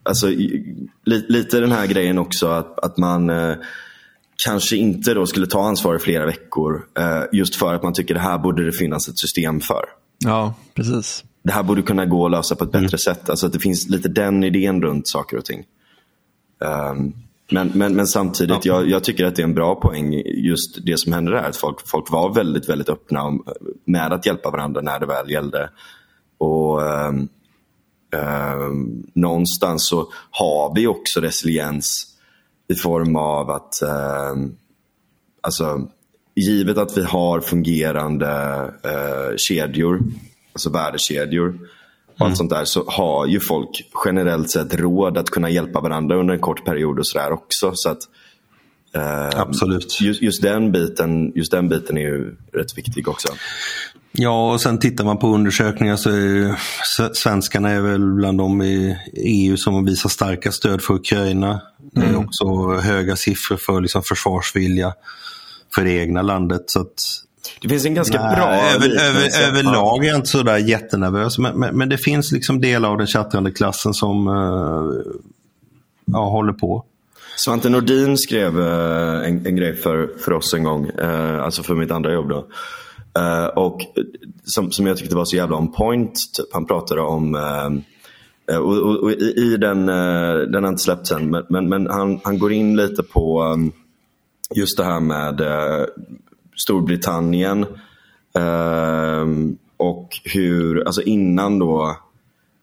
alltså 0.03 0.27
li, 0.27 1.25
lite 1.27 1.59
den 1.59 1.71
här 1.71 1.87
grejen 1.87 2.17
också 2.17 2.47
att, 2.47 2.79
att 2.79 2.97
man 2.97 3.29
eh, 3.29 3.55
kanske 4.45 4.75
inte 4.75 5.13
då 5.13 5.25
skulle 5.25 5.47
ta 5.47 5.67
ansvar 5.67 5.95
i 5.95 5.99
flera 5.99 6.25
veckor 6.25 6.85
eh, 6.99 7.23
just 7.31 7.55
för 7.55 7.73
att 7.73 7.83
man 7.83 7.93
tycker 7.93 8.13
det 8.13 8.19
här 8.19 8.37
borde 8.37 8.65
det 8.65 8.71
finnas 8.71 9.07
ett 9.07 9.19
system 9.19 9.59
för. 9.59 9.85
Ja, 10.17 10.53
precis. 10.73 11.23
Det 11.43 11.51
här 11.51 11.63
borde 11.63 11.81
kunna 11.81 12.05
gå 12.05 12.25
att 12.25 12.31
lösa 12.31 12.55
på 12.55 12.63
ett 12.63 12.71
bättre 12.71 12.87
mm. 12.87 12.97
sätt. 12.97 13.29
Alltså 13.29 13.45
att 13.45 13.53
det 13.53 13.59
finns 13.59 13.89
lite 13.89 14.09
den 14.09 14.43
idén 14.43 14.81
runt 14.81 15.07
saker 15.07 15.37
och 15.37 15.45
ting. 15.45 15.63
Um, 16.59 17.13
men, 17.51 17.71
men, 17.73 17.95
men 17.95 18.07
samtidigt, 18.07 18.65
ja. 18.65 18.73
jag, 18.73 18.89
jag, 18.89 19.03
tycker 19.03 19.25
att 19.25 19.35
det 19.35 19.41
är 19.41 19.43
en 19.43 19.53
bra 19.53 19.75
poäng 19.75 20.13
just 20.25 20.85
det 20.85 20.99
som 20.99 21.13
hände 21.13 21.31
där. 21.31 21.43
Att 21.49 21.57
folk, 21.57 21.87
folk 21.87 22.11
var 22.11 22.33
väldigt, 22.33 22.69
väldigt 22.69 22.89
öppna 22.89 23.39
med 23.85 24.13
att 24.13 24.25
hjälpa 24.25 24.51
varandra 24.51 24.81
när 24.81 24.99
det 24.99 25.05
väl 25.05 25.31
gällde. 25.31 25.69
Och 26.37 26.81
um, 26.81 27.29
um, 28.15 29.07
Någonstans 29.13 29.87
så 29.87 30.07
har 30.31 30.75
vi 30.75 30.87
också 30.87 31.21
resiliens 31.21 32.07
i 32.67 32.75
form 32.75 33.15
av 33.15 33.49
att 33.49 33.73
alltså, 35.41 35.87
givet 36.35 36.77
att 36.77 36.97
vi 36.97 37.03
har 37.03 37.41
fungerande 37.41 38.31
eh, 38.83 39.37
kedjor, 39.37 39.99
alltså 40.53 40.69
värdekedjor 40.69 41.47
och 42.15 42.21
mm. 42.21 42.29
allt 42.31 42.37
sånt 42.37 42.49
där, 42.49 42.65
så 42.65 42.83
har 42.87 43.25
ju 43.25 43.39
folk 43.39 43.91
generellt 44.05 44.49
sett 44.49 44.73
råd 44.73 45.17
att 45.17 45.29
kunna 45.29 45.49
hjälpa 45.49 45.81
varandra 45.81 46.15
under 46.15 46.33
en 46.33 46.39
kort 46.39 46.65
period 46.65 46.99
och 46.99 47.07
sådär 47.07 47.31
också. 47.31 47.71
Så 47.75 47.89
att, 47.89 47.99
eh, 48.95 49.39
Absolut. 49.39 50.01
Just, 50.01 50.21
just, 50.21 50.41
den 50.41 50.71
biten, 50.71 51.31
just 51.35 51.51
den 51.51 51.69
biten 51.69 51.97
är 51.97 52.01
ju 52.01 52.35
rätt 52.53 52.77
viktig 52.77 53.07
också. 53.07 53.27
Ja, 54.11 54.53
och 54.53 54.61
sen 54.61 54.79
tittar 54.79 55.05
man 55.05 55.17
på 55.17 55.27
undersökningar 55.27 55.95
så 55.95 56.09
är 56.09 56.55
svenskarna 57.13 57.69
är 57.69 57.81
väl 57.81 58.11
bland 58.11 58.37
de 58.37 58.61
i 58.61 58.97
EU 59.13 59.57
som 59.57 59.85
visar 59.85 60.09
starka 60.09 60.51
stöd 60.51 60.81
för 60.81 60.93
Ukraina. 60.93 61.61
Det 61.91 62.01
är 62.01 62.09
mm. 62.09 62.25
också 62.25 62.73
höga 62.73 63.15
siffror 63.15 63.57
för 63.57 63.81
liksom 63.81 64.03
försvarsvilja 64.03 64.93
för 65.75 65.83
det 65.83 65.91
egna 65.91 66.21
landet. 66.21 66.63
Så 66.67 66.81
att, 66.81 67.03
det 67.61 67.69
finns 67.69 67.85
en 67.85 67.93
ganska 67.93 68.21
nej, 68.21 68.35
bra 68.35 68.45
över, 68.45 68.89
över, 68.89 69.47
Överlag 69.47 70.05
är 70.05 70.07
jag 70.07 70.15
inte 70.15 70.29
sådär 70.29 70.57
jättenervös. 70.57 71.37
Men, 71.37 71.59
men, 71.59 71.77
men, 71.77 71.89
det 71.89 71.97
finns 71.97 72.31
liksom 72.31 72.61
delar 72.61 72.89
av 72.89 72.97
den 72.97 73.07
chattrande 73.07 73.51
klassen 73.51 73.93
som 73.93 74.27
uh, 74.27 75.01
ja, 76.05 76.29
håller 76.29 76.53
på. 76.53 76.85
Svante 77.37 77.69
Nordin 77.69 78.17
skrev 78.17 78.59
uh, 78.59 79.27
en, 79.27 79.45
en, 79.45 79.55
grej 79.55 79.75
för, 79.75 80.09
för 80.19 80.33
oss 80.33 80.53
en 80.53 80.63
gång, 80.63 80.89
uh, 81.01 81.43
alltså 81.43 81.63
för 81.63 81.75
mitt 81.75 81.91
andra 81.91 82.13
jobb. 82.13 82.29
Då. 82.29 82.47
och 83.55 83.81
som, 84.43 84.71
som 84.71 84.87
jag 84.87 84.97
tyckte 84.97 85.15
var 85.15 85.25
så 85.25 85.35
jävla 85.35 85.57
on 85.57 85.71
point. 85.71 86.13
Typ. 86.37 86.53
Han 86.53 86.65
pratade 86.65 87.01
om 87.01 87.35
och, 88.47 88.77
och, 88.77 89.03
och 89.03 89.11
i, 89.11 89.33
i, 89.37 89.57
den, 89.57 89.85
den 90.51 90.63
har 90.63 90.67
inte 90.67 90.83
släppts 90.83 91.11
än, 91.11 91.29
men, 91.29 91.43
men, 91.49 91.69
men, 91.69 91.87
han, 91.87 92.19
han 92.23 92.39
går 92.39 92.51
in 92.51 92.75
lite 92.75 93.03
på 93.03 93.43
um, 93.43 93.71
just 94.53 94.77
det 94.77 94.83
här 94.83 94.99
med 94.99 95.41
eh, 95.41 95.85
Storbritannien 96.55 97.63
eh, 98.35 99.25
och 99.77 100.09
hur, 100.23 100.85
alltså 100.85 101.01
innan 101.01 101.59
då 101.59 101.97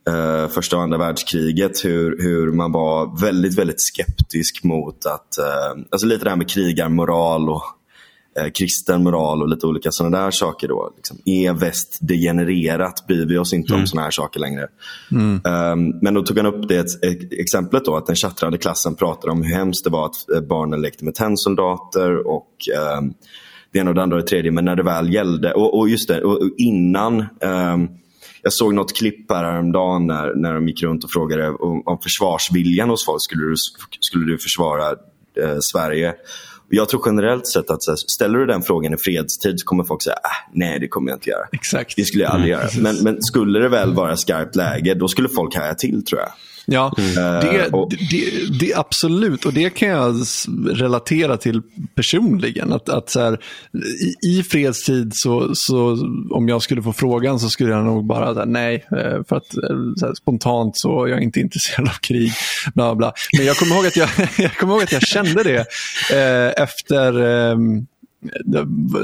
eh, 0.08 0.48
första 0.48 0.76
och 0.76 0.82
andra 0.82 0.98
världskriget, 0.98 1.84
hur, 1.84 2.22
hur 2.22 2.52
man 2.52 2.72
var 2.72 3.20
väldigt, 3.20 3.58
väldigt 3.58 3.80
skeptisk 3.80 4.64
mot 4.64 5.06
att, 5.06 5.38
eh, 5.38 5.82
alltså 5.90 6.06
lite 6.06 6.24
det 6.24 6.30
här 6.30 6.36
med 6.36 6.50
krigarmoral 6.50 7.50
och 7.50 7.62
eh, 8.38 8.50
kristen 8.54 9.02
moral 9.02 9.42
och 9.42 9.48
lite 9.48 9.66
olika 9.66 9.90
sådana 9.92 10.24
där 10.24 10.30
saker. 10.30 10.68
Då. 10.68 10.92
Liksom, 10.96 11.18
är 11.24 11.52
väst 11.52 11.98
degenererat? 12.00 13.06
Bryr 13.06 13.26
vi 13.26 13.38
oss 13.38 13.52
inte 13.52 13.72
mm. 13.72 13.80
om 13.80 13.86
sådana 13.86 14.04
här 14.04 14.10
saker 14.10 14.40
längre? 14.40 14.66
Mm. 15.10 15.34
Um, 15.34 15.98
men 16.02 16.14
då 16.14 16.22
tog 16.22 16.36
han 16.36 16.46
upp 16.46 16.68
det 16.68 16.86
exemplet 17.32 17.84
då 17.84 17.96
att 17.96 18.06
den 18.06 18.16
chattrande 18.16 18.58
klassen 18.58 18.94
pratade 18.94 19.32
om 19.32 19.42
hur 19.42 19.54
hemskt 19.54 19.84
det 19.84 19.90
var 19.90 20.06
att 20.06 20.30
eh, 20.34 20.40
barnen 20.40 20.80
lekte 20.80 21.04
med 21.04 21.14
tennsoldater 21.14 22.26
och 22.26 22.50
um, 22.98 23.14
det 23.72 23.78
ena 23.78 23.90
och 23.90 23.94
det 23.94 24.02
andra 24.02 24.16
och 24.16 24.22
det 24.22 24.28
tredje. 24.28 24.50
Men 24.50 24.64
när 24.64 24.76
det 24.76 24.82
väl 24.82 25.14
gällde, 25.14 25.52
och, 25.52 25.78
och 25.78 25.88
just 25.88 26.08
det, 26.08 26.22
och, 26.22 26.42
och 26.42 26.50
innan 26.58 27.20
um, 27.40 27.88
jag 28.42 28.52
såg 28.52 28.74
något 28.74 28.96
klipp 28.96 29.30
här 29.30 29.44
häromdagen 29.44 30.06
när, 30.06 30.34
när 30.34 30.54
de 30.54 30.68
gick 30.68 30.82
runt 30.82 31.04
och 31.04 31.10
frågade 31.10 31.48
om, 31.48 31.82
om 31.86 31.98
försvarsviljan 32.02 32.90
hos 32.90 33.04
folk. 33.04 33.22
Skulle 33.22 33.46
du, 33.46 33.54
skulle 34.00 34.32
du 34.32 34.38
försvara 34.38 34.88
eh, 35.42 35.58
Sverige? 35.60 36.14
Jag 36.74 36.88
tror 36.88 37.02
generellt 37.06 37.46
sett 37.46 37.70
att 37.70 37.86
här, 37.86 37.96
ställer 37.96 38.38
du 38.38 38.46
den 38.46 38.62
frågan 38.62 38.94
i 38.94 38.96
fredstid 38.96 39.60
så 39.60 39.66
kommer 39.66 39.84
folk 39.84 40.02
säga 40.02 40.16
äh, 40.16 40.30
nej 40.52 40.80
det 40.80 40.88
kommer 40.88 41.10
jag 41.10 41.16
inte 41.16 41.30
göra. 41.30 41.46
Exakt. 41.52 41.96
Det 41.96 42.04
skulle 42.04 42.24
jag 42.24 42.32
aldrig 42.32 42.52
mm, 42.52 42.66
göra. 42.66 42.82
Men, 42.82 43.04
men 43.04 43.22
skulle 43.22 43.58
det 43.58 43.68
väl 43.68 43.94
vara 43.94 44.16
skarpt 44.16 44.56
läge 44.56 44.94
då 44.94 45.08
skulle 45.08 45.28
folk 45.28 45.56
haja 45.56 45.74
till 45.74 46.04
tror 46.04 46.20
jag. 46.20 46.30
Ja, 46.66 46.94
mm. 46.98 47.14
det, 47.14 47.66
uh, 47.66 47.88
det, 48.10 48.58
det, 48.60 48.74
absolut. 48.74 49.44
Och 49.44 49.52
det 49.52 49.70
kan 49.70 49.88
jag 49.88 50.14
relatera 50.66 51.36
till 51.36 51.62
personligen. 51.94 52.72
Att, 52.72 52.88
att 52.88 53.10
så 53.10 53.20
här, 53.20 53.38
i, 54.22 54.28
I 54.28 54.42
fredstid, 54.42 55.10
så, 55.14 55.50
så 55.54 55.98
om 56.30 56.48
jag 56.48 56.62
skulle 56.62 56.82
få 56.82 56.92
frågan 56.92 57.40
så 57.40 57.48
skulle 57.48 57.70
jag 57.70 57.84
nog 57.84 58.06
bara 58.06 58.34
säga 58.34 58.44
nej. 58.44 58.74
Eh, 58.74 59.24
för 59.28 59.36
att 59.36 59.56
eh, 59.56 59.76
här, 60.02 60.14
spontant 60.14 60.72
så 60.74 61.04
är 61.04 61.08
jag 61.08 61.22
inte 61.22 61.40
intresserad 61.46 61.88
av 61.88 61.98
krig. 62.00 62.32
Bla, 62.74 62.94
bla. 62.94 63.12
Men 63.36 63.46
jag 63.46 63.56
kommer 63.56 63.74
ihåg 63.74 63.86
att 63.86 63.96
jag, 63.96 64.08
jag, 64.38 64.56
kommer 64.56 64.72
ihåg 64.72 64.82
att 64.82 64.92
jag 64.92 65.02
kände 65.02 65.42
det 65.42 65.66
eh, 66.12 66.62
efter 66.62 67.20
eh, 67.20 67.56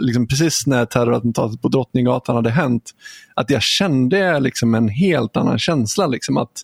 liksom 0.00 0.28
precis 0.28 0.66
när 0.66 0.86
terrorattentatet 0.86 1.62
på 1.62 1.68
Drottninggatan 1.68 2.36
hade 2.36 2.50
hänt, 2.50 2.90
att 3.34 3.50
jag 3.50 3.62
kände 3.62 4.40
liksom 4.40 4.74
en 4.74 4.88
helt 4.88 5.36
annan 5.36 5.58
känsla. 5.58 6.06
Liksom 6.06 6.36
att 6.36 6.62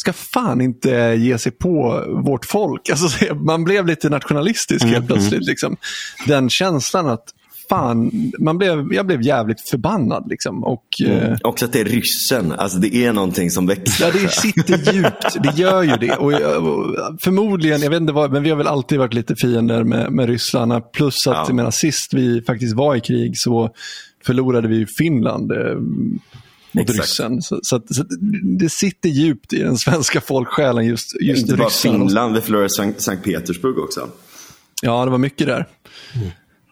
ska 0.00 0.12
fan 0.12 0.60
inte 0.60 0.90
ge 1.18 1.38
sig 1.38 1.52
på 1.52 2.04
vårt 2.24 2.44
folk. 2.44 2.90
Alltså, 2.90 3.34
man 3.44 3.64
blev 3.64 3.86
lite 3.86 4.08
nationalistisk 4.08 4.82
mm, 4.82 4.94
helt 4.94 5.06
plötsligt. 5.06 5.46
Liksom. 5.46 5.76
Den 6.26 6.50
känslan 6.50 7.08
att 7.08 7.24
fan, 7.68 8.10
man 8.38 8.58
blev, 8.58 8.92
jag 8.92 9.06
blev 9.06 9.22
jävligt 9.22 9.70
förbannad. 9.70 10.26
Liksom. 10.30 10.64
Och, 10.64 10.84
mm. 11.04 11.18
eh, 11.18 11.36
Också 11.42 11.64
att 11.64 11.72
det 11.72 11.80
är 11.80 11.84
ryssen, 11.84 12.52
alltså 12.52 12.78
det 12.78 12.94
är 12.94 13.12
någonting 13.12 13.50
som 13.50 13.66
växer. 13.66 14.06
Ja, 14.06 14.12
det 14.12 14.32
sitter 14.32 14.94
djupt, 14.94 15.42
det 15.42 15.62
gör 15.62 15.82
ju 15.82 15.96
det. 15.96 16.16
Och, 16.16 16.32
och, 16.32 16.96
förmodligen, 17.20 17.82
jag 17.82 17.90
vet 17.90 18.00
inte 18.00 18.12
vad, 18.12 18.32
men 18.32 18.42
vi 18.42 18.50
har 18.50 18.56
väl 18.56 18.66
alltid 18.66 18.98
varit 18.98 19.14
lite 19.14 19.36
fiender 19.36 19.84
med, 19.84 20.12
med 20.12 20.28
ryssarna. 20.28 20.80
Plus 20.80 21.26
att, 21.26 21.34
ja. 21.34 21.44
jag 21.46 21.54
menar, 21.54 21.70
sist 21.70 22.14
vi 22.14 22.42
faktiskt 22.42 22.76
var 22.76 22.96
i 22.96 23.00
krig 23.00 23.32
så 23.34 23.70
förlorade 24.24 24.68
vi 24.68 24.86
Finland. 24.98 25.52
Mot 26.72 26.90
ryssen. 26.90 27.42
Så, 27.42 27.60
så, 27.62 27.82
så 27.90 28.04
det 28.58 28.68
sitter 28.68 29.08
djupt 29.08 29.52
i 29.52 29.62
den 29.62 29.76
svenska 29.76 30.20
folksjälen 30.20 30.86
just, 30.86 31.20
just 31.20 31.42
Inte 31.42 31.56
bara. 31.56 31.70
Finland, 31.70 32.34
vi 32.34 32.40
förlorade 32.40 32.70
Sankt, 32.70 33.00
Sankt 33.00 33.24
Petersburg 33.24 33.78
också. 33.78 34.08
Ja, 34.82 35.04
det 35.04 35.10
var 35.10 35.18
mycket 35.18 35.46
där. 35.46 35.66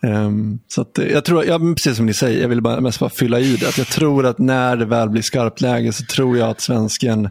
Ehm, 0.02 0.58
så 0.68 0.80
att, 0.80 0.98
eh, 0.98 1.06
jag 1.06 1.24
tror, 1.24 1.44
ja, 1.44 1.58
precis 1.58 1.96
som 1.96 2.06
ni 2.06 2.14
säger, 2.14 2.42
jag 2.42 2.48
vill 2.48 2.62
bara, 2.62 2.80
mest 2.80 3.00
bara 3.00 3.10
fylla 3.10 3.40
i 3.40 3.56
det. 3.56 3.68
Att 3.68 3.78
jag 3.78 3.86
tror 3.86 4.26
att 4.26 4.38
när 4.38 4.76
det 4.76 4.84
väl 4.84 5.10
blir 5.10 5.22
skarpt 5.22 5.60
läge 5.60 5.92
så 5.92 6.04
tror 6.04 6.38
jag 6.38 6.50
att 6.50 6.60
svensken 6.60 7.28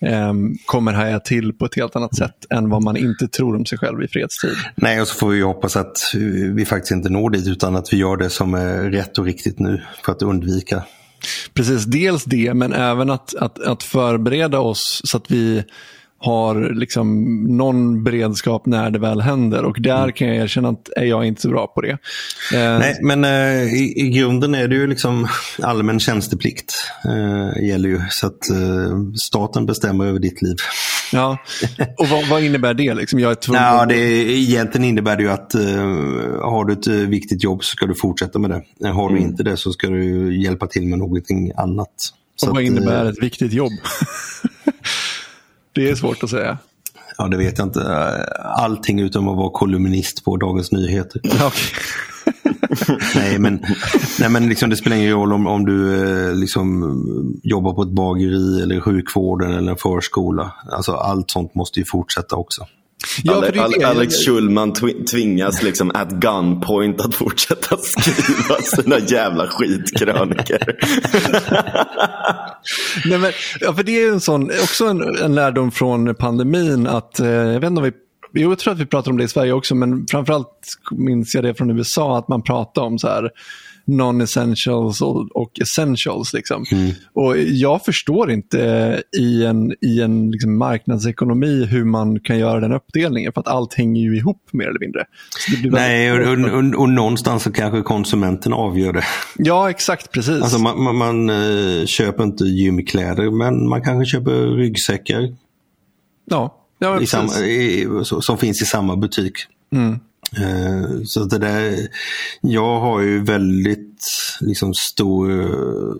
ehm, 0.00 0.54
kommer 0.66 0.92
haja 0.92 1.20
till 1.20 1.52
på 1.52 1.64
ett 1.64 1.76
helt 1.76 1.96
annat 1.96 2.16
sätt 2.16 2.46
än 2.50 2.70
vad 2.70 2.82
man 2.82 2.96
inte 2.96 3.28
tror 3.28 3.56
om 3.56 3.66
sig 3.66 3.78
själv 3.78 4.02
i 4.02 4.08
fredstid. 4.08 4.56
Nej, 4.76 5.00
och 5.00 5.08
så 5.08 5.14
får 5.14 5.28
vi 5.28 5.40
hoppas 5.40 5.76
att 5.76 5.98
vi 6.54 6.64
faktiskt 6.64 6.92
inte 6.92 7.08
når 7.08 7.30
dit 7.30 7.46
utan 7.46 7.76
att 7.76 7.92
vi 7.92 7.96
gör 7.96 8.16
det 8.16 8.30
som 8.30 8.54
är 8.54 8.90
rätt 8.90 9.18
och 9.18 9.24
riktigt 9.24 9.58
nu 9.58 9.82
för 10.04 10.12
att 10.12 10.22
undvika. 10.22 10.82
Precis, 11.54 11.84
dels 11.84 12.24
det, 12.24 12.54
men 12.54 12.72
även 12.72 13.10
att, 13.10 13.34
att, 13.34 13.58
att 13.58 13.82
förbereda 13.82 14.58
oss 14.60 15.00
så 15.04 15.16
att 15.16 15.30
vi 15.30 15.64
har 16.20 16.74
liksom 16.74 17.24
någon 17.56 18.04
beredskap 18.04 18.66
när 18.66 18.90
det 18.90 18.98
väl 18.98 19.20
händer. 19.20 19.64
Och 19.64 19.76
där 19.80 20.10
kan 20.10 20.28
jag 20.28 20.36
erkänna 20.36 20.68
att 20.68 20.88
är 20.96 21.04
jag 21.04 21.26
inte 21.26 21.42
så 21.42 21.48
bra 21.48 21.66
på 21.66 21.80
det. 21.80 21.90
Eh, 21.90 21.98
Nej, 22.78 22.98
men 23.02 23.24
eh, 23.24 23.74
i, 23.74 23.92
i 23.96 24.10
grunden 24.10 24.54
är 24.54 24.68
det 24.68 24.74
ju 24.74 24.86
liksom 24.86 25.28
allmän 25.62 26.00
tjänsteplikt. 26.00 26.74
Eh, 27.04 27.66
gäller 27.68 27.88
ju, 27.88 28.00
så 28.10 28.26
att 28.26 28.50
eh, 28.50 29.14
staten 29.20 29.66
bestämmer 29.66 30.06
över 30.06 30.18
ditt 30.18 30.42
liv. 30.42 30.56
Ja, 31.12 31.38
och 31.98 32.08
vad, 32.08 32.28
vad 32.28 32.42
innebär 32.42 32.74
det? 32.74 32.94
Liksom? 32.94 33.20
Jag 33.20 33.30
är 33.30 33.34
tvungen 33.34 33.62
Ja, 33.62 33.86
det, 33.86 33.96
egentligen 34.32 34.84
innebär 34.84 35.16
det 35.16 35.22
ju 35.22 35.30
att 35.30 35.54
eh, 35.54 35.60
har 36.42 36.64
du 36.64 36.72
ett 36.72 36.86
eh, 36.86 36.94
viktigt 36.94 37.44
jobb 37.44 37.64
så 37.64 37.70
ska 37.70 37.86
du 37.86 37.94
fortsätta 37.94 38.38
med 38.38 38.50
det. 38.50 38.88
Har 38.88 39.10
du 39.10 39.18
inte 39.18 39.42
det 39.42 39.56
så 39.56 39.72
ska 39.72 39.88
du 39.88 40.36
hjälpa 40.42 40.66
till 40.66 40.86
med 40.86 40.98
någonting 40.98 41.52
annat. 41.56 41.88
Så 42.36 42.46
och 42.46 42.54
vad 42.54 42.62
att, 42.62 42.66
innebär 42.66 43.04
ett 43.04 43.22
viktigt 43.22 43.52
jobb? 43.52 43.72
det 45.72 45.90
är 45.90 45.94
svårt 45.94 46.22
att 46.22 46.30
säga. 46.30 46.58
Ja, 47.18 47.28
det 47.28 47.36
vet 47.36 47.58
jag 47.58 47.66
inte. 47.66 47.80
Allting 48.44 49.00
utom 49.00 49.28
att 49.28 49.36
vara 49.36 49.50
kolumnist 49.50 50.24
på 50.24 50.36
Dagens 50.36 50.72
Nyheter. 50.72 51.20
Nej, 53.14 53.38
men, 53.38 53.64
nej, 54.20 54.28
men 54.28 54.48
liksom, 54.48 54.70
det 54.70 54.76
spelar 54.76 54.96
ingen 54.96 55.12
roll 55.12 55.32
om, 55.32 55.46
om 55.46 55.64
du 55.64 56.04
eh, 56.28 56.34
liksom, 56.34 57.40
jobbar 57.42 57.74
på 57.74 57.82
ett 57.82 57.88
bageri 57.88 58.62
eller 58.62 58.80
sjukvården 58.80 59.54
eller 59.54 59.72
en 59.72 59.78
förskola. 59.78 60.52
Alltså, 60.70 60.92
allt 60.92 61.30
sånt 61.30 61.54
måste 61.54 61.78
ju 61.78 61.84
fortsätta 61.84 62.36
också. 62.36 62.66
Ja, 63.22 63.34
Ale- 63.34 63.62
Ale-. 63.62 63.86
Alex 63.86 64.14
Schulman 64.26 64.72
tvingas 65.10 65.62
liksom 65.62 65.90
at 65.94 66.10
gunpoint 66.10 67.00
att 67.00 67.14
fortsätta 67.14 67.76
skriva 67.82 68.56
sina 68.62 68.98
jävla 68.98 69.46
skitkrönikor. 69.46 70.58
Nej, 73.08 73.18
men, 73.18 73.32
ja, 73.60 73.74
för 73.74 73.82
det 73.82 74.02
är 74.02 74.12
en 74.12 74.20
sån, 74.20 74.50
också 74.50 74.86
en, 74.86 75.16
en 75.16 75.34
lärdom 75.34 75.70
från 75.70 76.14
pandemin 76.14 76.86
att, 76.86 77.20
eh, 77.20 77.26
jag 77.28 77.60
vet 77.60 77.70
inte 77.70 77.78
om 77.78 77.84
vi 77.84 77.92
Jo, 78.32 78.50
jag 78.50 78.58
tror 78.58 78.72
att 78.72 78.80
vi 78.80 78.86
pratar 78.86 79.10
om 79.10 79.16
det 79.16 79.24
i 79.24 79.28
Sverige 79.28 79.52
också, 79.52 79.74
men 79.74 80.06
framförallt 80.06 80.48
minns 80.90 81.34
jag 81.34 81.44
det 81.44 81.54
från 81.54 81.78
USA, 81.78 82.18
att 82.18 82.28
man 82.28 82.42
pratar 82.42 82.82
om 82.82 82.98
så 82.98 83.08
här 83.08 83.30
non-essentials 83.88 85.02
och, 85.02 85.36
och 85.36 85.60
essentials. 85.60 86.32
Liksom. 86.32 86.64
Och 87.12 87.38
jag 87.38 87.84
förstår 87.84 88.30
inte 88.30 89.02
i 89.18 89.44
en, 89.44 89.72
i 89.80 90.00
en 90.00 90.30
liksom 90.30 90.58
marknadsekonomi 90.58 91.64
hur 91.64 91.84
man 91.84 92.20
kan 92.20 92.38
göra 92.38 92.60
den 92.60 92.72
uppdelningen, 92.72 93.32
för 93.32 93.40
att 93.40 93.48
allt 93.48 93.74
hänger 93.74 94.02
ju 94.02 94.16
ihop 94.16 94.42
mer 94.52 94.68
eller 94.68 94.80
mindre. 94.80 95.04
Nej, 95.64 96.12
och, 96.12 96.38
och, 96.38 96.80
och, 96.80 96.88
någonstans 96.88 97.42
så 97.42 97.52
kanske 97.52 97.82
konsumenten 97.82 98.52
avgör 98.52 98.92
det. 98.92 99.04
Ja, 99.36 99.70
exakt, 99.70 100.12
precis. 100.12 100.42
Alltså 100.42 100.58
man, 100.58 100.82
man, 100.82 100.96
man 100.96 101.30
eh, 101.30 101.86
köper 101.86 102.24
inte 102.24 102.44
gymkläder, 102.44 103.30
men 103.30 103.68
man 103.68 103.82
kanske 103.82 104.10
köper 104.10 104.56
ryggsäckar 104.56 105.36
ja, 106.30 106.64
ja, 106.78 107.06
samma, 107.06 107.32
i, 107.38 107.88
som 108.20 108.38
finns 108.38 108.62
i 108.62 108.64
samma 108.64 108.96
butik. 108.96 109.34
Mm. 109.72 109.98
Eh, 110.36 111.02
Så 111.04 111.24
det 111.24 111.38
där, 111.38 111.88
jag 112.40 112.80
har 112.80 113.00
ju 113.00 113.24
väldigt 113.24 114.06
liksom, 114.40 114.74
stor 114.74 115.40
eh, 115.40 115.94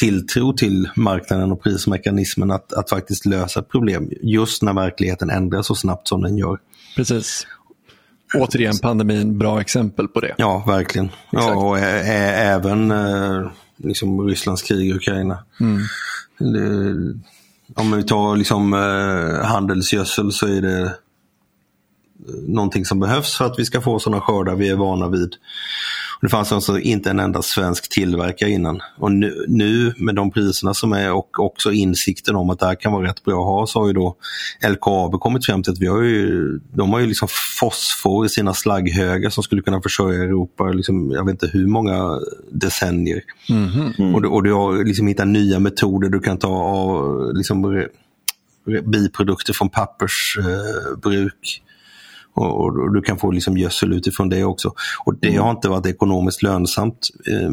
tilltro 0.00 0.52
till 0.52 0.88
marknaden 0.96 1.52
och 1.52 1.62
prismekanismen 1.62 2.50
att, 2.50 2.72
att 2.72 2.90
faktiskt 2.90 3.26
lösa 3.26 3.62
problem 3.62 4.10
just 4.22 4.62
när 4.62 4.72
verkligheten 4.72 5.30
ändras 5.30 5.66
så 5.66 5.74
snabbt 5.74 6.08
som 6.08 6.22
den 6.22 6.36
gör. 6.38 6.58
Precis. 6.96 7.46
Återigen 8.34 8.78
pandemin, 8.78 9.38
bra 9.38 9.60
exempel 9.60 10.08
på 10.08 10.20
det. 10.20 10.34
Ja, 10.38 10.64
verkligen. 10.66 11.06
Exakt. 11.06 11.46
Ja, 11.48 11.54
och 11.54 11.78
ä- 11.78 12.02
ä- 12.04 12.34
även 12.54 12.90
eh, 12.90 13.50
liksom 13.76 14.20
Rysslands 14.28 14.62
krig 14.62 14.86
i 14.88 14.92
Ukraina. 14.94 15.38
Det, 16.38 16.94
om 17.74 17.92
vi 17.96 18.02
tar 18.02 18.36
liksom, 18.36 18.72
handelsgödsel 19.44 20.32
så 20.32 20.46
är 20.46 20.60
det 20.62 20.94
någonting 22.46 22.84
som 22.84 23.00
behövs 23.00 23.36
för 23.36 23.44
att 23.44 23.58
vi 23.58 23.64
ska 23.64 23.80
få 23.80 23.98
sådana 23.98 24.20
skördar 24.20 24.54
vi 24.54 24.68
är 24.68 24.76
vana 24.76 25.08
vid. 25.08 25.34
Och 26.18 26.24
det 26.24 26.28
fanns 26.28 26.52
alltså 26.52 26.78
inte 26.78 27.10
en 27.10 27.20
enda 27.20 27.42
svensk 27.42 27.88
tillverkare 27.88 28.50
innan. 28.50 28.80
Och 28.98 29.12
nu, 29.12 29.44
nu 29.48 29.94
med 29.96 30.14
de 30.14 30.30
priserna 30.30 30.74
som 30.74 30.92
är 30.92 31.12
och 31.12 31.40
också 31.40 31.72
insikten 31.72 32.36
om 32.36 32.50
att 32.50 32.58
det 32.58 32.66
här 32.66 32.74
kan 32.74 32.92
vara 32.92 33.08
rätt 33.08 33.24
bra 33.24 33.40
att 33.40 33.46
ha 33.46 33.66
så 33.66 33.80
har 33.80 33.86
ju 33.86 33.92
då 33.92 34.16
LKAB 34.68 35.20
kommit 35.20 35.46
fram 35.46 35.62
till 35.62 35.72
att 35.72 35.78
vi 35.78 35.86
har 35.86 36.02
ju, 36.02 36.60
de 36.72 36.92
har 36.92 37.00
ju 37.00 37.06
liksom 37.06 37.28
fosfor 37.60 38.26
i 38.26 38.28
sina 38.28 38.54
slagghögar 38.54 39.30
som 39.30 39.42
skulle 39.42 39.62
kunna 39.62 39.82
försörja 39.82 40.22
Europa, 40.22 40.64
liksom, 40.64 41.10
jag 41.10 41.24
vet 41.24 41.32
inte 41.32 41.46
hur 41.46 41.66
många 41.66 42.20
decennier. 42.50 43.22
Och, 44.14 44.22
du, 44.22 44.28
och 44.28 44.42
du 44.42 44.52
har 44.52 44.84
liksom 44.84 45.06
hittat 45.06 45.28
nya 45.28 45.58
metoder 45.58 46.08
du 46.08 46.20
kan 46.20 46.38
ta 46.38 46.48
av 46.48 47.32
liksom, 47.34 47.86
biprodukter 48.84 49.52
från 49.52 49.68
pappersbruk. 49.68 51.62
Och, 52.34 52.60
och, 52.60 52.76
och 52.76 52.94
du 52.94 53.02
kan 53.02 53.18
få 53.18 53.30
liksom 53.30 53.58
gödsel 53.58 53.92
utifrån 53.92 54.28
det 54.28 54.44
också. 54.44 54.72
Och 55.04 55.14
det 55.20 55.36
har 55.36 55.50
inte 55.50 55.68
varit 55.68 55.86
ekonomiskt 55.86 56.42
lönsamt 56.42 57.08
eh, 57.26 57.50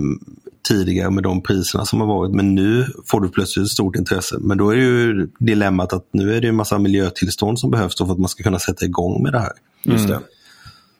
tidigare 0.67 1.09
med 1.09 1.23
de 1.23 1.43
priserna 1.43 1.86
som 1.86 1.99
har 1.99 2.07
varit. 2.07 2.36
Men 2.36 2.55
nu 2.55 2.86
får 3.05 3.21
du 3.21 3.30
plötsligt 3.30 3.65
ett 3.65 3.71
stort 3.71 3.95
intresse. 3.95 4.38
Men 4.39 4.57
då 4.57 4.69
är 4.69 4.76
ju 4.76 5.28
dilemmat 5.39 5.93
att 5.93 6.09
nu 6.11 6.36
är 6.36 6.41
det 6.41 6.47
en 6.47 6.55
massa 6.55 6.80
miljötillstånd 6.80 7.59
som 7.59 7.71
behövs 7.71 7.97
för 7.97 8.11
att 8.11 8.19
man 8.19 8.30
ska 8.30 8.43
kunna 8.43 8.59
sätta 8.59 8.86
igång 8.86 9.23
med 9.23 9.32
det 9.32 9.39
här. 9.39 9.53
Just 9.84 10.07
det. 10.07 10.19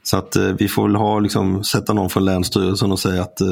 Så 0.08 0.18
att 0.18 0.36
eh, 0.36 0.44
vi 0.44 0.68
får 0.68 0.84
väl 0.84 0.96
ha, 0.96 1.20
liksom, 1.20 1.64
sätta 1.64 1.94
någon 1.94 2.10
från 2.10 2.26
Länsstyrelsen 2.26 2.92
och 2.92 3.00
säga 3.00 3.22
att 3.22 3.42
eh, 3.42 3.48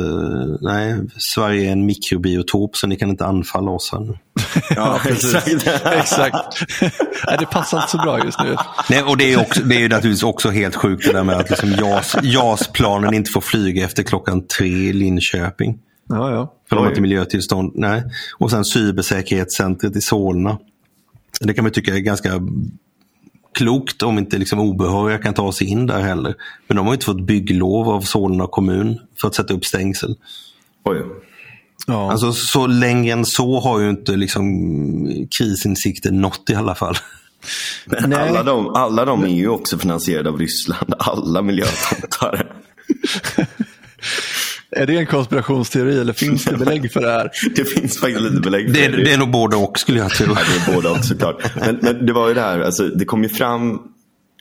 nej, 0.61 0.99
Sverige 1.17 1.67
är 1.67 1.71
en 1.71 1.85
mikrobiotop 1.85 2.75
så 2.75 2.87
ni 2.87 2.95
kan 2.95 3.09
inte 3.09 3.25
anfalla 3.25 3.71
oss 3.71 3.89
här 3.91 3.99
nu. 3.99 4.17
Ja, 4.75 4.99
exakt. 5.09 5.47
Exakt. 5.85 6.61
Nej, 7.27 7.37
det 7.39 7.45
passar 7.45 7.77
inte 7.77 7.91
så 7.91 7.97
bra 7.97 8.25
just 8.25 8.39
nu. 8.39 8.55
Nej, 8.89 9.03
och 9.03 9.17
det 9.17 9.33
är, 9.33 9.41
också, 9.41 9.61
det 9.63 9.75
är 9.75 9.79
ju 9.79 9.89
naturligtvis 9.89 10.23
också 10.23 10.49
helt 10.49 10.75
sjukt 10.75 11.05
det 11.05 11.13
där 11.13 11.23
med 11.23 11.37
att 11.37 11.49
liksom 11.49 11.71
JAS, 11.71 12.15
JAS-planen 12.23 13.13
inte 13.13 13.31
får 13.31 13.41
flyga 13.41 13.85
efter 13.85 14.03
klockan 14.03 14.47
tre 14.47 14.67
i 14.67 14.93
Linköping. 14.93 15.79
Ja, 16.09 16.31
ja. 16.31 16.53
För 16.69 16.75
de 16.75 16.81
har 16.81 16.89
inte 16.89 17.01
miljötillstånd. 17.01 17.71
Nej. 17.75 18.03
Och 18.37 18.51
sen 18.51 18.65
cybersäkerhetscentret 18.65 19.95
i 19.95 20.01
Solna. 20.01 20.57
Det 21.39 21.53
kan 21.53 21.63
man 21.63 21.71
tycka 21.71 21.95
är 21.95 21.99
ganska 21.99 22.29
klokt 23.53 24.03
om 24.03 24.17
inte 24.17 24.37
liksom 24.37 24.59
obehöriga 24.59 25.17
kan 25.17 25.33
ta 25.33 25.51
sig 25.51 25.67
in 25.67 25.87
där 25.87 26.01
heller. 26.01 26.35
Men 26.67 26.77
de 26.77 26.85
har 26.85 26.93
inte 26.93 27.05
fått 27.05 27.21
bygglov 27.21 27.89
av 27.89 28.01
Solna 28.01 28.47
kommun 28.47 28.99
för 29.21 29.27
att 29.27 29.35
sätta 29.35 29.53
upp 29.53 29.65
stängsel. 29.65 30.15
Oj. 30.83 31.01
ja. 31.87 32.11
Alltså 32.11 32.33
så 32.33 32.67
längre 32.67 33.13
än 33.13 33.25
så 33.25 33.59
har 33.59 33.79
ju 33.79 33.89
inte 33.89 34.11
liksom 34.11 35.27
krisinsikten 35.37 36.21
nått 36.21 36.49
i 36.49 36.55
alla 36.55 36.75
fall. 36.75 36.95
Men 37.85 38.09
Nej. 38.09 38.29
alla 38.29 38.43
de, 38.43 38.69
alla 38.75 39.05
de 39.05 39.23
är 39.23 39.27
ju 39.27 39.49
också 39.49 39.77
finansierade 39.77 40.29
av 40.29 40.37
Ryssland. 40.39 40.93
Alla 40.99 41.41
miljötomtar. 41.41 42.55
Är 44.75 44.87
det 44.87 44.97
en 44.97 45.05
konspirationsteori 45.05 45.99
eller 45.99 46.13
finns 46.13 46.45
det 46.45 46.57
belägg 46.57 46.91
för 46.91 47.01
det 47.01 47.11
här? 47.11 47.29
Det 47.55 47.65
finns 47.65 47.99
faktiskt 47.99 48.21
lite 48.21 48.41
belägg 48.41 48.65
för 48.67 48.73
Det, 48.73 48.85
är- 48.85 48.91
det 49.03 49.13
är 49.13 49.17
nog 49.17 49.31
både 49.31 49.55
och 49.55 49.79
skulle 49.79 49.99
jag 49.99 50.11
tro. 50.11 50.27
Ja, 50.27 50.35
det 50.65 50.71
är 50.71 50.75
båda 50.75 50.91
också 50.91 51.03
såklart. 51.03 51.55
Men, 51.55 51.79
men 51.81 52.05
det 52.05 52.13
var 52.13 52.27
ju 52.27 52.33
det 52.33 52.41
här, 52.41 52.59
alltså, 52.59 52.87
det 52.87 53.05
kom 53.05 53.23
ju 53.23 53.29
fram, 53.29 53.79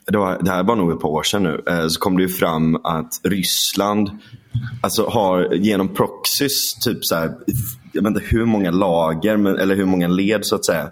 det, 0.06 0.18
var, 0.18 0.38
det 0.42 0.50
här 0.50 0.62
var 0.62 0.76
nog 0.76 0.92
ett 0.92 1.00
par 1.00 1.08
år 1.08 1.22
sedan 1.22 1.42
nu, 1.42 1.62
eh, 1.68 1.86
så 1.88 2.00
kom 2.00 2.16
det 2.16 2.22
ju 2.22 2.28
fram 2.28 2.76
att 2.76 3.12
Ryssland 3.24 4.10
alltså, 4.80 5.06
har 5.08 5.54
genom 5.54 5.88
proxys, 5.94 6.74
typ 6.84 7.04
så 7.04 7.14
här, 7.14 7.30
jag 7.92 8.02
vet 8.02 8.08
inte 8.16 8.22
hur 8.28 8.44
många 8.44 8.70
lager, 8.70 9.36
men, 9.36 9.56
eller 9.58 9.76
hur 9.76 9.84
många 9.84 10.08
led 10.08 10.40
så 10.46 10.54
att 10.56 10.64
säga. 10.64 10.82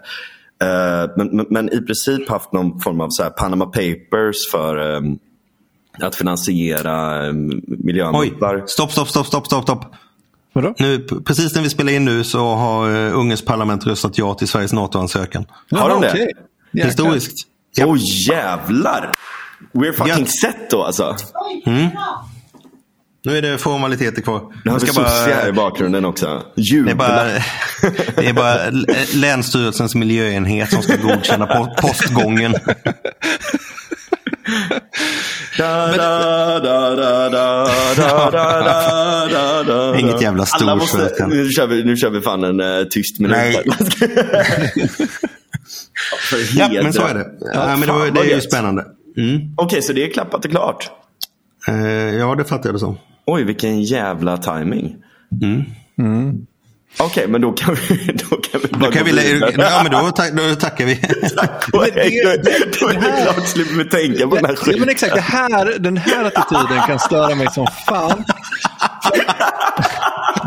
Eh, 0.63 1.11
men, 1.17 1.27
men, 1.35 1.45
men 1.49 1.69
i 1.73 1.81
princip 1.81 2.29
haft 2.29 2.51
någon 2.53 2.79
form 2.79 3.01
av 3.01 3.07
så 3.09 3.23
här 3.23 3.29
Panama 3.29 3.65
Papers 3.65 4.35
för 4.51 4.93
eh, 4.95 5.01
att 6.03 6.15
finansiera 6.15 7.25
eh, 7.25 7.29
Oj, 7.33 7.61
miljömuppar. 7.77 8.63
stopp, 8.67 8.91
stopp, 8.91 9.09
stopp, 9.09 9.27
stopp, 9.27 9.45
stopp, 9.47 9.63
stopp. 9.63 9.85
Vadå? 10.53 10.73
Nu, 10.79 10.99
precis 11.25 11.55
när 11.55 11.61
vi 11.61 11.69
spelar 11.69 11.93
in 11.93 12.05
nu 12.05 12.23
så 12.23 12.53
har 12.55 12.89
uh, 12.89 13.17
Ungerns 13.19 13.45
parlament 13.45 13.87
röstat 13.87 14.17
ja 14.17 14.33
till 14.33 14.47
Sveriges 14.47 14.73
NATO-ansökan. 14.73 15.45
Har 15.71 15.89
de 15.89 16.01
det? 16.01 16.07
Jäklar. 16.07 16.85
Historiskt. 16.85 17.47
Åh 17.47 17.51
Ja. 17.75 17.85
oh, 17.85 17.97
jävlar! 18.29 19.13
We're 19.73 19.91
fucking 19.93 20.17
Gött. 20.19 20.29
set 20.41 20.69
då 20.69 20.83
alltså. 20.83 21.15
Mm. 21.65 21.87
Nu 23.25 23.37
är 23.37 23.41
det 23.41 23.57
formaliteter 23.57 24.21
kvar. 24.21 24.41
Nu 24.65 24.71
har 24.71 24.79
vi 24.79 25.33
här 25.33 25.49
i 25.49 25.51
bakgrunden 25.51 26.05
också. 26.05 26.43
det, 26.55 26.61
är 26.61 26.65
Jubla. 26.73 26.95
bara, 26.95 27.23
det 28.15 28.27
är 28.27 28.33
bara 28.33 28.57
Länsstyrelsens 29.13 29.95
miljöenhet 29.95 30.71
som 30.71 30.81
ska 30.81 30.95
godkänna 30.95 31.45
po- 31.45 31.81
postgången. 31.81 32.55
Inget 39.99 40.21
jävla 40.21 40.43
att- 40.43 41.29
nu, 41.29 41.49
kör 41.49 41.67
vi, 41.67 41.83
nu 41.83 41.97
kör 41.97 42.09
vi 42.09 42.21
fan 42.21 42.43
en 42.43 42.59
uh, 42.61 42.83
tyst 42.83 43.19
minut. 43.19 43.37
Nej. 43.37 43.63
Ja, 46.55 46.69
men 46.83 46.93
så 46.93 47.01
är 47.07 47.13
det. 47.13 47.27
Ja, 47.53 47.75
men 47.75 47.81
det, 47.81 47.93
var, 47.93 48.11
det 48.11 48.19
är 48.19 48.35
ju 48.35 48.41
spännande. 48.41 48.85
Mm. 49.17 49.53
Okej, 49.57 49.81
så 49.81 49.93
det 49.93 50.05
är 50.05 50.13
klappat 50.13 50.45
och 50.45 50.51
klart. 50.51 50.89
Eh, 51.67 51.75
ja, 52.15 52.35
det 52.35 52.43
fattar 52.43 52.67
jag 52.69 52.75
det 52.75 52.79
som. 52.79 52.97
Oj, 53.25 53.43
vilken 53.43 53.83
jävla 53.83 54.37
timing. 54.37 54.95
Mm. 55.41 56.45
Okej, 56.99 57.27
men 57.27 57.41
då 57.41 57.51
kan 57.51 57.75
vi, 57.89 57.97
då 58.29 58.35
kan 58.35 58.61
vi 58.61 58.67
bara 58.67 58.85
Då, 58.85 58.91
kan 58.91 59.03
gå 59.05 59.11
vi, 59.15 59.33
vidare. 59.33 59.53
ja, 59.57 59.79
men 59.83 59.91
då, 59.91 60.11
tack, 60.11 60.31
då 60.31 60.55
tackar 60.55 60.85
vi. 60.85 60.95
Då 61.71 61.81
är 61.81 61.91
det- 61.91 62.79
då 62.79 62.87
är 62.87 62.93
det 62.93 63.23
klart 63.33 63.47
slipper 63.47 63.73
vi 63.75 63.85
tänka 63.89 64.27
på 64.27 64.35
den 64.35 64.45
här 64.45 64.51
Ja, 64.53 64.57
men 64.65 64.73
skiten. 64.73 64.89
exakt, 64.89 65.15
det 65.15 65.21
här, 65.21 65.75
den 65.79 65.97
här 65.97 66.25
attityden 66.25 66.81
kan 66.87 66.99
störa 66.99 67.35
mig 67.35 67.47
som 67.51 67.67
fan. 67.87 68.23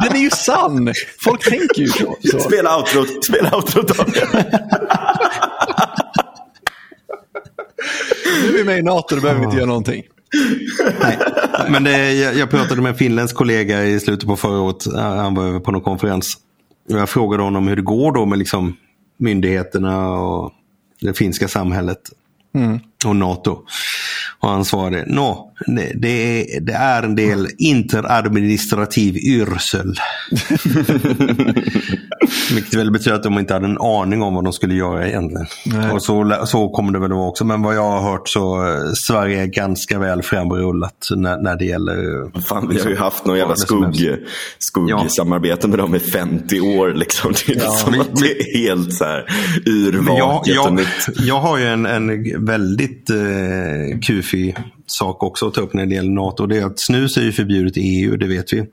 Den 0.04 0.16
är 0.16 0.20
ju 0.20 0.30
sann. 0.30 0.94
Folk 1.24 1.44
tänker 1.50 1.80
ju 1.82 1.88
så. 1.88 2.16
så. 2.30 2.40
Spela 2.40 2.76
outrot, 2.76 3.24
spela 3.24 3.56
outrot 3.56 3.98
Daniel. 3.98 4.26
Nu 8.42 8.48
är 8.48 8.52
vi 8.52 8.64
med 8.64 8.78
i 8.78 8.82
NATO, 8.82 9.14
då 9.14 9.20
behöver 9.20 9.40
vi 9.40 9.44
inte 9.44 9.56
göra 9.56 9.66
någonting. 9.66 10.02
Nej. 11.00 11.18
Men 11.68 11.84
det, 11.84 12.12
jag, 12.12 12.34
jag 12.36 12.50
pratade 12.50 12.82
med 12.82 12.90
en 12.90 12.98
finländsk 12.98 13.36
kollega 13.36 13.84
i 13.84 14.00
slutet 14.00 14.28
på 14.28 14.36
förra 14.36 14.60
året. 14.60 14.94
Han 14.94 15.34
var 15.34 15.60
på 15.60 15.72
någon 15.72 15.80
konferens. 15.82 16.38
Jag 16.88 17.08
frågade 17.08 17.42
honom 17.42 17.68
hur 17.68 17.76
det 17.76 17.82
går 17.82 18.12
då 18.12 18.26
med 18.26 18.38
liksom 18.38 18.76
myndigheterna 19.18 20.08
och 20.10 20.52
det 21.00 21.14
finska 21.14 21.48
samhället. 21.48 21.98
Och 23.06 23.16
NATO. 23.16 23.58
Och 24.40 24.48
han 24.48 24.64
svarade, 24.64 25.04
nå, 25.06 25.52
det, 25.66 25.92
det, 25.94 26.08
är, 26.56 26.60
det 26.60 26.72
är 26.72 27.02
en 27.02 27.14
del 27.14 27.48
interadministrativ 27.58 29.16
yrsel. 29.16 29.94
Vilket 32.54 32.74
väl 32.74 32.90
betyder 32.90 33.16
att 33.16 33.22
de 33.22 33.38
inte 33.38 33.54
hade 33.54 33.66
en 33.66 33.78
aning 33.80 34.22
om 34.22 34.34
vad 34.34 34.44
de 34.44 34.52
skulle 34.52 34.74
göra 34.74 35.08
egentligen. 35.08 35.46
Nej. 35.66 35.90
Och 35.90 36.02
så, 36.02 36.42
så 36.46 36.68
kommer 36.68 36.92
det 36.92 36.98
väl 36.98 37.12
vara 37.12 37.28
också. 37.28 37.44
Men 37.44 37.62
vad 37.62 37.76
jag 37.76 37.90
har 37.90 38.10
hört 38.12 38.28
så 38.28 38.66
eh, 38.68 38.92
Sverige 38.94 39.42
är 39.42 39.46
ganska 39.46 39.98
väl 39.98 40.22
framrullat 40.22 41.08
när, 41.16 41.36
när 41.42 41.56
det 41.56 41.64
gäller... 41.64 41.94
Fan, 42.40 42.68
vi 42.68 42.80
har 42.80 42.90
ju 42.90 42.96
haft 42.96 43.26
någon 43.26 43.38
jävla 43.38 43.54
Ja, 43.54 43.56
skugg, 43.56 44.18
skuggsamarbete 44.58 45.68
med 45.68 45.78
dem 45.78 45.94
i 45.94 45.98
50 45.98 46.60
år. 46.60 46.94
Liksom. 46.94 47.32
Det 47.46 47.52
är 47.56 47.60
som 47.70 47.90
men- 47.90 48.00
att 48.00 48.16
det 48.16 48.40
är 48.40 48.58
helt 48.58 48.94
så 48.94 49.04
här 49.04 49.24
Men 49.64 49.74
jag, 49.74 49.94
yrvaket 49.94 50.58
och 50.58 50.64
jag, 50.66 50.72
nytt. 50.74 51.08
jag 51.20 51.40
har 51.40 51.58
ju 51.58 51.66
en, 51.66 51.86
en 51.86 52.44
väldigt 52.46 53.10
eh, 53.10 53.98
kufig 54.02 54.56
sak 54.86 55.22
också 55.22 55.48
att 55.48 55.54
ta 55.54 55.60
upp 55.60 55.74
när 55.74 55.86
det 55.86 55.94
gäller 55.94 56.10
NATO. 56.10 56.46
Det 56.46 56.58
är 56.58 56.66
att 56.66 56.80
snus 56.80 57.16
är 57.16 57.22
ju 57.22 57.32
förbjudet 57.32 57.76
i 57.76 57.80
EU, 57.80 58.16
det 58.16 58.26
vet 58.26 58.52
vi. 58.52 58.66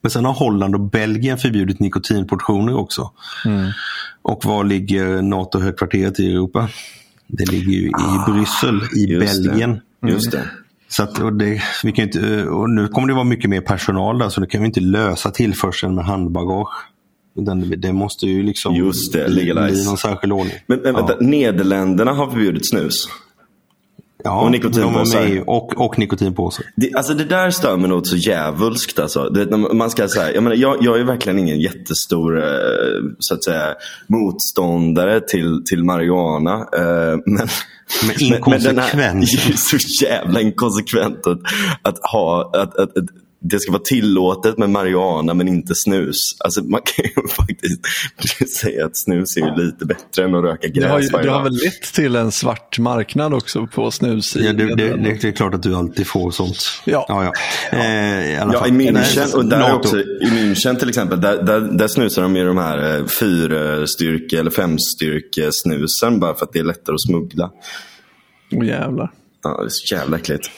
Men 0.00 0.10
sen 0.10 0.24
har 0.24 0.32
Holland 0.32 0.74
och 0.74 0.80
Belgien 0.80 1.38
förbjudit 1.38 1.80
nikotinportioner 1.80 2.76
också. 2.76 3.10
Och 4.22 4.44
var 4.44 4.64
ligger 4.64 5.22
NATO-högkvarteret 5.22 6.20
i 6.20 6.32
Europa? 6.32 6.68
Det 7.26 7.50
ligger 7.50 7.72
ju 7.72 7.86
i 7.88 7.92
Bryssel, 8.32 8.80
i 8.96 9.12
just 9.12 9.42
det. 9.42 9.48
Belgien. 9.48 9.80
Just 10.06 10.30
det. 10.30 10.42
Så 10.88 11.02
att, 11.02 11.18
och 11.18 11.32
det, 11.32 11.62
vi 11.84 11.92
kan 11.92 12.04
inte, 12.04 12.44
och 12.44 12.70
nu 12.70 12.88
kommer 12.88 13.08
det 13.08 13.14
vara 13.14 13.24
mycket 13.24 13.50
mer 13.50 13.60
personal 13.60 14.18
där 14.18 14.28
så 14.28 14.40
det 14.40 14.46
kan 14.46 14.60
vi 14.60 14.66
inte 14.66 14.80
lösa 14.80 15.30
tillförseln 15.30 15.94
med 15.94 16.04
handbagage. 16.04 16.86
Utan 17.38 17.60
det, 17.60 17.76
det 17.76 17.92
måste 17.92 18.26
ju 18.26 18.42
liksom 18.42 18.74
Just 18.74 19.12
det, 19.12 19.28
legalize. 19.28 19.72
bli 19.72 19.84
någon 19.84 19.98
särskild 19.98 20.32
ordning. 20.32 20.54
Men, 20.66 20.78
men 20.78 20.94
vänta, 20.94 21.16
Nederländerna 21.20 22.12
har 22.12 22.30
förbjudit 22.30 22.68
snus. 22.70 23.08
Ja, 24.24 24.44
Och 24.44 24.50
nikotinpåsar. 24.50 25.42
Och, 25.46 25.80
och 25.80 25.98
nikotinpåsar. 25.98 26.64
Det, 26.76 26.94
alltså 26.94 27.14
det 27.14 27.24
där 27.24 27.50
stör 27.50 27.76
mig 27.76 27.88
något 27.88 28.06
så 28.06 28.16
djävulskt. 28.16 28.98
Alltså. 28.98 29.28
Det, 29.28 29.56
man 29.56 29.90
ska 29.90 30.08
säga, 30.08 30.34
jag, 30.34 30.42
menar, 30.42 30.56
jag, 30.56 30.76
jag 30.80 31.00
är 31.00 31.04
verkligen 31.04 31.38
ingen 31.38 31.60
jättestor 31.60 32.38
eh, 32.38 32.44
så 33.18 33.34
att 33.34 33.44
säga, 33.44 33.74
motståndare 34.06 35.20
till, 35.20 35.62
till 35.66 35.84
marijuana. 35.84 36.52
eh, 36.52 37.16
men, 37.26 37.48
Men 38.46 38.62
den 38.62 38.78
här 38.78 39.14
inkonsekvent. 39.16 39.24
är 39.46 39.48
ju 39.50 39.56
så 39.56 40.04
jävla 40.04 40.40
inkonsekvent 40.40 41.26
att, 41.26 41.38
att, 41.82 41.98
ha, 42.12 42.50
att, 42.54 42.76
att, 42.76 42.98
att 42.98 43.04
det 43.40 43.60
ska 43.60 43.72
vara 43.72 43.82
tillåtet 43.82 44.58
med 44.58 44.70
marijuana 44.70 45.34
men 45.34 45.48
inte 45.48 45.74
snus. 45.74 46.36
Alltså 46.44 46.62
man 46.62 46.80
kan 46.84 47.04
ju 47.04 47.28
faktiskt 47.36 48.56
säga 48.56 48.86
att 48.86 48.96
snus 48.96 49.36
är 49.36 49.40
ju 49.40 49.64
lite 49.64 49.86
bättre 49.86 50.24
än 50.24 50.34
att 50.34 50.44
röka 50.44 50.68
Det 50.74 50.86
har, 50.88 51.00
ju, 51.00 51.08
gräs 51.08 51.22
det 51.22 51.30
har 51.30 51.42
väl 51.42 51.52
lett 51.52 51.82
till 51.94 52.16
en 52.16 52.32
svart 52.32 52.78
marknad 52.78 53.34
också 53.34 53.66
på 53.66 53.90
snus 53.90 54.36
Ja, 54.36 54.52
det, 54.52 54.74
det, 54.74 54.96
det, 54.96 55.24
är 55.28 55.32
klart 55.32 55.54
att 55.54 55.62
du 55.62 55.74
alltid 55.76 56.06
får 56.06 56.30
sånt. 56.30 56.58
Ja. 56.84 57.04
ja, 57.08 57.24
ja. 57.24 57.32
Eh, 57.78 58.30
i 58.32 58.36
alla 58.36 58.52
Ja, 58.52 58.58
fall. 58.60 58.68
i 58.68 58.72
München, 58.72 59.34
och 59.34 59.44
där 59.44 59.74
också, 59.74 59.98
i 60.00 60.30
München 60.32 60.78
till 60.78 60.88
exempel, 60.88 61.20
där, 61.20 61.42
där, 61.42 61.60
där 61.60 61.88
snusar 61.88 62.22
de 62.22 62.36
ju 62.36 62.44
de 62.46 62.58
här 62.58 62.98
eh, 62.98 63.06
fyrstyrke 63.06 64.40
eller 64.40 64.50
femstyrke-snusen 64.50 66.20
bara 66.20 66.34
för 66.34 66.44
att 66.46 66.52
det 66.52 66.58
är 66.58 66.64
lättare 66.64 66.94
att 66.94 67.00
smuggla. 67.02 67.50
Åh 68.54 68.66
jävlar. 68.66 69.12
Ja, 69.42 69.58
det 69.60 69.64
är 69.66 69.68
så 69.68 69.94
jävla 69.94 70.16
äckligt. 70.16 70.50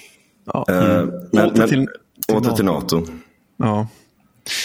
Ja. 0.53 0.65
Eh, 0.69 0.77
Mm. 0.99 1.11
men, 1.33 1.53
men, 1.55 1.69
till- 1.69 1.87
till 2.29 2.37
åter 2.37 2.57
till 2.57 2.65
NATO. 2.65 3.07
Ja. 3.57 3.89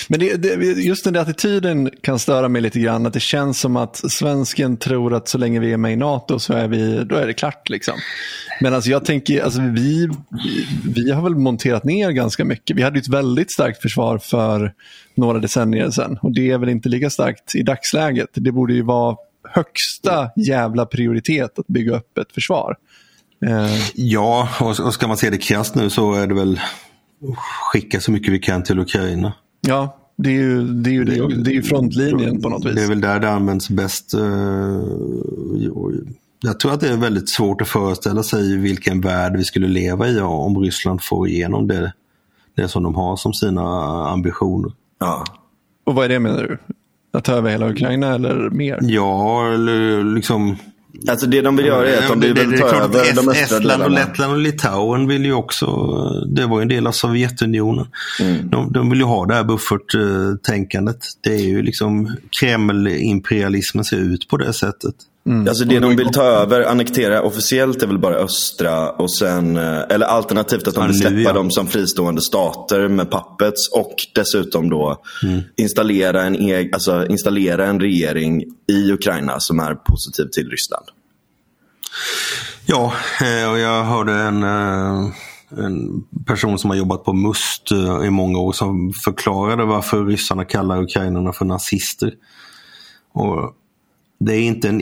Men 0.08 0.20
det, 0.20 0.36
det, 0.38 0.54
just 0.64 1.04
den 1.04 1.14
där 1.14 1.22
attityden 1.22 1.90
kan 2.02 2.20
störa 2.20 2.50
mig 2.50 2.62
lite 2.62 2.80
grann. 2.80 3.06
Att 3.06 3.14
det 3.14 3.20
känns 3.20 3.60
som 3.60 3.76
att 3.76 4.12
svensken 4.12 4.78
tror 4.78 5.14
att 5.14 5.28
så 5.28 5.38
länge 5.38 5.60
vi 5.60 5.74
är 5.74 5.78
med 5.78 5.94
i 5.94 5.96
NATO 5.96 6.40
så 6.40 6.54
är, 6.54 6.68
vi, 6.68 7.04
då 7.04 7.16
är 7.16 7.28
det 7.28 7.34
klart. 7.34 7.70
Liksom. 7.70 7.94
Men 8.62 8.74
alltså 8.74 8.90
jag 8.90 9.06
tänker, 9.06 9.44
alltså 9.44 9.62
vi, 9.62 10.10
vi 10.96 11.12
har 11.12 11.22
väl 11.22 11.36
monterat 11.36 11.84
ner 11.84 12.12
ganska 12.12 12.46
mycket. 12.46 12.78
Vi 12.78 12.82
hade 12.82 13.00
ett 13.00 13.08
väldigt 13.10 13.54
starkt 13.54 13.82
försvar 13.82 14.18
för 14.18 14.74
några 15.16 15.40
decennier 15.40 15.90
sedan. 15.90 16.20
Och 16.22 16.32
det 16.32 16.52
är 16.52 16.58
väl 16.58 16.70
inte 16.70 16.90
lika 16.90 17.10
starkt 17.10 17.56
i 17.56 17.64
dagsläget. 17.64 18.30
Det 18.34 18.52
borde 18.52 18.74
ju 18.74 18.82
vara 18.82 19.16
högsta 19.50 20.30
jävla 20.36 20.86
prioritet 20.86 21.60
att 21.60 21.68
bygga 21.68 21.96
upp 21.96 22.18
ett 22.18 22.32
försvar. 22.32 22.76
Eh, 23.46 23.76
Ja, 23.94 24.50
och, 24.60 24.80
och 24.80 24.94
ska 24.94 25.08
man 25.08 25.18
se 25.18 25.30
det 25.30 25.38
krasst 25.38 25.76
nu 25.76 25.90
så 25.90 26.14
är 26.14 26.28
det 26.28 26.34
väl 26.34 26.60
skicka 27.72 28.00
så 28.00 28.12
mycket 28.12 28.34
vi 28.34 28.40
kan 28.40 28.64
till 28.64 28.80
Ukraina. 28.80 29.34
ja, 29.62 29.98
det 30.16 30.30
är 30.30 30.34
ju, 30.34 30.64
det 30.68 30.90
är 30.90 30.94
ju, 30.94 31.04
det, 31.04 31.44
det 31.44 31.52
är 31.52 31.54
ju 31.56 31.64
frontlinjen 31.64 32.42
på 32.42 32.50
något 32.50 32.66
vis. 32.66 32.76
Det 32.76 32.84
är 32.84 32.88
väl 32.88 33.02
där 33.02 33.20
det 33.20 33.30
används 33.32 33.70
bäst. 33.70 34.14
eh, 34.14 34.22
Jag 36.42 36.60
tror 36.60 36.74
att 36.74 36.80
det 36.80 36.90
är 36.90 36.98
väldigt 36.98 37.30
svårt 37.30 37.62
att 37.62 37.68
föreställa 37.68 38.24
sig 38.24 38.58
vilken 38.58 39.02
värld 39.02 39.38
vi 39.38 39.44
skulle 39.44 39.68
leva 39.68 40.08
i 40.08 40.20
om 40.22 40.58
Ryssland 40.58 41.04
får 41.04 41.28
igenom 41.28 41.68
det, 41.68 41.94
det 42.56 42.68
som 42.68 42.84
de 42.84 42.96
har 42.96 43.16
som 43.16 43.34
sina 43.34 43.62
ambitioner. 44.10 44.72
Ja. 45.00 45.24
Och 45.84 45.96
vad 45.96 46.06
är 46.06 46.10
det 46.10 46.20
menar 46.20 46.44
du? 46.44 46.58
Att 47.18 47.24
ta 47.24 47.34
över 47.34 47.50
hela 47.52 47.70
Ukraina 47.70 48.14
eller 48.14 48.50
mer? 48.50 48.80
Ja, 48.82 49.48
eller 49.54 50.04
liksom... 50.16 50.56
Alltså 51.08 51.28
det 51.28 51.42
de 51.42 51.56
vill 51.56 51.66
göra 51.66 51.90
är 51.90 51.98
att 51.98 52.10
de 52.10 52.20
vill 52.20 52.36
det, 52.36 52.46
det, 52.46 52.58
ta 52.58 52.76
över 52.76 53.04
Est- 53.04 53.16
de 53.16 53.30
östra 53.30 53.58
Estland 53.58 53.84
och. 53.84 53.92
Lettland 53.92 54.34
och 54.34 54.40
Litauen 54.40 55.08
vill 55.08 55.26
ju 55.26 55.34
också, 55.34 55.66
det 56.28 56.46
var 56.46 56.58
ju 56.60 56.62
en 56.62 56.68
del 56.68 56.88
av 56.88 56.92
Sovjetunionen. 56.92 57.88
Mm. 58.20 58.50
De, 58.50 58.72
de 58.74 58.90
vill 58.90 59.00
ju 59.00 59.06
ha 59.06 59.26
det 59.26 59.34
här 59.34 59.44
bufferttänkandet. 59.44 60.98
Det 61.22 61.34
är 61.34 61.44
ju 61.44 61.62
liksom 61.62 62.16
Kreml-imperialismen 62.40 63.84
ser 63.84 63.98
ut 63.98 64.28
på 64.28 64.38
det 64.38 64.54
sättet. 64.54 64.96
Alltså 65.48 65.66
det 65.66 65.80
de 65.80 65.96
vill 65.96 66.12
ta 66.12 66.24
över, 66.24 66.62
annektera 66.62 67.22
officiellt 67.22 67.84
är 67.84 67.88
väl 67.88 67.98
bara 67.98 68.16
östra 68.16 68.90
och 68.92 69.14
sen, 69.14 69.58
eh, 69.58 69.80
eller 69.90 70.06
alternativt 70.06 70.68
att 70.68 70.76
de 70.76 70.88
vill 70.88 71.00
släppa 71.00 71.34
dem 71.34 71.52
som 71.52 71.68
fristående 71.68 72.22
stater 72.22 72.88
med 72.88 73.12
puppets 73.12 73.70
och 73.74 73.96
dessutom 74.16 74.70
då 74.70 75.02
Mm. 75.24 75.42
installera, 75.56 76.24
en 76.24 76.36
eg, 76.36 76.74
alltså 76.74 77.06
installera 77.08 77.66
en 77.66 77.80
regering 77.80 78.44
i 78.68 78.92
Ukraina 78.92 79.40
som 79.40 79.60
är 79.60 79.76
positiv 79.76 80.26
till 80.32 80.50
Ryssland. 80.50 80.86
Ja, 82.66 82.94
eh, 83.22 83.52
och 83.52 83.60
jag 83.60 83.84
hörde 83.84 84.14
en, 84.14 84.44
eh, 84.44 85.10
en 85.58 86.04
person 86.26 86.60
som 86.60 86.70
har 86.70 86.78
jobbat 86.78 87.04
på 87.04 87.14
Must 87.14 87.72
i 88.06 88.10
många 88.10 88.40
år 88.40 88.52
som 88.52 88.94
förklarade 89.04 89.66
varför 89.66 90.06
ryssarna 90.06 90.46
kallar 90.46 90.84
ukrainarna 90.84 91.34
för 91.34 91.46
nazister. 91.46 92.14
Och 93.14 93.54
det 94.20 94.34
är 94.36 94.42
inte 94.42 94.70
en 94.70 94.82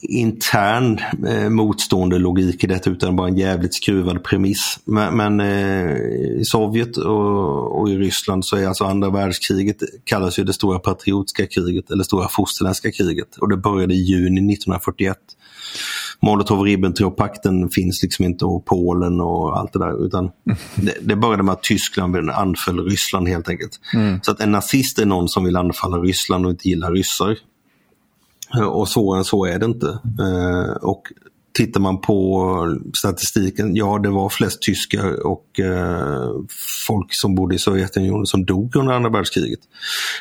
intern 0.00 1.00
eh, 1.26 1.48
motstående 1.48 2.18
logik 2.18 2.64
i 2.64 2.66
detta 2.66 2.90
utan 2.90 3.16
bara 3.16 3.28
en 3.28 3.36
jävligt 3.36 3.74
skruvad 3.74 4.24
premiss. 4.24 4.78
Men, 4.84 5.16
men 5.16 5.40
eh, 5.40 6.40
i 6.40 6.42
Sovjet 6.44 6.96
och, 6.96 7.80
och, 7.80 7.90
i 7.90 7.96
Ryssland 7.96 8.44
så 8.44 8.56
är 8.56 8.66
alltså 8.66 8.84
andra 8.84 9.10
världskriget 9.10 9.76
kallas 10.04 10.38
ju 10.38 10.44
det 10.44 10.52
stora 10.52 10.78
patriotiska 10.78 11.46
kriget 11.46 11.90
eller 11.90 12.04
stora 12.04 12.28
fosterländska 12.28 12.92
kriget 12.92 13.36
och 13.36 13.48
det 13.48 13.56
började 13.56 13.94
i 13.94 14.02
juni 14.02 14.54
1941. 14.54 15.16
Molotov-Ribbentrop-pakten 16.20 17.68
finns 17.68 18.02
liksom 18.02 18.24
inte 18.24 18.44
och 18.44 18.64
Polen 18.64 19.20
och 19.20 19.58
allt 19.58 19.72
det 19.72 19.78
där. 19.78 20.06
Utan 20.06 20.30
det, 20.74 20.94
det 21.00 21.16
började 21.16 21.42
med 21.42 21.52
att 21.52 21.62
Tyskland 21.62 22.30
anföll 22.30 22.84
Ryssland 22.84 23.28
helt 23.28 23.48
enkelt. 23.48 23.80
Mm. 23.94 24.20
Så 24.22 24.30
att 24.30 24.40
en 24.40 24.52
nazist 24.52 24.98
är 24.98 25.06
någon 25.06 25.28
som 25.28 25.44
vill 25.44 25.56
anfalla 25.56 25.96
Ryssland 25.96 26.46
och 26.46 26.50
inte 26.50 26.68
gillar 26.68 26.92
ryssar. 26.92 27.36
Och 28.58 28.88
så 28.88 29.14
än 29.14 29.24
så 29.24 29.44
är 29.44 29.58
det 29.58 29.66
inte. 29.66 29.88
Eh, 30.20 30.72
och 30.82 31.02
tittar 31.52 31.80
man 31.80 32.00
på 32.00 32.78
statistiken, 32.98 33.76
ja 33.76 33.98
det 33.98 34.10
var 34.10 34.28
flest 34.28 34.62
tyskar 34.62 35.26
och 35.26 35.60
eh, 35.60 36.28
folk 36.86 37.06
som 37.10 37.34
bodde 37.34 37.54
i 37.54 37.58
Sovjetunionen 37.58 38.26
som 38.26 38.44
dog 38.44 38.76
under 38.76 38.92
andra 38.92 39.10
världskriget. 39.10 39.60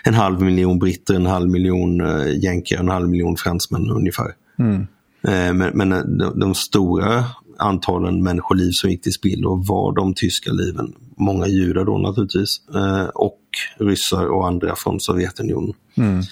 En 0.04 0.14
halv 0.14 0.42
miljon 0.42 0.80
britter, 0.80 1.14
en 1.14 1.26
halv 1.26 1.50
miljon 1.50 2.02
eh, 2.02 2.44
jänkare, 2.44 2.80
en 2.80 2.90
halv 2.90 3.10
miljon 3.10 3.38
fransmän 3.38 3.90
ungefär. 3.90 4.32
Mm. 4.60 4.88
Eh, 5.24 5.54
men, 5.54 5.72
men 5.74 6.18
de, 6.18 6.40
de, 6.40 6.56
stora 6.56 7.26
antalen 7.58 8.24
människoliv 8.24 8.72
som 8.72 8.90
gick 8.90 9.02
till 9.02 9.14
spillo 9.14 9.64
var 9.68 9.96
de 9.96 10.14
tyska 10.14 10.52
liven. 10.52 10.94
Många 11.18 11.48
judar 11.48 11.86
då 11.86 11.98
naturligtvis. 11.98 12.62
Eh, 12.76 13.06
och 13.06 13.40
ryssar 13.78 14.26
och 14.26 14.48
andra 14.48 14.76
från 14.76 15.00
Sovjetunionen. 15.00 15.74
Mm. 15.98 16.24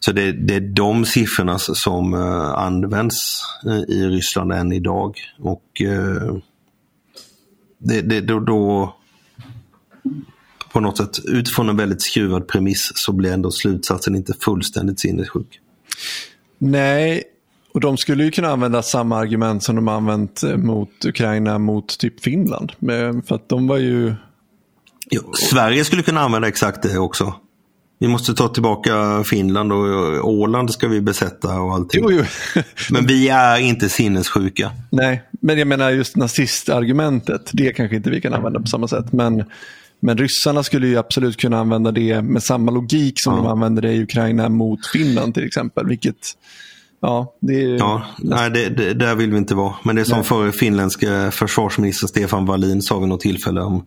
Så 0.00 0.12
det, 0.12 0.32
det, 0.32 0.54
är 0.54 0.60
de 0.60 1.04
siffrorna 1.04 1.58
som 1.58 2.14
används 2.54 3.42
i 3.88 4.04
Ryssland 4.04 4.52
än 4.52 4.72
idag. 4.72 5.18
Och 5.38 5.82
det, 7.78 8.00
det, 8.00 8.20
då, 8.20 8.40
då 8.40 8.94
på 10.72 10.80
något 10.80 10.96
sätt 10.96 11.18
utifrån 11.24 11.68
en 11.68 11.76
väldigt 11.76 12.02
skruvad 12.02 12.48
premiss 12.48 12.92
så 12.94 13.12
blir 13.12 13.32
ändå 13.32 13.50
slutsatsen 13.50 14.16
inte 14.16 14.34
fullständigt 14.40 15.00
sinnessjuk. 15.00 15.60
Nej, 16.58 17.22
och 17.74 17.80
de 17.80 17.96
skulle 17.96 18.24
ju 18.24 18.30
kunna 18.30 18.48
använda 18.48 18.82
samma 18.82 19.18
argument 19.18 19.62
som 19.62 19.76
de 19.76 19.88
använt 19.88 20.42
eh, 20.42 20.56
mot 20.56 21.04
Ukraina 21.04 21.58
mot 21.58 21.98
typ 21.98 22.20
Finland. 22.20 22.72
För 23.26 23.34
att 23.34 23.48
de 23.48 23.66
var 23.66 23.76
ju... 23.76 24.14
Jo, 25.10 25.32
Sverige 25.34 25.84
skulle 25.84 26.02
kunna 26.02 26.20
använda 26.20 26.48
exakt 26.48 26.82
det 26.82 26.98
också. 26.98 27.34
Vi 27.98 28.08
måste 28.08 28.34
ta 28.34 28.48
tillbaka 28.48 29.24
Finland 29.24 29.72
och 29.72 30.30
Åland 30.30 30.72
ska 30.72 30.88
vi 30.88 31.00
besätta 31.00 31.60
och 31.60 31.74
allting. 31.74 32.04
Jo, 32.08 32.10
jo. 32.54 32.62
men 32.90 33.06
vi 33.06 33.28
är 33.28 33.58
inte 33.58 33.88
sinnessjuka. 33.88 34.72
Nej, 34.90 35.22
men 35.40 35.58
jag 35.58 35.68
menar 35.68 35.90
just 35.90 36.16
nazistargumentet. 36.16 37.50
Det 37.52 37.72
kanske 37.72 37.96
inte 37.96 38.10
vi 38.10 38.20
kan 38.20 38.34
använda 38.34 38.60
på 38.60 38.66
samma 38.66 38.88
sätt. 38.88 39.12
Men, 39.12 39.44
men 40.00 40.18
ryssarna 40.18 40.62
skulle 40.62 40.86
ju 40.86 40.96
absolut 40.96 41.36
kunna 41.36 41.58
använda 41.58 41.92
det 41.92 42.22
med 42.22 42.42
samma 42.42 42.72
logik 42.72 43.14
som 43.16 43.34
ja. 43.34 43.42
de 43.42 43.46
använder 43.46 43.82
det 43.82 43.92
i 43.92 44.02
Ukraina 44.02 44.48
mot 44.48 44.86
Finland 44.86 45.34
till 45.34 45.46
exempel. 45.46 45.86
Vilket 45.86 46.16
Ja, 47.06 47.36
det 47.40 47.62
är... 47.62 47.76
ja 47.76 48.02
nej, 48.18 48.50
det, 48.50 48.68
det, 48.68 48.94
där 48.94 49.14
vill 49.14 49.30
vi 49.30 49.38
inte 49.38 49.54
vara. 49.54 49.74
Men 49.82 49.96
det 49.96 50.02
är 50.02 50.04
som 50.04 50.24
förre 50.24 50.52
finländska 50.52 51.30
försvarsminister 51.30 52.06
Stefan 52.06 52.46
Wallin 52.46 52.82
sa 52.82 52.98
vid 52.98 53.08
något 53.08 53.20
tillfälle 53.20 53.60
om 53.60 53.86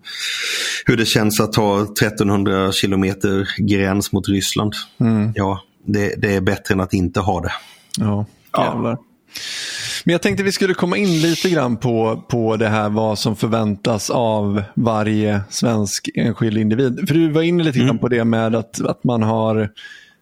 hur 0.86 0.98
det 0.98 1.06
känns 1.06 1.40
att 1.40 1.56
ha 1.56 1.82
1300 1.82 2.72
kilometer 2.72 3.50
gräns 3.58 4.12
mot 4.12 4.30
Ryssland. 4.30 4.74
Mm. 5.00 5.32
Ja, 5.36 5.64
det, 5.86 6.14
det, 6.18 6.36
är 6.36 6.42
bättre 6.42 6.74
än 6.74 6.80
att 6.80 6.94
inte 6.94 7.20
ha 7.20 7.42
det. 7.42 7.52
Ja, 7.98 8.26
jävlar. 8.58 8.92
Ja. 8.92 9.04
Men 10.06 10.12
jag 10.12 10.22
tänkte 10.22 10.44
vi 10.44 10.52
skulle 10.52 10.74
komma 10.74 10.98
in 10.98 11.22
lite 11.22 11.50
grann 11.50 11.78
på, 11.78 12.24
på 12.30 12.56
det 12.56 12.68
här 12.68 12.90
vad 12.90 13.20
som 13.20 13.36
förväntas 13.36 14.10
av 14.10 14.64
varje 14.74 15.42
svensk 15.50 16.10
enskild 16.16 16.58
individ. 16.58 17.08
För 17.08 17.16
du 17.16 17.32
var 17.32 17.42
inne 17.42 17.64
lite 17.64 17.80
grann 17.80 17.90
mm. 17.90 18.00
på 18.00 18.08
det 18.08 18.26
med 18.26 18.56
att, 18.56 18.82
att 18.82 19.04
man 19.04 19.24
har 19.24 19.70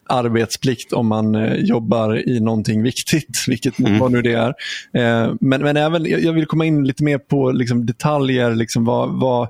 arbetsplikt 0.10 0.94
om 0.94 1.08
man 1.08 1.36
eh, 1.36 1.54
jobbar 1.54 2.30
i 2.30 2.40
någonting 2.40 2.84
viktigt, 2.84 3.44
vilket 3.48 3.80
mm. 3.80 4.00
vad 4.00 4.12
nu 4.12 4.22
det 4.22 4.34
är. 4.34 4.50
Eh, 4.94 5.34
men, 5.40 5.62
men 5.62 5.78
även, 5.78 6.06
jag 6.06 6.34
vill 6.34 6.46
komma 6.46 6.66
in 6.66 6.84
lite 6.88 7.04
mer 7.04 7.18
på 7.18 7.52
liksom, 7.52 7.86
detaljer. 7.86 8.56
Liksom, 8.56 8.86
vad, 8.86 9.20
vad, 9.20 9.48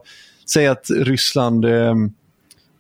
säg 0.54 0.68
att 0.68 0.86
Ryssland 0.90 1.66
eh, 1.66 1.94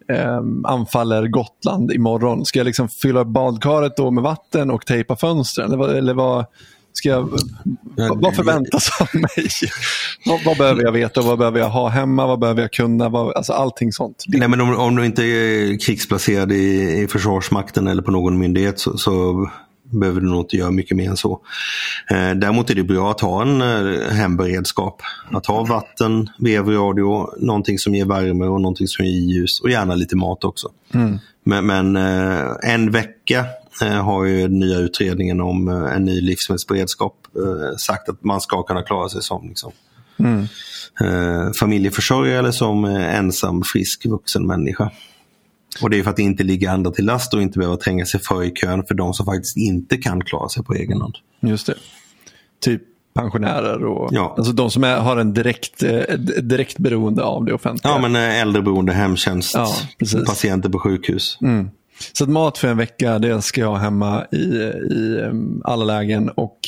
eh, 0.09 0.41
anfaller 0.63 1.27
Gotland 1.27 1.91
imorgon. 1.91 2.45
Ska 2.45 2.59
jag 2.59 2.65
liksom 2.65 2.89
fylla 2.89 3.25
badkaret 3.25 3.97
då 3.97 4.11
med 4.11 4.23
vatten 4.23 4.71
och 4.71 4.85
tejpa 4.85 5.15
fönstren? 5.15 5.73
Eller, 5.73 5.93
eller 5.93 6.13
vad, 6.13 6.45
Ska 6.97 7.09
jag, 7.09 7.29
vad, 8.15 8.35
förväntas 8.35 9.01
av 9.01 9.07
mig? 9.13 9.47
vad, 10.25 10.43
vad, 10.45 10.57
behöver 10.57 10.83
jag 10.83 10.91
veta? 10.91 11.21
Vad 11.21 11.37
behöver 11.37 11.59
jag 11.59 11.69
ha 11.69 11.89
hemma? 11.89 12.27
Vad 12.27 12.39
behöver 12.39 12.61
jag 12.61 12.73
kunna? 12.73 13.09
Vad, 13.09 13.35
alltså 13.35 13.53
allting 13.53 13.91
sånt. 13.91 14.23
Nej, 14.27 14.47
men 14.47 14.61
om, 14.61 14.75
om 14.75 14.95
du 14.95 15.05
inte 15.05 15.23
är 15.23 15.79
krigsplacerad 15.79 16.51
i, 16.51 17.01
i 17.03 17.07
Försvarsmakten 17.07 17.87
eller 17.87 18.01
på 18.01 18.11
någon 18.11 18.37
myndighet 18.37 18.79
så, 18.79 18.97
så 18.97 19.47
behöver 19.91 20.21
du 20.21 20.27
nog 20.27 20.41
inte 20.41 20.57
göra 20.57 20.71
mycket 20.71 20.97
mer 20.97 21.09
än 21.09 21.17
så. 21.17 21.41
Eh, 22.09 22.31
däremot 22.31 22.69
är 22.69 22.75
det 22.75 22.83
bra 22.83 23.11
att 23.11 23.21
ha 23.21 23.41
en 23.41 23.61
eh, 23.61 24.09
hemberedskap. 24.09 25.01
Att 25.31 25.45
ha 25.45 25.63
vatten, 25.63 26.29
vevradio, 26.39 27.29
någonting 27.45 27.79
som 27.79 27.95
ger 27.95 28.05
värme 28.05 28.45
och 28.45 28.61
någonting 28.61 28.87
som 28.87 29.05
ger 29.05 29.33
ljus 29.33 29.59
och 29.59 29.69
gärna 29.69 29.95
lite 29.95 30.15
mat 30.15 30.43
också. 30.43 30.67
Mm. 30.93 31.19
Men, 31.43 31.65
men 31.65 31.95
eh, 31.95 32.73
en 32.73 32.91
vecka 32.91 33.45
har 33.85 34.25
ju 34.25 34.41
den 34.41 34.59
nya 34.59 34.77
utredningen 34.77 35.41
om 35.41 35.67
eh, 35.67 35.95
en 35.95 36.05
ny 36.05 36.21
livsmedelsberedskap 36.21 37.27
eh, 37.35 37.77
sagt 37.77 38.09
att 38.09 38.23
man 38.23 38.41
ska 38.41 38.63
kunna 38.63 38.83
klara 38.83 39.09
sig 39.09 39.21
som 39.21 39.47
liksom, 39.47 39.71
mm. 40.19 40.47
familjeförsörjare 41.59 42.39
eller 42.39 42.51
som 42.51 42.85
ensam 42.85 43.63
frisk 43.73 44.05
vuxen 44.05 44.47
människa. 44.47 44.91
Och 45.81 45.89
det 45.89 45.99
är 45.99 46.03
för 46.03 46.11
att 46.11 46.19
inte 46.19 46.43
ligga 46.43 46.71
andra 46.71 46.91
till 46.91 47.05
last 47.05 47.33
och 47.33 47.41
inte 47.41 47.59
behöva 47.59 47.77
tränga 47.77 48.05
sig 48.05 48.19
för 48.19 48.43
i 48.43 48.51
kön 48.51 48.83
för 48.87 48.95
de 48.95 49.13
som 49.13 49.25
faktiskt 49.25 49.57
inte 49.57 49.97
kan 49.97 50.23
klara 50.23 50.49
sig 50.49 50.63
på 50.63 50.73
egen 50.73 51.01
hand. 51.01 51.15
Just 51.39 51.67
det. 51.67 51.75
Typ 52.59 52.81
pensionärer 53.13 53.85
och 53.85 54.09
ja. 54.11 54.35
alltså 54.37 54.53
de 54.53 54.71
som 54.71 54.83
är, 54.83 54.97
har 54.97 55.17
en 55.17 55.33
direkt, 55.33 55.83
direkt 56.41 56.77
beroende 56.77 57.23
av 57.23 57.45
det 57.45 57.53
offentliga. 57.53 57.93
Ja, 57.93 57.99
men 57.99 58.15
äldreboende, 58.15 58.93
hemtjänst, 58.93 59.55
ja, 59.55 59.75
patienter 60.25 60.69
på 60.69 60.79
sjukhus. 60.79 61.37
Mm. 61.41 61.69
Så 62.13 62.23
att 62.23 62.29
mat 62.29 62.57
för 62.57 62.67
en 62.67 62.77
vecka, 62.77 63.19
det 63.19 63.41
ska 63.41 63.61
jag 63.61 63.67
ha 63.67 63.77
hemma 63.77 64.25
i, 64.31 64.37
i 64.37 65.21
um, 65.21 65.61
alla 65.65 65.85
lägen 65.85 66.29
och 66.29 66.59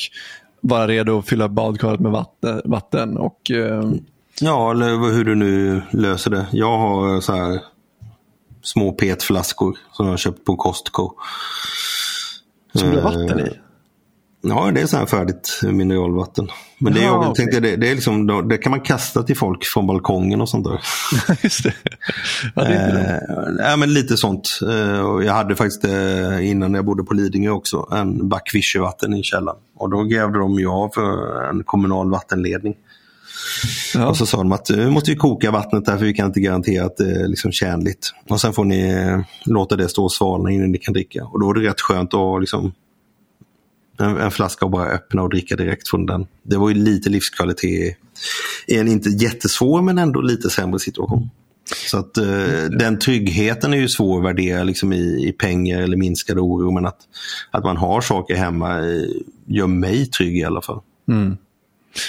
vara 0.60 0.88
redo 0.88 1.18
att 1.18 1.28
fylla 1.28 1.48
badkaret 1.48 2.00
med 2.00 2.12
vatten. 2.12 2.62
vatten 2.64 3.16
och, 3.16 3.50
um... 3.50 4.00
Ja, 4.40 4.70
eller 4.70 5.12
hur 5.12 5.24
du 5.24 5.34
nu 5.34 5.82
löser 5.90 6.30
det. 6.30 6.46
Jag 6.52 6.78
har 6.78 7.20
så 7.20 7.32
här 7.32 7.60
små 8.62 8.92
petflaskor 8.92 9.78
som 9.92 10.06
jag 10.06 10.12
har 10.12 10.18
köpt 10.18 10.44
på 10.44 10.56
Costco. 10.56 11.12
Som 12.74 12.90
du 12.90 13.00
har 13.00 13.02
vatten 13.02 13.40
i? 13.40 13.69
Ja, 14.42 14.70
det 14.74 14.80
är 14.80 14.86
så 14.86 14.96
här 14.96 15.06
färdigt 15.06 15.60
mineralvatten. 15.62 16.48
Men 16.78 16.92
det, 16.92 17.00
är, 17.00 17.04
ja, 17.04 17.30
okay. 17.30 17.46
det, 17.46 17.76
det, 17.76 17.90
är 17.90 17.94
liksom, 17.94 18.48
det 18.48 18.58
kan 18.58 18.70
man 18.70 18.80
kasta 18.80 19.22
till 19.22 19.36
folk 19.36 19.64
från 19.64 19.86
balkongen 19.86 20.40
och 20.40 20.48
sånt 20.48 20.66
där. 20.66 20.80
Just 21.42 21.64
det. 21.64 21.74
Ja, 22.54 22.64
det 22.64 22.74
är 22.74 23.70
eh, 23.70 23.76
men 23.76 23.94
lite 23.94 24.16
sånt. 24.16 24.58
Eh, 24.68 25.24
jag 25.26 25.32
hade 25.32 25.56
faktiskt 25.56 25.84
eh, 25.84 26.50
innan 26.50 26.74
jag 26.74 26.84
bodde 26.84 27.04
på 27.04 27.14
Lidingö 27.14 27.50
också 27.50 27.88
en 27.92 28.28
back 28.28 28.50
vatten 28.78 29.14
i 29.14 29.22
källaren. 29.22 29.58
Och 29.76 29.90
då 29.90 30.04
grävde 30.04 30.38
de 30.38 30.58
ju 30.58 30.68
av 30.68 30.90
en 31.50 31.64
kommunal 31.64 32.10
vattenledning. 32.10 32.74
Ja. 33.94 34.08
Och 34.08 34.16
så 34.16 34.26
sa 34.26 34.36
de 34.36 34.52
att 34.52 34.70
nu 34.70 34.90
måste 34.90 35.10
vi 35.10 35.16
koka 35.16 35.50
vattnet 35.50 35.84
där 35.84 35.98
för 35.98 36.04
vi 36.04 36.14
kan 36.14 36.26
inte 36.26 36.40
garantera 36.40 36.84
att 36.84 36.96
det 36.96 37.10
är 37.10 37.28
liksom 37.28 37.52
tjänligt. 37.52 38.12
Och 38.28 38.40
sen 38.40 38.52
får 38.52 38.64
ni 38.64 38.88
eh, 38.90 39.20
låta 39.44 39.76
det 39.76 39.88
stå 39.88 40.04
och 40.04 40.12
svalna 40.12 40.50
innan 40.50 40.72
ni 40.72 40.78
kan 40.78 40.94
dricka. 40.94 41.24
Och 41.24 41.40
då 41.40 41.50
är 41.50 41.54
det 41.54 41.68
rätt 41.68 41.80
skönt 41.80 42.14
att 42.14 42.40
liksom 42.40 42.72
en, 44.00 44.16
en, 44.16 44.30
flaska 44.30 44.64
och 44.64 44.70
bara 44.70 44.86
öppna 44.86 45.22
och 45.22 45.30
dricka 45.30 45.56
direkt 45.56 45.88
från 45.90 46.06
den. 46.06 46.26
Det 46.42 46.56
var 46.56 46.68
ju 46.68 46.74
lite 46.74 47.10
livskvalitet 47.10 47.96
i 48.66 48.76
en 48.76 48.88
inte 48.88 49.08
jättesvår 49.08 49.82
men 49.82 49.98
ändå 49.98 50.20
lite 50.20 50.50
sämre 50.50 50.78
situation. 50.78 51.30
Så 51.90 51.98
att 51.98 52.16
eh, 52.16 52.64
den 52.78 52.98
tryggheten 52.98 53.72
är 53.74 53.78
ju 53.78 53.88
svår 53.88 54.18
att 54.18 54.24
värdera 54.24 54.62
liksom 54.62 54.92
i, 54.92 55.28
i 55.28 55.32
pengar 55.32 55.82
eller 55.82 55.96
minskad 55.96 56.38
oro 56.38 56.70
men 56.70 56.86
att, 56.86 56.98
att 57.50 57.64
man 57.64 57.76
har 57.76 58.00
saker 58.00 58.34
hemma 58.34 58.78
eh, 58.78 59.08
gör 59.46 59.66
mig 59.66 60.06
trygg 60.06 60.38
i 60.38 60.44
alla 60.44 60.62
fall. 60.62 60.80
Mm. 61.08 61.36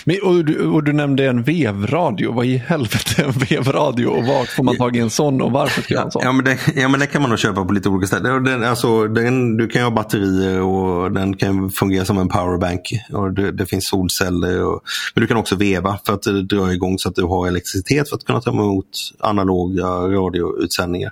Men, 0.05 0.17
och, 0.23 0.45
du, 0.45 0.67
och 0.67 0.83
du 0.83 0.93
nämnde 0.93 1.25
en 1.25 1.43
vevradio. 1.43 2.31
Vad 2.33 2.45
i 2.45 2.57
helvete 2.57 3.21
är 3.21 3.25
en 3.25 3.31
vevradio 3.31 4.07
och 4.07 4.25
var 4.25 4.45
får 4.45 4.63
man 4.63 4.77
tag 4.77 4.95
i 4.95 4.99
en 4.99 5.09
sån 5.09 5.41
och 5.41 5.51
varför 5.51 5.81
ska 5.81 5.93
ja, 5.93 6.03
en 6.03 6.11
sån? 6.11 6.21
Ja 6.25 6.31
men, 6.31 6.45
det, 6.45 6.59
ja, 6.75 6.87
men 6.87 6.99
det 6.99 7.07
kan 7.07 7.21
man 7.21 7.29
nog 7.29 7.39
köpa 7.39 7.65
på 7.65 7.73
lite 7.73 7.89
olika 7.89 8.07
ställen. 8.07 8.43
Den, 8.43 8.63
alltså, 8.63 9.07
den, 9.07 9.57
du 9.57 9.67
kan 9.67 9.83
ha 9.83 9.91
batterier 9.91 10.61
och 10.61 11.11
den 11.11 11.37
kan 11.37 11.69
fungera 11.69 12.05
som 12.05 12.17
en 12.17 12.29
powerbank. 12.29 12.81
Och 13.11 13.33
det, 13.33 13.51
det 13.51 13.65
finns 13.65 13.89
solceller. 13.89 14.63
Och, 14.63 14.81
men 15.15 15.21
du 15.21 15.27
kan 15.27 15.37
också 15.37 15.55
veva 15.55 15.99
för 16.05 16.13
att 16.13 16.49
dra 16.49 16.73
igång 16.73 16.99
så 16.99 17.09
att 17.09 17.15
du 17.15 17.23
har 17.23 17.47
elektricitet 17.47 18.09
för 18.09 18.15
att 18.15 18.25
kunna 18.25 18.41
ta 18.41 18.51
emot 18.51 18.87
analoga 19.19 19.87
radioutsändningar. 19.87 21.11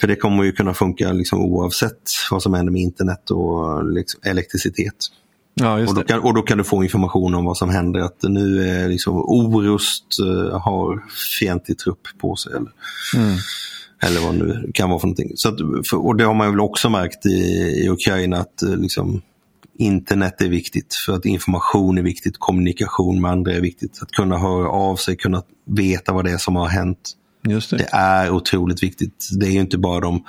För 0.00 0.08
det 0.08 0.16
kommer 0.16 0.44
ju 0.44 0.52
kunna 0.52 0.74
funka 0.74 1.12
liksom 1.12 1.40
oavsett 1.40 2.02
vad 2.30 2.42
som 2.42 2.54
händer 2.54 2.72
med 2.72 2.82
internet 2.82 3.30
och 3.30 3.84
liksom 3.92 4.20
elektricitet. 4.24 4.94
Ja, 5.60 5.88
Och 5.88 5.94
då, 5.94 6.02
kan, 6.02 6.20
och 6.20 6.34
då 6.34 6.42
kan 6.42 6.58
du 6.58 6.64
få 6.64 6.82
information 6.82 7.34
om 7.34 7.44
vad 7.44 7.56
som 7.56 7.70
händer. 7.70 8.00
Att 8.00 8.22
nu 8.22 8.70
är 8.70 8.88
liksom 8.88 9.16
Orust 9.16 10.04
eh, 10.20 10.60
har 10.60 11.04
fientlig 11.40 11.78
trupp 11.78 12.08
på 12.20 12.36
sig. 12.36 12.52
Eller, 12.52 12.70
eller 14.02 14.20
vad 14.20 14.34
det 14.34 14.44
nu 14.44 14.70
kan 14.74 14.88
vara 14.88 15.00
för 15.00 15.06
någonting. 15.06 15.32
Så 15.34 15.48
att, 15.48 15.58
för, 15.90 16.06
och 16.06 16.16
det 16.16 16.24
har 16.24 16.34
man 16.34 16.50
väl 16.50 16.60
också 16.60 16.90
märkt 16.90 17.26
i, 17.26 17.38
i 17.84 17.88
Ukraina 17.88 18.36
att 18.36 18.62
eh, 18.62 18.76
liksom, 18.76 19.22
internet 19.78 20.42
är 20.42 20.48
viktigt. 20.48 20.94
För 21.06 21.12
att 21.12 21.24
information 21.24 21.98
är 21.98 22.02
viktigt, 22.02 22.34
kommunikation 22.38 23.20
med 23.20 23.30
andra 23.30 23.52
är 23.52 23.60
viktigt. 23.60 23.98
Att 24.02 24.10
kunna 24.10 24.38
höra 24.38 24.68
av 24.68 24.96
sig, 24.96 25.16
kunna 25.16 25.42
veta 25.66 26.12
vad 26.12 26.24
det 26.24 26.30
är 26.30 26.38
som 26.38 26.56
har 26.56 26.68
hänt. 26.68 27.14
Just 27.48 27.70
det. 27.70 27.76
Det 27.76 27.88
är 27.92 28.30
otroligt 28.30 28.82
viktigt. 28.82 29.28
Det 29.40 29.46
är 29.46 29.50
ju 29.50 29.60
inte 29.60 29.78
bara 29.78 30.00
de 30.00 30.24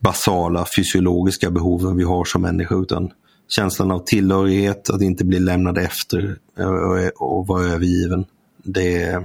basala 0.00 0.66
fysiologiska 0.76 1.50
behoven 1.50 1.96
vi 1.96 2.04
har 2.04 2.24
som 2.24 2.42
människor 2.42 2.82
utan 2.82 3.10
känslan 3.48 3.90
av 3.90 4.04
tillhörighet, 4.04 4.90
att 4.90 5.02
inte 5.02 5.24
bli 5.24 5.38
lämnad 5.38 5.78
efter 5.78 6.36
och, 6.56 7.36
och 7.36 7.46
vara 7.46 7.64
övergiven. 7.64 8.24
Det 8.62 9.24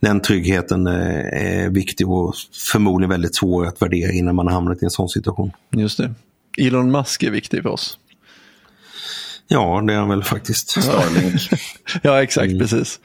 den 0.00 0.20
tryggheten 0.20 0.86
är, 0.86 1.34
är 1.34 1.68
viktig 1.70 2.08
och 2.10 2.34
förmodligen 2.72 3.10
väldigt 3.10 3.34
svår 3.36 3.66
att 3.66 3.82
värdera 3.82 4.12
innan 4.12 4.34
man 4.34 4.46
har 4.46 4.54
hamnat 4.54 4.82
i 4.82 4.84
en 4.84 4.90
sån 4.90 5.08
situation. 5.08 5.52
Just 5.70 5.98
det. 5.98 6.14
Elon 6.58 6.90
Musk 6.90 7.22
är 7.22 7.30
viktig 7.30 7.62
för 7.62 7.70
oss. 7.70 7.98
Ja, 9.48 9.84
det 9.86 9.92
är 9.92 9.98
han 9.98 10.08
väl 10.08 10.24
faktiskt. 10.24 10.70
Starlink. 10.82 11.40
Ja, 12.02 12.22
exakt. 12.22 12.58
Precis. 12.58 13.00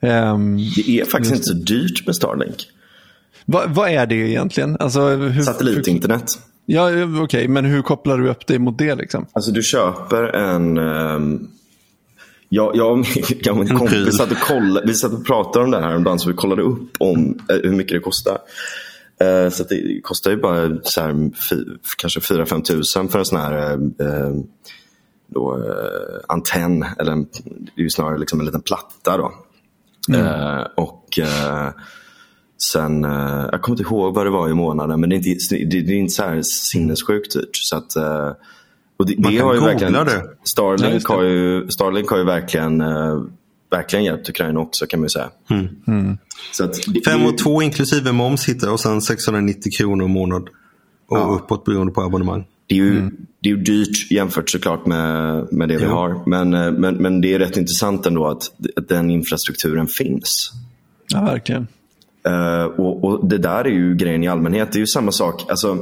Ehm, 0.00 0.56
Det 0.56 1.00
är 1.00 1.04
faktiskt 1.04 1.34
inte 1.34 1.44
så 1.46 1.54
dyrt 1.54 2.06
med 2.06 2.16
Starlink. 2.16 2.68
vad, 3.44 3.70
vad 3.74 3.90
är 3.90 4.06
det 4.06 4.14
egentligen? 4.14 4.76
Alltså, 4.80 5.08
hur, 5.08 5.42
Satellitinternet. 5.42 6.38
Ja, 6.66 6.90
okej. 7.22 7.48
Men 7.48 7.64
hur 7.64 7.82
kopplar 7.82 8.18
du 8.18 8.28
upp 8.28 8.46
det 8.46 8.58
mot 8.58 8.78
det? 8.78 8.94
Liksom? 8.94 9.26
Alltså 9.32 9.50
du 9.50 9.62
köper 9.62 10.22
en... 10.22 10.78
ehm, 10.78 11.48
jag, 12.48 12.76
jag, 12.76 13.06
jag 13.42 13.58
och 13.58 13.64
min 13.64 13.78
kompis 13.78 14.16
satt 14.16 14.30
och, 14.30 14.38
kollade, 14.38 14.86
vi 14.86 14.94
satt 14.94 15.12
och 15.12 15.26
pratade 15.26 15.64
om 15.64 15.70
det 15.70 15.80
här 15.80 15.88
häromdagen 15.88 16.18
så 16.18 16.28
vi 16.28 16.34
kollade 16.34 16.62
upp 16.62 16.90
om 16.98 17.38
eh, 17.50 17.56
hur 17.62 17.72
mycket 17.72 17.92
det 17.92 18.00
kostar. 18.00 18.38
Eh, 19.20 19.50
så 19.50 19.64
det 19.64 20.00
kostar 20.02 20.30
ju 20.30 20.36
bara 20.36 20.78
så 20.82 21.00
här, 21.00 21.30
kanske 21.98 22.20
4-5 22.20 22.62
tusen 22.62 23.08
för 23.08 23.18
en 23.18 23.24
sån 23.24 23.40
här 23.40 23.52
eh, 23.52 24.06
eh, 24.06 24.32
då, 25.26 25.54
eh, 25.54 26.20
antenn. 26.28 26.84
Eller 26.98 27.12
en, 27.12 27.26
det 27.74 27.80
är 27.80 27.82
ju 27.82 27.90
snarare 27.90 28.18
liksom 28.18 28.40
en 28.40 28.46
liten 28.46 28.62
platta. 28.62 29.16
Då. 29.16 29.32
Eh, 30.14 30.66
och 30.76 31.18
eh, 31.18 31.70
sen, 32.72 33.04
eh, 33.04 33.48
jag 33.52 33.62
kommer 33.62 33.80
inte 33.80 33.82
ihåg 33.94 34.14
vad 34.14 34.26
det 34.26 34.30
var 34.30 34.48
i 34.48 34.54
månaden 34.54 35.00
men 35.00 35.10
det 35.10 35.16
är 35.16 35.28
inte, 35.28 35.54
det, 35.56 35.80
det 35.80 35.92
är 35.92 35.96
inte 35.98 36.14
så 36.14 36.22
här 36.22 36.42
sinnessjukt 36.44 37.32
dyrt. 37.32 37.50
Så 37.52 37.76
att, 37.76 37.96
eh, 37.96 38.30
och 38.98 39.06
det, 39.06 39.18
Man 39.18 39.32
det 39.32 39.38
kan 39.38 39.46
har 39.46 39.54
ju 39.54 39.60
googla 39.60 39.72
verkligen, 39.72 39.92
det. 39.92 40.12
Ja, 40.14 40.22
Starlink, 40.44 41.04
har 41.06 41.22
ju, 41.22 41.68
Starlink 41.70 42.08
har 42.10 42.18
ju 42.18 42.24
verkligen, 42.24 42.80
eh, 42.80 43.22
verkligen 43.70 44.04
hjälpt 44.04 44.28
Ukraina 44.28 44.60
också 44.60 44.86
kan 44.86 45.00
man 45.00 45.04
ju 45.04 45.08
säga. 45.10 45.28
Så 46.52 46.64
att 46.64 46.76
Fem 47.06 47.26
och 47.26 47.38
två 47.38 47.62
inklusive 47.62 48.12
moms 48.12 48.48
hittar 48.48 48.72
och 48.72 48.80
sen 48.80 49.00
690 49.00 49.72
kronor 49.78 50.06
i 50.06 50.08
månad. 50.08 50.42
Och 51.08 51.16
Ja. 51.18 51.38
uppåt 51.42 51.64
beroende 51.64 51.92
på 51.92 52.02
abonnemang. 52.02 52.44
Det 52.66 52.74
är, 52.74 52.78
ju, 52.78 52.98
Mm. 52.98 53.16
det 53.42 53.48
är 53.50 53.56
ju 53.56 53.62
dyrt 53.62 54.10
jämfört 54.10 54.50
såklart 54.50 54.86
med, 54.86 55.46
med 55.52 55.68
det 55.68 55.76
vi 55.76 55.84
Jo. 55.84 55.90
har. 55.90 56.22
Men, 56.26 56.50
men, 56.80 56.94
men 56.96 57.20
det 57.20 57.34
är 57.34 57.38
rätt 57.38 57.56
intressant 57.56 58.06
ändå 58.06 58.26
att, 58.26 58.42
att 58.76 58.88
den 58.88 59.10
infrastrukturen 59.10 59.86
finns. 59.86 60.52
Ja, 61.08 61.24
verkligen. 61.24 61.66
Uh, 62.28 62.64
och, 62.64 63.04
och 63.04 63.28
Det 63.28 63.38
där 63.38 63.64
är 63.64 63.70
ju 63.70 63.94
grejen 63.94 64.24
i 64.24 64.28
allmänhet. 64.28 64.72
Det 64.72 64.76
är 64.78 64.80
ju 64.80 64.86
samma 64.86 65.12
sak. 65.12 65.50
Alltså, 65.50 65.78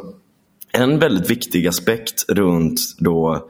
en 0.73 0.99
väldigt 0.99 1.31
viktig 1.31 1.67
aspekt 1.67 2.25
runt 2.29 2.81
då 2.99 3.49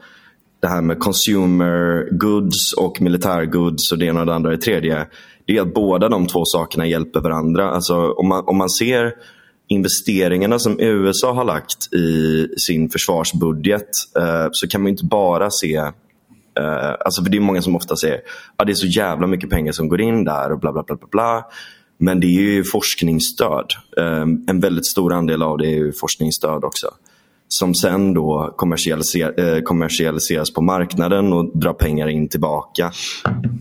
det 0.61 0.67
här 0.67 0.81
med 0.81 0.99
consumer 0.99 2.07
goods 2.11 2.73
och 2.73 3.01
militär 3.01 3.45
goods 3.45 3.91
och 3.91 3.97
det 3.97 4.05
ena 4.05 4.19
och 4.19 4.25
det 4.25 4.35
andra 4.35 4.49
och 4.49 4.57
det 4.57 4.61
tredje. 4.61 5.07
Det 5.45 5.57
är 5.57 5.61
att 5.61 5.73
båda 5.73 6.09
de 6.09 6.27
två 6.27 6.45
sakerna 6.45 6.85
hjälper 6.85 7.19
varandra. 7.19 7.69
Alltså, 7.69 8.11
om, 8.11 8.27
man, 8.27 8.43
om 8.47 8.57
man 8.57 8.69
ser 8.69 9.13
investeringarna 9.67 10.59
som 10.59 10.79
USA 10.79 11.33
har 11.33 11.43
lagt 11.43 11.93
i 11.93 12.47
sin 12.57 12.89
försvarsbudget 12.89 13.89
eh, 14.19 14.47
så 14.51 14.67
kan 14.67 14.81
man 14.81 14.89
inte 14.89 15.05
bara 15.05 15.49
se 15.51 15.91
Eh, 16.59 16.95
alltså 17.05 17.23
för 17.23 17.29
det 17.29 17.37
är 17.37 17.41
många 17.41 17.61
som 17.61 17.75
ofta 17.75 17.95
säger 17.95 18.15
att 18.15 18.21
ah, 18.57 18.65
det 18.65 18.71
är 18.71 18.75
så 18.75 18.87
jävla 18.87 19.27
mycket 19.27 19.49
pengar 19.49 19.71
som 19.71 19.87
går 19.87 20.01
in 20.01 20.23
där 20.23 20.51
och 20.51 20.59
bla 20.59 20.73
bla 20.73 20.83
bla. 20.83 20.95
bla, 20.95 21.07
bla. 21.11 21.45
Men 21.97 22.19
det 22.19 22.27
är 22.27 22.41
ju 22.41 22.63
forskningsstöd. 22.63 23.65
Eh, 23.97 24.21
en 24.21 24.59
väldigt 24.59 24.85
stor 24.85 25.13
andel 25.13 25.41
av 25.41 25.57
det 25.57 25.67
är 25.67 25.91
forskningsstöd 25.91 26.63
också. 26.63 26.87
Som 27.47 27.75
sen 27.75 28.13
då 28.13 28.53
kommersialiser, 28.57 29.39
eh, 29.39 29.61
kommersialiseras 29.61 30.53
på 30.53 30.61
marknaden 30.61 31.33
och 31.33 31.57
drar 31.57 31.73
pengar 31.73 32.07
in 32.07 32.29
tillbaka. 32.29 32.91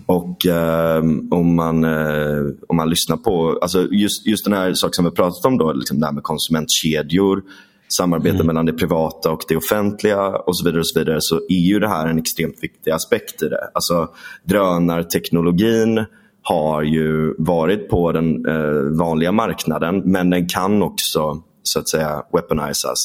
Och 0.06 0.46
eh, 0.46 1.02
om, 1.30 1.54
man, 1.54 1.84
eh, 1.84 2.42
om 2.68 2.76
man 2.76 2.90
lyssnar 2.90 3.16
på, 3.16 3.58
alltså 3.62 3.88
just, 3.92 4.26
just 4.26 4.44
den 4.44 4.54
här 4.54 4.74
saken 4.74 4.92
som 4.92 5.04
vi 5.04 5.10
pratat 5.10 5.44
om 5.44 5.58
då, 5.58 5.72
liksom 5.72 6.00
det 6.00 6.06
här 6.06 6.12
med 6.12 6.22
konsumentkedjor 6.22 7.42
samarbete 7.88 8.44
mellan 8.44 8.66
det 8.66 8.72
privata 8.72 9.30
och 9.30 9.44
det 9.48 9.56
offentliga 9.56 10.28
och 10.28 10.56
så 10.56 10.64
vidare. 10.64 10.80
och 10.80 10.86
Så 10.86 10.98
vidare 10.98 11.20
så 11.20 11.36
är 11.36 11.66
ju 11.68 11.78
det 11.78 11.88
här 11.88 12.08
en 12.08 12.18
extremt 12.18 12.58
viktig 12.62 12.90
aspekt 12.90 13.42
i 13.42 13.48
det. 13.48 13.70
Alltså 13.74 14.08
drönarteknologin 14.44 16.04
har 16.44 16.82
ju 16.82 17.34
varit 17.38 17.88
på 17.88 18.12
den 18.12 18.46
eh, 18.46 18.98
vanliga 18.98 19.32
marknaden 19.32 20.02
men 20.04 20.30
den 20.30 20.48
kan 20.48 20.82
också 20.82 21.42
så 21.62 21.78
att 21.78 21.88
säga 21.88 22.22
weaponizas. 22.32 22.98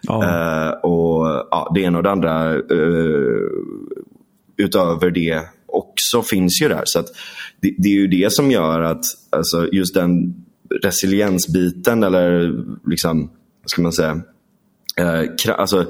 Ja. 0.00 0.24
Eh, 0.24 0.70
och 0.70 1.26
ja, 1.50 1.72
Det 1.74 1.80
ena 1.80 1.98
och 1.98 2.04
det 2.04 2.10
andra 2.10 2.54
eh, 2.54 3.48
utöver 4.56 5.10
det 5.10 5.42
också 5.66 6.22
finns 6.22 6.62
ju 6.62 6.68
där. 6.68 6.82
Så 6.84 6.98
det, 7.60 7.74
det 7.78 7.88
är 7.88 7.94
ju 7.94 8.06
det 8.06 8.32
som 8.32 8.50
gör 8.50 8.80
att 8.80 9.04
alltså, 9.30 9.68
just 9.72 9.94
den 9.94 10.34
resiliensbiten 10.82 12.02
eller 12.02 12.52
liksom, 12.90 13.30
vad 13.62 13.70
ska 13.70 13.82
man 13.82 13.92
säga, 13.92 14.20
eh, 14.96 15.22
alltså, 15.58 15.86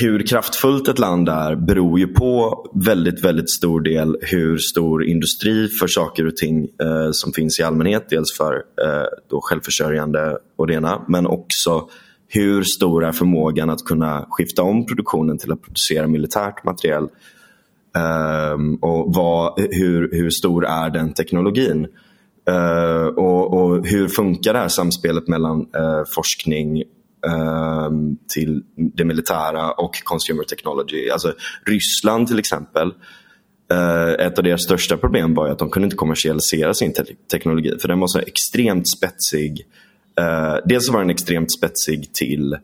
hur 0.00 0.26
kraftfullt 0.26 0.88
ett 0.88 0.98
land 0.98 1.28
är 1.28 1.56
beror 1.56 1.98
ju 1.98 2.06
på 2.06 2.66
väldigt, 2.74 3.24
väldigt 3.24 3.50
stor 3.50 3.80
del 3.80 4.16
hur 4.20 4.58
stor 4.58 5.04
industri 5.04 5.68
för 5.68 5.86
saker 5.86 6.26
och 6.26 6.36
ting 6.36 6.64
eh, 6.64 7.10
som 7.12 7.32
finns 7.32 7.60
i 7.60 7.62
allmänhet. 7.62 8.06
Dels 8.08 8.36
för 8.36 8.54
eh, 8.54 9.06
då 9.30 9.40
självförsörjande 9.42 10.38
och 10.56 10.66
det 10.66 10.74
ena, 10.74 11.04
men 11.08 11.26
också 11.26 11.88
hur 12.28 12.62
stor 12.62 13.04
är 13.04 13.12
förmågan 13.12 13.70
att 13.70 13.84
kunna 13.84 14.26
skifta 14.30 14.62
om 14.62 14.86
produktionen 14.86 15.38
till 15.38 15.52
att 15.52 15.62
producera 15.62 16.06
militärt 16.06 16.64
materiel 16.64 17.08
Ehm, 17.96 18.74
och 18.74 19.14
vad, 19.14 19.60
hur, 19.70 20.08
hur 20.12 20.30
stor 20.30 20.66
är 20.66 20.90
den 20.90 21.12
teknologin? 21.12 21.86
Uh, 22.50 23.06
och, 23.06 23.54
och 23.54 23.86
hur 23.86 24.08
funkar 24.08 24.52
det 24.52 24.58
här 24.58 24.68
samspelet 24.68 25.28
mellan 25.28 25.60
uh, 25.60 26.02
forskning 26.14 26.82
Ehm, 27.26 28.16
till 28.34 28.62
det 28.76 29.04
militära 29.04 29.72
och 29.72 30.04
consumer 30.04 30.44
technology? 30.44 31.10
Alltså 31.10 31.34
Ryssland 31.66 32.28
till 32.28 32.38
exempel. 32.38 32.92
Eh, 33.72 34.26
ett 34.26 34.38
av 34.38 34.44
deras 34.44 34.62
största 34.62 34.96
problem 34.96 35.34
var 35.34 35.48
att 35.48 35.58
de 35.58 35.70
kunde 35.70 35.84
inte 35.86 35.96
kommersialisera 35.96 36.74
sin 36.74 36.92
te- 36.92 37.14
teknologi 37.32 37.78
för 37.80 37.88
den 37.88 38.00
var 38.00 38.06
så 38.06 38.18
extremt 38.18 38.88
spetsig. 38.88 39.66
Eh, 40.20 40.56
dels 40.64 40.90
var 40.90 41.00
den 41.00 41.10
extremt 41.10 41.52
spetsig 41.52 42.12
till 42.12 42.52
ehm, 42.52 42.58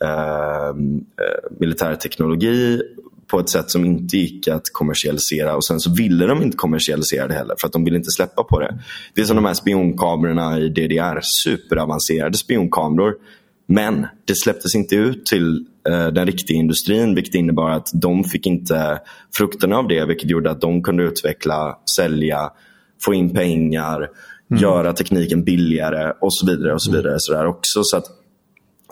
eh, 0.00 1.58
militär 1.60 1.94
teknologi 1.94 2.46
militärteknologi 2.46 2.82
på 3.26 3.40
ett 3.40 3.48
sätt 3.50 3.70
som 3.70 3.84
inte 3.84 4.16
gick 4.16 4.48
att 4.48 4.62
kommersialisera 4.72 5.56
och 5.56 5.64
sen 5.64 5.80
så 5.80 5.94
ville 5.94 6.26
de 6.26 6.42
inte 6.42 6.56
kommersialisera 6.56 7.28
det 7.28 7.34
heller 7.34 7.54
för 7.60 7.66
att 7.66 7.72
de 7.72 7.84
ville 7.84 7.96
inte 7.96 8.10
släppa 8.10 8.44
på 8.44 8.60
det. 8.60 8.78
Det 9.14 9.20
är 9.20 9.24
som 9.24 9.36
de 9.36 9.44
här 9.44 9.54
spionkamerorna 9.54 10.58
i 10.58 10.68
DDR, 10.68 11.20
superavancerade 11.22 12.36
spionkameror. 12.36 13.14
Men 13.66 14.06
det 14.24 14.36
släpptes 14.36 14.74
inte 14.74 14.96
ut 14.96 15.26
till 15.26 15.66
eh, 15.88 16.06
den 16.06 16.26
riktiga 16.26 16.56
industrin 16.56 17.14
vilket 17.14 17.34
innebar 17.34 17.70
att 17.70 17.88
de 17.94 18.24
fick 18.24 18.46
inte 18.46 18.98
frukterna 19.36 19.76
av 19.76 19.88
det 19.88 20.04
vilket 20.04 20.30
gjorde 20.30 20.50
att 20.50 20.60
de 20.60 20.82
kunde 20.82 21.02
utveckla, 21.02 21.78
sälja, 21.96 22.50
få 23.04 23.14
in 23.14 23.30
pengar, 23.30 24.08
göra 24.60 24.92
tekniken 24.92 25.44
billigare 25.44 26.12
och 26.20 26.34
så 26.34 26.46
vidare. 26.46 26.74
och 26.74 26.82
så 26.82 26.92
vidare 26.92 27.16
så 27.18 27.32
där 27.32 27.46
också. 27.46 27.80
Så 27.82 28.02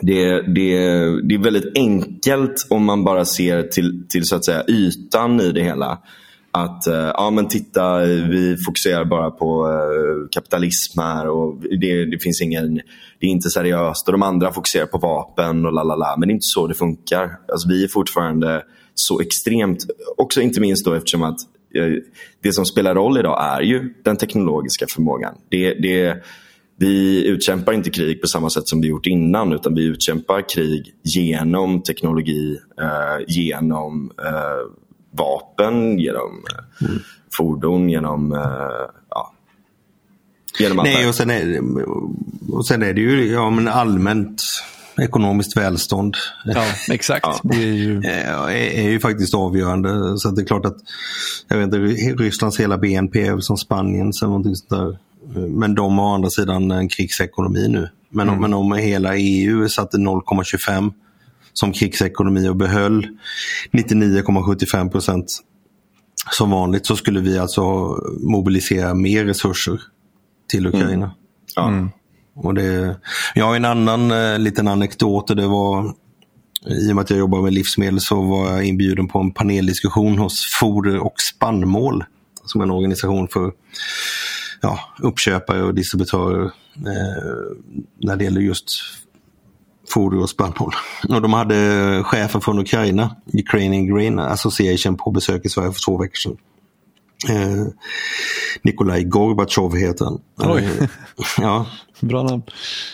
det, 0.01 0.41
det, 0.41 0.77
det 1.21 1.35
är 1.35 1.43
väldigt 1.43 1.77
enkelt 1.77 2.67
om 2.69 2.85
man 2.85 3.03
bara 3.03 3.25
ser 3.25 3.63
till, 3.63 4.03
till 4.09 4.25
så 4.25 4.35
att 4.35 4.45
säga 4.45 4.63
ytan 4.67 5.41
i 5.41 5.51
det 5.51 5.63
hela. 5.63 5.99
Att 6.57 6.87
eh, 6.87 7.11
ja 7.13 7.29
men 7.29 7.47
titta, 7.47 7.99
vi 8.05 8.57
fokuserar 8.65 9.05
bara 9.05 9.31
på 9.31 9.67
eh, 9.67 10.29
kapitalism 10.31 10.99
här 10.99 11.27
och 11.27 11.61
det, 11.81 12.05
det 12.05 12.19
finns 12.19 12.41
ingen, 12.41 12.75
det 13.19 13.27
är 13.27 13.29
inte 13.29 13.49
seriöst 13.49 14.07
och 14.07 14.11
de 14.11 14.23
andra 14.23 14.51
fokuserar 14.51 14.85
på 14.85 14.97
vapen 14.97 15.65
och 15.65 15.73
lalala. 15.73 16.15
Men 16.17 16.27
det 16.27 16.31
är 16.31 16.33
inte 16.33 16.53
så 16.53 16.67
det 16.67 16.73
funkar. 16.73 17.29
Alltså, 17.51 17.69
vi 17.69 17.83
är 17.83 17.87
fortfarande 17.87 18.63
så 18.93 19.21
extremt, 19.21 19.85
också 20.17 20.41
inte 20.41 20.61
minst 20.61 20.85
då 20.85 20.93
eftersom 20.93 21.23
att 21.23 21.39
eh, 21.75 21.93
det 22.43 22.53
som 22.53 22.65
spelar 22.65 22.95
roll 22.95 23.17
idag 23.17 23.37
är 23.41 23.61
ju 23.61 23.93
den 24.03 24.17
teknologiska 24.17 24.85
förmågan. 24.89 25.35
Det, 25.49 25.73
det, 25.73 26.23
vi 26.77 27.27
utkämpar 27.27 27.73
inte 27.73 27.89
krig 27.89 28.21
på 28.21 28.27
samma 28.27 28.49
sätt 28.49 28.67
som 28.67 28.81
vi 28.81 28.87
gjort 28.87 29.05
innan 29.05 29.53
utan 29.53 29.75
vi 29.75 29.85
utkämpar 29.85 30.49
krig 30.49 30.93
genom 31.03 31.83
teknologi, 31.83 32.57
eh, 32.81 33.25
genom 33.27 34.11
eh, 34.25 34.84
vapen, 35.17 35.99
genom 35.99 36.43
eh, 36.51 36.87
fordon, 37.37 37.89
genom 37.89 38.33
eh, 38.33 38.39
ja, 39.09 39.33
genom 40.59 40.79
allt 40.79 40.87
Nej, 40.87 41.07
och 41.07 41.15
sen 41.15 41.29
är, 41.29 41.61
och 42.51 42.67
sen 42.67 42.83
är 42.83 42.93
det 42.93 43.01
ju 43.01 43.31
ja, 43.31 43.49
men 43.49 43.67
allmänt 43.67 44.41
ekonomiskt 45.01 45.57
välstånd. 45.57 46.15
Ja, 46.45 46.65
exakt. 46.91 47.27
Det 47.43 47.63
är 47.63 47.73
ju... 47.73 47.97
eh, 47.97 48.29
är, 48.29 48.49
är 48.49 48.89
ju 48.89 48.99
faktiskt 48.99 49.33
avgörande. 49.33 50.19
Så 50.19 50.29
att 50.29 50.35
det 50.35 50.41
är 50.41 50.45
klart 50.45 50.65
att 50.65 50.77
jag 51.47 51.57
vet 51.57 51.65
inte, 51.65 51.77
Rysslands 52.23 52.59
hela 52.59 52.77
BNP 52.77 53.27
är 53.27 53.31
väl 53.31 53.41
som 53.41 53.57
Spaniens 53.57 54.21
eller 54.21 54.29
någonting 54.29 54.55
sånt 54.55 54.69
där. 54.69 54.97
Men 55.47 55.75
de 55.75 55.97
har 55.97 56.11
å 56.11 56.13
andra 56.13 56.29
sidan 56.29 56.71
en 56.71 56.89
krigsekonomi 56.89 57.67
nu. 57.67 57.89
Men, 58.09 58.29
om 58.29 58.41
men 58.41 58.53
om 58.53 58.71
hela 58.71 59.15
EU 59.15 59.69
satte 59.69 59.97
0,25 59.97 60.93
som 61.55 61.71
krigsekonomi 61.71 62.49
och 62.49 62.55
behöll 62.55 63.07
99,75 63.71 64.89
procent 64.89 65.25
som 66.31 66.51
vanligt 66.51 66.85
så 66.85 66.95
skulle 66.95 67.19
vi 67.19 67.39
alltså 67.39 67.63
mobilisera 68.19 68.93
mer 68.93 69.25
resurser 69.25 69.81
till 70.49 70.67
Ukraina. 70.67 71.11
Ja. 71.55 71.89
Och 72.35 72.53
det, 72.53 72.99
jag 73.35 73.45
har 73.45 73.55
en 73.55 73.65
annan 73.65 74.11
eh, 74.11 74.39
liten 74.39 74.67
anekdot. 74.67 75.29
och 75.29 75.35
Det 75.35 75.47
var, 75.47 75.93
I 76.67 76.91
och 76.91 76.95
med 76.95 77.01
att 77.01 77.09
jag 77.09 77.19
jobbar 77.19 77.41
med 77.41 77.53
livsmedel 77.53 78.01
så 78.01 78.21
var 78.21 78.51
jag 78.51 78.65
inbjuden 78.65 79.07
på 79.07 79.19
en 79.19 79.31
paneldiskussion 79.31 80.17
hos 80.17 80.43
Foder 80.59 80.99
och 80.99 81.13
spannmål. 81.35 82.03
Som 82.45 82.61
är 82.61 82.65
en 82.65 82.71
organisation 82.71 83.27
för 83.27 83.51
ja, 84.61 84.79
uppköpare 84.99 85.63
och 85.63 85.75
distributörer 85.75 86.45
eh, 86.75 87.57
när 88.01 88.15
det 88.15 88.23
gäller 88.23 88.41
just 88.41 88.69
foder 89.89 90.21
och 90.21 90.29
spannmål. 90.29 90.73
Och 91.09 91.21
de 91.21 91.33
hade 91.33 92.01
chefen 92.03 92.41
från 92.41 92.59
Ukraina, 92.59 93.15
Ukrainian 93.33 93.87
Grain 93.95 94.19
Association, 94.19 94.97
på 94.97 95.11
besök 95.11 95.45
i 95.45 95.49
Sverige 95.49 95.71
för 95.71 95.79
två 95.85 95.97
veckor 95.97 96.15
sedan. 96.15 96.37
Eh, 97.29 97.67
Nikolaj 98.63 99.03
Gorbatjov 99.03 99.75
heter 99.75 100.05
han. 100.05 100.21
Oj. 100.37 100.69
Ja, 101.41 101.65
Bra 101.99 102.23
namn. 102.23 102.43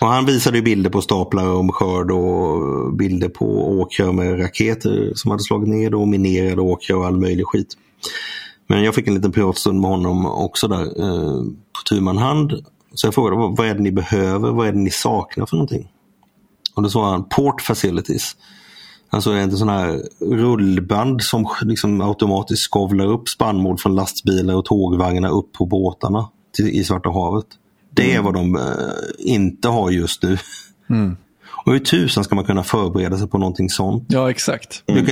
och 0.01 0.07
han 0.07 0.25
visade 0.25 0.61
bilder 0.61 0.89
på 0.89 1.01
staplar 1.01 1.53
om 1.53 1.71
skörd 1.71 2.11
och 2.11 2.93
bilder 2.93 3.29
på 3.29 3.79
åkrar 3.79 4.11
med 4.11 4.39
raketer 4.39 5.11
som 5.15 5.31
hade 5.31 5.43
slagit 5.43 5.69
ner 5.69 5.95
och 5.95 6.07
minerade 6.07 6.61
åkrar 6.61 6.97
och 6.97 7.05
all 7.05 7.17
möjlig 7.17 7.47
skit. 7.47 7.67
Men 8.67 8.83
jag 8.83 8.95
fick 8.95 9.07
en 9.07 9.13
liten 9.15 9.31
pratstund 9.31 9.79
med 9.81 9.89
honom 9.89 10.25
också 10.25 10.67
där 10.67 10.81
eh, 10.81 11.43
på 11.43 11.81
tu 11.89 12.05
hand. 12.05 12.53
Så 12.93 13.07
jag 13.07 13.13
frågade 13.13 13.35
vad, 13.35 13.57
vad 13.57 13.67
är 13.67 13.73
det 13.75 13.81
ni 13.81 13.91
behöver, 13.91 14.51
vad 14.51 14.67
är 14.67 14.71
det 14.71 14.79
ni 14.79 14.91
saknar 14.91 15.45
för 15.45 15.55
någonting? 15.55 15.89
Och 16.75 16.83
då 16.83 16.89
sa 16.89 17.11
han 17.11 17.29
port 17.29 17.61
facilities. 17.61 18.35
Alltså 19.09 19.31
det 19.31 19.57
sådana 19.57 19.79
här 19.79 20.01
rullband 20.19 21.23
som 21.23 21.47
liksom 21.61 22.01
automatiskt 22.01 22.63
skovlar 22.63 23.05
upp 23.05 23.29
spannmål 23.29 23.77
från 23.77 23.95
lastbilar 23.95 24.55
och 24.55 24.65
tågvagnar 24.65 25.29
upp 25.29 25.53
på 25.53 25.65
båtarna 25.65 26.29
till, 26.55 26.69
i 26.69 26.83
Svarta 26.83 27.09
havet. 27.09 27.45
Det 27.93 28.15
är 28.15 28.21
vad 28.21 28.33
de 28.33 28.55
eh, 28.55 28.61
inte 29.19 29.67
har 29.67 29.91
just 29.91 30.23
nu. 30.23 30.37
Och 31.65 31.71
hur 31.71 31.79
tusan 31.79 32.23
ska 32.23 32.35
man 32.35 32.45
kunna 32.45 32.63
förbereda 32.63 33.17
sig 33.17 33.27
på 33.27 33.37
någonting 33.37 33.69
sånt? 33.69 34.05
Ja, 34.07 34.29
exakt. 34.29 34.83
Kan, 34.85 35.07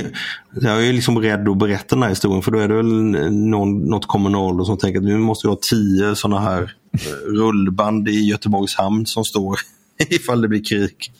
jag 0.60 0.86
är 0.86 0.92
liksom 0.92 1.18
rädd 1.18 1.48
att 1.48 1.58
berätta 1.58 1.96
den 1.96 2.02
här 2.02 2.10
historien 2.10 2.42
för 2.42 2.50
då 2.50 2.58
är 2.58 2.68
det 2.68 2.74
väl 2.74 2.92
någon, 3.32 3.78
något 3.78 4.06
kommunal 4.06 4.66
som 4.66 4.78
tänker 4.78 4.98
att 4.98 5.04
nu 5.04 5.18
måste 5.18 5.46
vi 5.46 5.50
ha 5.50 5.58
tio 5.70 6.16
sådana 6.16 6.40
här 6.40 6.74
eh, 6.92 7.32
rullband 7.32 8.08
i 8.08 8.28
Göteborgs 8.28 8.76
hamn 8.76 9.06
som 9.06 9.24
står 9.24 9.58
ifall 10.10 10.40
det 10.40 10.48
blir 10.48 10.64
krig. 10.64 11.12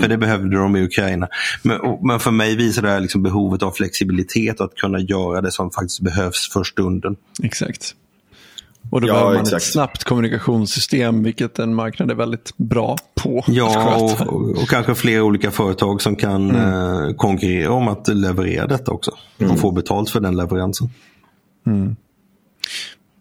För 0.00 0.08
det 0.08 0.16
behövde 0.18 0.56
de 0.56 0.76
i 0.76 0.82
Ukraina. 0.84 1.28
Men, 1.62 1.80
och, 1.80 2.06
men 2.06 2.20
för 2.20 2.30
mig 2.30 2.56
visar 2.56 2.82
det 2.82 2.90
här 2.90 3.00
liksom 3.00 3.22
behovet 3.22 3.62
av 3.62 3.70
flexibilitet 3.70 4.60
och 4.60 4.66
att 4.66 4.74
kunna 4.74 5.00
göra 5.00 5.40
det 5.40 5.52
som 5.52 5.70
faktiskt 5.70 6.00
behövs 6.00 6.50
för 6.52 6.64
stunden. 6.64 7.16
Exakt. 7.42 7.94
Och 8.90 9.00
då 9.00 9.08
Ja, 9.08 9.12
behöver 9.12 9.32
man 9.32 9.40
ett 9.42 9.46
exakt. 9.48 9.72
snabbt 9.72 10.04
kommunikationssystem, 10.04 11.22
vilket 11.22 11.58
en 11.58 11.74
marknad 11.74 12.10
är 12.10 12.14
väldigt 12.14 12.56
bra 12.56 12.96
på 13.14 13.44
Ja, 13.46 13.96
och, 14.28 14.50
och 14.62 14.68
kanske 14.68 14.94
flera 14.94 15.22
olika 15.24 15.50
företag 15.50 16.02
som 16.02 16.16
kan 16.16 16.50
eh, 16.56 17.14
konkurrera 17.16 17.72
om 17.72 17.88
att 17.88 18.08
leverera 18.08 18.66
detta 18.66 18.90
också. 18.92 19.10
Och 19.50 19.58
få 19.58 19.70
betalt 19.70 20.10
för 20.10 20.20
den 20.20 20.36
leveransen. 20.36 20.88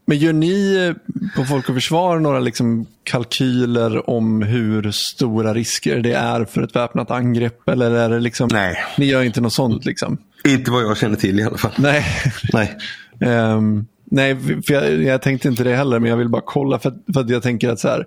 Men 0.05 0.17
gör 0.17 0.33
ni 0.33 0.75
eh, 0.75 1.15
på 1.35 1.45
Folk 1.45 1.69
och 1.69 1.75
Försvar 1.75 2.19
några 2.19 2.39
liksom 2.39 2.85
kalkyler 3.03 4.09
om 4.09 4.41
hur 4.41 4.91
stora 4.91 5.53
risker 5.53 5.99
det 5.99 6.13
är 6.13 6.45
för 6.45 6.61
ett 6.61 6.75
väpnat 6.75 7.11
angrepp? 7.11 7.69
Eller 7.69 7.91
är 7.91 8.09
det 8.09 8.19
liksom... 8.19 8.49
Nej. 8.51 8.75
Ni 8.97 9.05
gör 9.05 9.23
inte 9.23 9.41
något 9.41 9.53
sånt 9.53 9.85
liksom? 9.85 10.17
Inte 10.47 10.71
vad 10.71 10.83
jag 10.83 10.97
känner 10.97 11.15
till 11.15 11.39
i 11.39 11.43
alla 11.43 11.57
fall. 11.57 11.71
Nej. 11.77 12.05
Nej. 12.53 12.77
Ehm, 13.19 13.85
nej, 14.03 14.37
för 14.67 14.73
jag, 14.73 15.03
jag 15.03 15.21
tänkte 15.21 15.47
inte 15.47 15.63
det 15.63 15.75
heller, 15.75 15.99
men 15.99 16.09
jag 16.09 16.17
vill 16.17 16.29
bara 16.29 16.41
kolla 16.45 16.79
för 16.79 16.93
för 17.13 17.21
att 17.21 17.29
jag 17.29 17.43
tänker 17.43 17.69
att 17.69 17.79
så 17.79 17.87
här, 17.87 18.05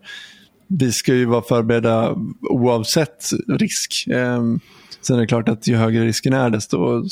vi 0.66 0.92
ska 0.92 1.14
ju 1.14 1.24
vara 1.24 1.42
förberedda 1.42 2.16
oavsett 2.50 3.30
risk. 3.48 3.90
Um, 4.06 4.60
sen 5.00 5.16
är 5.16 5.20
det 5.20 5.26
klart 5.26 5.48
att 5.48 5.66
ju 5.66 5.76
högre 5.76 6.04
risken 6.04 6.32
är, 6.32 6.50
desto 6.50 7.04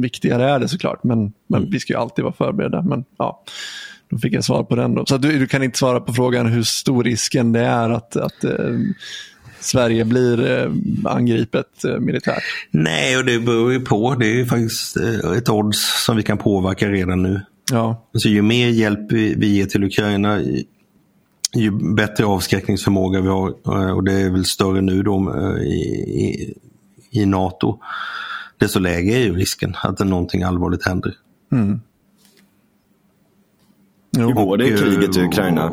viktigare 0.00 0.50
är 0.50 0.58
det 0.58 0.68
såklart. 0.68 1.04
Men, 1.04 1.32
men 1.46 1.70
vi 1.70 1.80
ska 1.80 1.92
ju 1.92 1.98
alltid 1.98 2.22
vara 2.24 2.34
förberedda. 2.34 2.82
Men 2.82 3.04
ja, 3.18 3.42
då 4.10 4.18
fick 4.18 4.32
jag 4.32 4.44
svar 4.44 4.62
på 4.64 4.76
den. 4.76 4.94
Då. 4.94 5.06
Så 5.06 5.16
du, 5.16 5.38
du 5.38 5.46
kan 5.46 5.62
inte 5.62 5.78
svara 5.78 6.00
på 6.00 6.12
frågan 6.12 6.46
hur 6.46 6.62
stor 6.62 7.04
risken 7.04 7.52
det 7.52 7.60
är 7.60 7.90
att, 7.90 8.16
att 8.16 8.44
eh, 8.44 8.52
Sverige 9.60 10.04
blir 10.04 10.50
eh, 10.50 10.70
angripet 11.12 11.84
eh, 11.84 11.98
militärt. 11.98 12.42
Nej, 12.70 13.16
och 13.16 13.24
det 13.24 13.38
beror 13.38 13.72
ju 13.72 13.80
på. 13.80 14.14
Det 14.14 14.40
är 14.40 14.44
faktiskt 14.44 14.96
eh, 14.96 15.32
ett 15.38 15.48
odds 15.48 16.04
som 16.04 16.16
vi 16.16 16.22
kan 16.22 16.38
påverka 16.38 16.88
redan 16.88 17.22
nu. 17.22 17.40
Ja, 17.72 18.08
Alltså, 18.14 18.28
ju 18.28 18.42
mer 18.42 18.68
hjälp 18.68 19.12
vi 19.12 19.34
vi 19.34 19.46
ger 19.56 19.66
till 19.66 19.84
Ukraina, 19.84 20.40
ju- 20.40 20.64
ju 21.54 21.70
bättre 21.94 22.24
avskräckningsförmåga 22.24 23.20
vi 23.20 23.28
har. 23.28 23.48
eh, 23.48 23.90
Och 23.96 24.04
det 24.04 24.12
är 24.12 24.30
väl 24.30 24.44
större 24.44 24.80
nu 24.80 25.02
då 25.02 25.34
eh, 25.36 25.62
i, 25.62 25.74
i, 25.80 26.54
i 27.10 27.26
NATO. 27.26 27.78
Desto 28.58 28.78
lägre 28.78 29.14
är 29.14 29.24
ju 29.24 29.36
risken 29.36 29.74
att 29.82 29.96
det 29.96 30.04
någonting 30.04 30.42
allvarligt 30.42 30.86
händer. 30.86 31.14
jo. 31.50 31.78
Hur 34.26 34.32
går 34.32 34.56
det 34.56 34.68
i 34.68 34.74
Och, 34.74 34.78
kriget 34.78 35.16
i 35.16 35.20
Ukraina? 35.20 35.72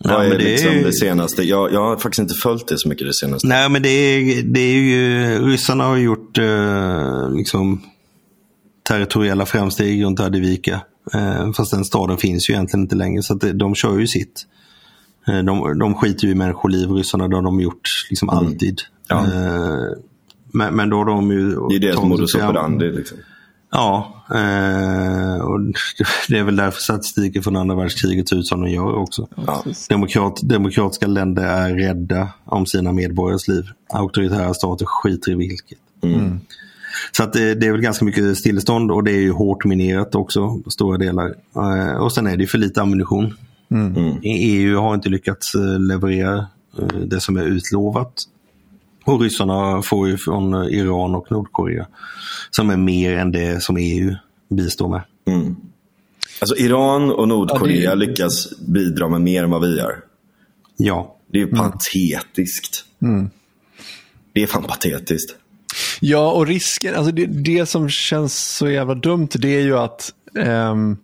Ja, 0.00 0.12
Vad 0.14 0.24
är 0.24 0.28
men 0.28 0.38
det 0.38 0.44
liksom 0.44 0.70
är- 0.72 0.84
det 0.84 0.92
senaste? 0.92 1.42
Jag, 1.42 1.72
jag 1.72 1.80
har 1.84 1.96
faktiskt 1.96 2.18
inte 2.18 2.34
följt 2.34 2.68
det 2.68 2.78
så 2.78 2.88
mycket 2.88 3.06
det 3.06 3.14
senaste. 3.14 3.48
Nej, 3.48 3.68
men 3.70 3.82
det 3.82 3.88
är, 3.88 4.42
det 4.42 4.60
är 4.60 4.74
ju, 4.74 5.38
ryssarna 5.46 5.84
har 5.84 5.96
gjort 5.96 6.38
eh, 6.38 7.30
liksom 7.30 7.82
territoriella 8.88 9.46
framsteg 9.46 10.04
runt 10.04 10.20
Adivika. 10.20 10.80
Eh, 11.14 11.52
fast 11.52 11.70
den 11.70 11.84
staden 11.84 12.16
finns 12.16 12.50
ju 12.50 12.54
egentligen 12.54 12.82
inte 12.84 12.96
längre, 12.96 13.22
så 13.22 13.34
att 13.34 13.40
det, 13.40 13.52
de 13.52 13.74
kör 13.74 13.98
ju 13.98 14.06
sitt. 14.06 14.46
Eh, 15.26 15.38
de, 15.38 15.78
de 15.78 15.94
skiter 15.94 16.24
ju 16.26 16.32
i 16.32 16.34
människoliv, 16.34 16.90
ryssarna, 16.90 17.28
det 17.28 17.36
har 17.36 17.42
de 17.42 17.60
gjort 17.60 17.88
liksom 18.10 18.28
alltid. 18.28 18.80
Ja. 19.08 19.24
Eh, 19.24 19.98
men, 20.52 20.74
men 20.74 20.90
då 20.90 20.96
har 20.96 21.04
de 21.04 21.30
ju... 21.30 21.50
Det 21.68 21.76
är 21.76 21.80
deras 21.80 22.02
modus 22.02 22.34
operandi. 22.34 22.92
Liksom. 22.92 23.18
Ja, 23.70 24.24
eh, 24.30 25.44
och 25.44 25.60
det 26.28 26.38
är 26.38 26.42
väl 26.42 26.56
därför 26.56 26.80
statistiken 26.80 27.42
från 27.42 27.56
andra 27.56 27.76
världskriget 27.76 28.28
ser 28.28 28.36
ut 28.36 28.46
som 28.46 28.60
den 28.60 28.72
gör 28.72 28.94
också. 28.94 29.28
Ja. 29.46 29.64
Demokrat, 29.88 30.40
demokratiska 30.42 31.06
länder 31.06 31.42
är 31.42 31.74
rädda 31.74 32.28
om 32.44 32.66
sina 32.66 32.92
medborgares 32.92 33.48
liv. 33.48 33.64
Auktoritära 33.92 34.54
stater 34.54 34.86
skiter 34.86 35.32
i 35.32 35.34
vilket. 35.34 35.78
Så 37.12 37.22
att 37.22 37.32
det, 37.32 37.54
det 37.54 37.66
är 37.66 37.72
väl 37.72 37.80
ganska 37.80 38.04
mycket 38.04 38.38
stillestånd 38.38 38.90
och 38.90 39.04
det 39.04 39.10
är 39.10 39.20
ju 39.20 39.32
hårt 39.32 39.64
minerat 39.64 40.14
också, 40.14 40.58
på 40.64 40.70
stora 40.70 40.98
delar. 40.98 41.34
Eh, 41.56 41.96
och 41.96 42.12
sen 42.12 42.26
är 42.26 42.36
det 42.36 42.42
ju 42.42 42.46
för 42.46 42.58
lite 42.58 42.82
ammunition. 42.82 43.34
EU 44.22 44.78
har 44.78 44.94
inte 44.94 45.08
lyckats 45.08 45.54
eh, 45.54 45.80
leverera 45.80 46.46
eh, 46.78 46.98
det 47.06 47.20
som 47.20 47.36
är 47.36 47.44
utlovat. 47.44 48.12
Och 49.08 49.20
ryssarna 49.20 49.82
får 49.82 50.08
ju 50.08 50.16
från 50.18 50.54
eh, 50.54 50.78
Iran 50.78 51.14
och 51.14 51.30
Nordkorea. 51.30 51.86
Som 52.50 52.70
är 52.70 52.76
mer 52.76 53.16
än 53.16 53.32
det 53.32 53.62
som 53.62 53.76
EU 53.76 54.14
bistår 54.50 54.88
med. 54.88 55.02
Alltså 56.40 56.56
Iran 56.56 57.10
och 57.10 57.28
Nordkorea 57.28 57.82
Ja, 57.82 57.90
det- 57.90 58.06
lyckas 58.06 58.58
bidra 58.58 59.08
med 59.08 59.20
mer 59.20 59.44
än 59.44 59.50
vad 59.50 59.60
vi 59.60 59.76
gör. 59.78 59.96
Ja, 60.76 61.16
Det 61.32 61.38
är 61.38 61.46
ju 61.46 61.56
patetiskt. 61.56 62.84
Det 64.32 64.42
är 64.42 64.46
fan 64.46 64.62
patetiskt. 64.62 65.34
Ja, 66.00 66.32
och 66.32 66.46
risken, 66.46 66.94
alltså 66.94 67.12
det, 67.12 67.26
det 67.26 67.66
som 67.66 67.88
känns 67.88 68.38
så 68.56 68.68
jävla 68.70 68.94
dumt, 68.94 69.28
det 69.34 69.56
är 69.56 69.60
ju 69.60 69.78
att 69.78 70.12
ehm, 70.38 70.96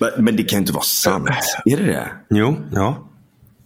Men, 0.00 0.10
men 0.24 0.36
det 0.36 0.42
kan 0.42 0.56
ju 0.56 0.60
inte 0.60 0.72
vara 0.72 0.82
sant. 0.84 1.28
Är 1.64 1.76
det 1.76 1.84
det? 1.86 2.08
jo, 2.30 2.56
ja. 2.72 3.06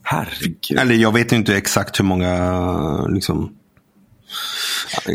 Herregud. 0.02 0.78
Eller 0.78 0.94
jag 0.94 1.12
vet 1.12 1.32
inte 1.32 1.56
exakt 1.56 2.00
hur 2.00 2.04
många 2.04 3.06
liksom, 3.06 3.52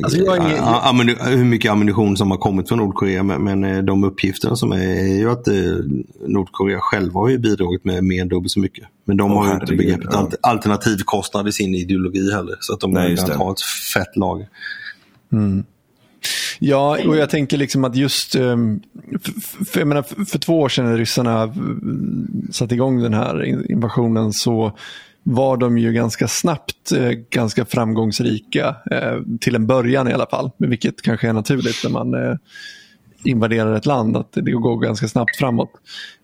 Alltså, 0.04 0.18
ammuni- 0.20 1.30
hur 1.30 1.46
mycket 1.46 1.72
ammunition 1.72 2.18
som 2.18 2.32
har 2.32 2.38
kommit 2.38 2.68
från 2.70 2.78
Nordkorea. 2.78 3.24
Men, 3.24 3.44
men 3.44 3.64
eh, 3.64 3.84
de 3.84 4.04
uppgifterna 4.04 4.56
som 4.56 4.72
är, 4.72 4.78
är 4.78 5.18
ju 5.18 5.32
att 5.32 5.48
eh, 5.48 5.54
Nordkorea 6.28 6.80
själva 6.80 7.20
har 7.20 7.30
ju 7.30 7.38
bidragit 7.38 7.86
med 7.86 8.04
mer 8.04 8.22
än 8.22 8.28
dubbelt 8.28 8.52
så 8.52 8.60
mycket. 8.60 8.88
Men 9.06 9.18
de 9.18 9.32
Åh, 9.32 9.38
har 9.38 9.48
ju 9.48 9.62
inte 9.62 9.76
begreppet 9.76 10.10
ja. 10.12 10.18
alter, 10.18 10.40
alternativkostnad 10.42 11.48
i 11.48 11.52
sin 11.52 11.76
ideologi 11.76 12.32
heller. 12.32 12.58
Så 12.60 12.74
att 12.74 12.80
de 12.80 12.92
Nej, 12.92 13.18
har 13.20 13.36
ha 13.36 13.52
ett 13.52 13.62
fett 13.94 14.16
lager. 14.16 14.48
Ja, 16.60 16.98
och 17.08 17.18
jag 17.18 17.30
tänker 17.30 17.58
liksom 17.58 17.84
att 17.84 17.96
just 17.96 18.36
um, 18.36 18.82
för, 19.68 19.86
menar, 19.86 20.02
för, 20.02 20.26
för, 20.26 20.40
två 20.40 20.60
år 20.60 20.70
sedan 20.70 20.86
när 20.86 20.98
ryssarna 20.98 21.44
mm, 21.44 22.48
satte 22.52 22.76
igång 22.76 23.02
den 23.02 23.14
här 23.14 23.44
invasionen 23.72 24.34
så 24.34 24.78
var 25.30 25.58
de 25.58 25.78
ju 25.78 25.94
ganska 25.94 26.28
snabbt 26.28 26.92
eh, 26.92 27.10
ganska 27.10 27.66
framgångsrika. 27.66 28.76
Eh, 28.92 29.18
till 29.42 29.56
en 29.56 29.68
början 29.68 30.08
i 30.08 30.14
alla 30.14 30.26
fall, 30.26 30.52
vilket 30.58 31.02
kanske 31.02 31.30
är 31.30 31.34
naturligt 31.34 31.84
när 31.84 31.92
man 31.92 32.14
eh, 32.14 32.36
invaderar 33.24 33.76
ett 33.76 33.86
land, 33.86 34.18
att 34.18 34.32
det 34.32 34.52
går 34.52 34.80
ganska 34.80 35.08
snabbt 35.08 35.38
framåt. 35.38 35.72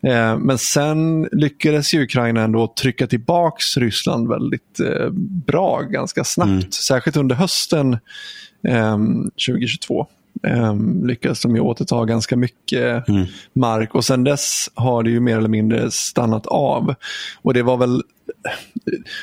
Eh, 0.03 0.37
men 0.37 0.57
sen 0.57 1.29
lyckades 1.31 1.93
ju 1.93 2.03
Ukraina 2.03 2.41
ändå 2.41 2.73
trycka 2.81 3.07
tillbaks 3.07 3.63
Ryssland 3.77 4.27
väldigt 4.29 4.79
eh, 4.79 5.09
bra, 5.47 5.81
ganska 5.81 6.23
snabbt. 6.23 6.49
Mm. 6.49 6.71
Särskilt 6.87 7.17
under 7.17 7.35
hösten 7.35 7.97
2022 9.47 10.07
um, 10.43 11.07
lyckades 11.07 11.41
de 11.41 11.55
ju 11.55 11.61
återta 11.61 12.05
ganska 12.05 12.35
mycket 12.35 13.07
mm. 13.07 13.25
mark 13.53 13.95
och 13.95 14.05
sen 14.05 14.23
dess 14.23 14.69
har 14.73 15.03
det 15.03 15.09
ju 15.09 15.19
mer 15.19 15.37
eller 15.37 15.49
mindre 15.49 15.91
stannat 15.91 16.47
av. 16.47 16.95
Och 17.41 17.53
det 17.53 17.63
var 17.63 17.77
väl 17.77 18.01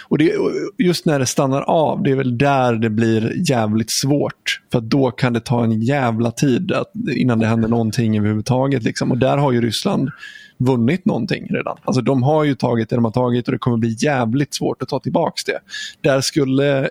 och 0.08 0.18
det, 0.18 0.32
just 0.78 1.06
när 1.06 1.18
det 1.18 1.26
stannar 1.26 1.62
av, 1.62 2.02
det 2.02 2.10
är 2.10 2.16
väl 2.16 2.38
där 2.38 2.74
det 2.74 2.90
blir 2.90 3.50
jävligt 3.50 3.90
svårt. 3.90 4.60
För 4.72 4.80
då 4.80 5.10
kan 5.10 5.32
det 5.32 5.40
ta 5.40 5.64
en 5.64 5.82
jävla 5.82 6.30
tid 6.30 6.72
att, 6.72 6.92
innan 7.16 7.38
det 7.38 7.46
händer 7.46 7.68
någonting 7.68 8.18
överhuvudtaget. 8.18 8.82
Liksom. 8.82 9.10
Och 9.10 9.18
där 9.18 9.36
har 9.36 9.52
ju 9.52 9.60
Ryssland 9.60 10.10
vunnit 10.58 11.04
någonting 11.04 11.46
redan. 11.50 11.76
Alltså 11.84 12.02
de 12.02 12.22
har 12.22 12.44
ju 12.44 12.54
tagit 12.54 12.90
det 12.90 12.96
de 12.96 13.04
har 13.04 13.12
tagit 13.12 13.48
och 13.48 13.52
det 13.52 13.58
kommer 13.58 13.76
bli 13.76 13.96
jävligt 13.98 14.54
svårt 14.54 14.82
att 14.82 14.88
ta 14.88 15.00
tillbaka 15.00 15.32
det. 15.46 15.58
Där 16.00 16.20
skulle 16.20 16.90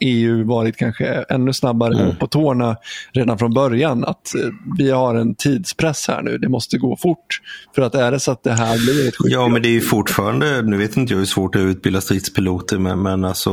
EU 0.00 0.44
varit 0.44 0.76
kanske 0.76 1.06
ännu 1.06 1.52
snabbare 1.52 2.02
mm. 2.02 2.16
på 2.16 2.26
tårna 2.26 2.76
redan 3.12 3.38
från 3.38 3.54
början. 3.54 4.04
Att 4.04 4.34
eh, 4.34 4.50
vi 4.78 4.90
har 4.90 5.14
en 5.14 5.34
tidspress 5.34 6.08
här 6.08 6.22
nu, 6.22 6.38
det 6.38 6.48
måste 6.48 6.78
gå 6.78 6.96
fort. 6.96 7.40
För 7.74 7.82
att 7.82 7.94
är 7.94 8.10
det 8.10 8.20
så 8.20 8.32
att 8.32 8.42
det 8.42 8.52
här 8.52 8.78
blir 8.78 9.08
ett 9.08 9.14
Ja, 9.18 9.48
men 9.48 9.62
det 9.62 9.68
är 9.68 9.72
ju 9.72 9.80
fortfarande, 9.80 10.62
nu 10.62 10.76
vet 10.76 10.96
inte 10.96 11.12
jag 11.12 11.18
hur 11.18 11.26
svårt 11.26 11.52
det 11.52 11.58
är 11.58 11.64
att 11.64 11.76
utbilda 11.76 12.00
stridspiloter, 12.00 12.78
men, 12.78 13.02
men 13.02 13.24
alltså 13.24 13.50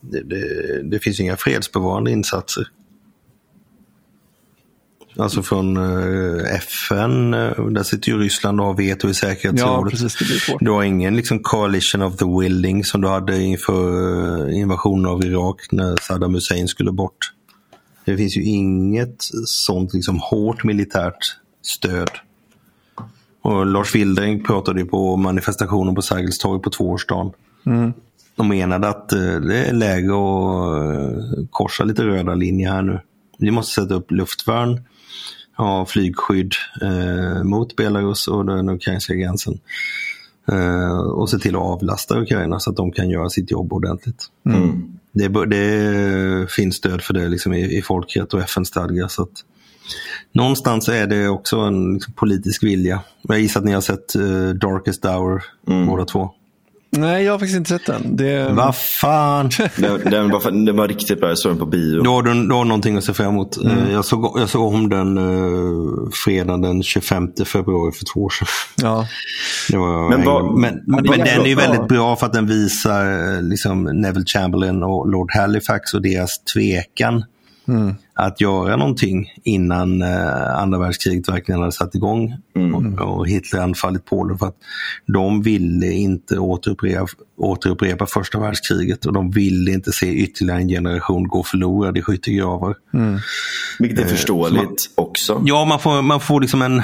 det, 0.00 0.22
det, 0.22 0.82
det 0.90 0.98
finns 0.98 1.20
inga 1.20 1.36
fredsbevarande 1.36 2.10
insatser. 2.10 2.66
Alltså 5.18 5.42
från 5.42 5.76
eh, 5.76 6.54
FN, 6.54 7.34
eh, 7.34 7.66
där 7.66 7.82
sitter 7.82 8.08
ju 8.08 8.18
Ryssland 8.18 8.60
och 8.60 8.66
har 8.66 8.74
veto 8.74 9.08
i 9.08 9.14
säkerhetsrådet. 9.14 10.00
Ja, 10.02 10.08
precis. 10.08 10.56
Du 10.60 10.70
har 10.70 10.82
ingen 10.82 11.16
liksom, 11.16 11.38
coalition 11.38 12.02
of 12.02 12.16
the 12.16 12.24
willing 12.40 12.84
som 12.84 13.00
du 13.00 13.08
hade 13.08 13.42
inför 13.42 14.48
eh, 14.48 14.58
invasionen 14.58 15.06
av 15.06 15.24
Irak 15.24 15.60
när 15.70 15.96
Saddam 15.96 16.34
Hussein 16.34 16.68
skulle 16.68 16.92
bort. 16.92 17.32
Det 18.04 18.16
finns 18.16 18.36
ju 18.36 18.44
inget 18.44 19.16
sånt 19.44 19.94
liksom, 19.94 20.18
hårt 20.18 20.64
militärt 20.64 21.18
stöd. 21.62 22.10
Och 23.42 23.66
Lars 23.66 23.94
Wildring 23.94 24.44
pratade 24.44 24.80
ju 24.80 24.86
på 24.86 25.16
manifestationen 25.16 25.94
på 25.94 26.02
Sergels 26.02 26.38
torg 26.38 26.62
på 26.62 26.70
tvåårsdagen. 26.70 27.32
Mm. 27.66 27.92
De 28.36 28.48
menade 28.48 28.88
att 28.88 29.08
det 29.08 29.56
är 29.56 29.72
läge 29.72 30.12
att 30.12 31.50
korsa 31.50 31.84
lite 31.84 32.04
röda 32.04 32.34
linjer 32.34 32.70
här 32.70 32.82
nu. 32.82 33.00
Vi 33.38 33.50
måste 33.50 33.82
sätta 33.82 33.94
upp 33.94 34.10
luftvärn 34.10 34.80
ha 35.56 35.86
flygskydd 35.86 36.52
eh, 36.82 37.42
mot 37.42 37.76
Belarus 37.76 38.28
och 38.28 38.46
den 38.46 38.68
ukrainska 38.68 39.14
gränsen. 39.14 39.60
Eh, 40.48 40.98
och 40.98 41.30
se 41.30 41.38
till 41.38 41.56
att 41.56 41.62
avlasta 41.62 42.20
Ukraina 42.20 42.60
så 42.60 42.70
att 42.70 42.76
de 42.76 42.92
kan 42.92 43.10
göra 43.10 43.30
sitt 43.30 43.50
jobb 43.50 43.72
ordentligt. 43.72 44.24
Mm. 44.46 44.98
Det, 45.12 45.46
det, 45.46 46.50
finns 46.50 46.76
stöd 46.76 47.02
för 47.02 47.14
det 47.14 47.28
liksom 47.28 47.52
i, 47.52 47.78
i 47.78 47.82
folkrätt 47.82 48.34
och 48.34 48.40
FN-stadgar. 48.40 49.10
någonstans 50.32 50.88
är 50.88 51.06
det 51.06 51.28
också 51.28 51.56
en 51.56 51.94
liksom, 51.94 52.14
politisk 52.14 52.62
vilja. 52.62 53.00
Jag 53.22 53.40
gissar 53.40 53.60
att 53.60 53.66
ni 53.66 53.72
har 53.72 53.80
sett 53.80 54.16
uh, 54.16 54.50
Darkest 54.50 55.04
Hour 55.04 55.42
mm. 55.68 55.86
båda 55.86 56.04
två. 56.04 56.30
Nej, 56.90 57.24
jag 57.24 57.32
har 57.32 57.38
faktiskt 57.38 57.56
inte 57.56 57.70
sett 57.70 57.86
den. 57.86 58.16
Det... 58.16 58.48
Vad 58.52 58.76
fan! 58.76 59.50
den, 59.76 60.00
den, 60.10 60.30
var, 60.30 60.66
den 60.66 60.76
var 60.76 60.88
riktigt 60.88 61.20
bra. 61.20 61.28
Jag 61.28 61.38
såg 61.38 61.52
den 61.52 61.58
på 61.58 61.66
bio. 61.66 62.02
Då 62.02 62.10
har 62.10 62.22
du, 62.22 62.46
då 62.46 62.54
har 62.54 62.64
någonting 62.64 62.96
att 62.96 63.04
se 63.04 63.14
fram 63.14 63.28
emot. 63.28 63.56
Mm. 63.56 63.78
Eh, 63.78 63.92
jag, 63.92 64.04
såg, 64.04 64.40
jag 64.40 64.48
såg 64.48 64.74
om 64.74 64.88
den 64.88 65.18
uh, 65.18 66.08
fredagen 66.24 66.60
den 66.60 66.82
25 66.82 67.28
februari 67.46 67.92
för 67.92 68.04
två 68.14 68.20
år 68.20 68.30
sedan. 68.30 68.48
Ja. 68.76 69.06
Det 69.70 69.76
var, 69.76 70.10
men, 70.10 70.24
var, 70.24 70.60
men, 70.60 70.82
men, 70.86 71.04
men 71.04 71.18
den 71.18 71.40
är 71.40 71.46
ju 71.46 71.54
väldigt 71.54 71.88
bra 71.88 72.16
för 72.16 72.26
att 72.26 72.32
den 72.32 72.46
visar 72.46 73.34
eh, 73.34 73.42
liksom, 73.42 73.84
Neville 73.84 74.26
Chamberlain 74.26 74.82
och 74.82 75.10
Lord 75.10 75.30
Halifax 75.34 75.94
och 75.94 76.02
deras 76.02 76.44
tvekan 76.54 77.24
Mm. 77.68 77.94
Att 78.14 78.40
göra 78.40 78.76
någonting 78.76 79.32
innan 79.44 80.02
eh, 80.02 80.58
andra 80.58 80.78
världskriget 80.78 81.28
verkligen 81.28 81.60
hade 81.60 81.72
satt 81.72 81.94
igång 81.94 82.34
mm. 82.56 82.74
och, 82.74 83.18
och 83.18 83.28
Hitler 83.28 83.60
anfallit 83.60 84.04
Polen. 84.04 84.38
För 84.38 84.46
att 84.46 84.56
de 85.06 85.42
ville 85.42 85.92
inte 85.92 86.38
återupprepa, 86.38 87.06
återupprepa 87.36 88.06
första 88.06 88.38
världskriget 88.40 89.06
och 89.06 89.12
de 89.12 89.30
ville 89.30 89.70
inte 89.70 89.92
se 89.92 90.06
ytterligare 90.06 90.60
en 90.60 90.68
generation 90.68 91.28
gå 91.28 91.42
förlorad 91.42 91.98
i 91.98 92.02
skyttegravar. 92.02 92.74
Mm. 92.94 93.18
Vilket 93.78 93.98
är 93.98 94.04
eh, 94.04 94.08
förståeligt 94.08 94.90
man, 94.96 95.06
också. 95.06 95.42
Ja, 95.44 95.64
man 95.64 95.80
får, 95.80 96.02
man 96.02 96.20
får 96.20 96.40
liksom 96.40 96.62
en, 96.62 96.82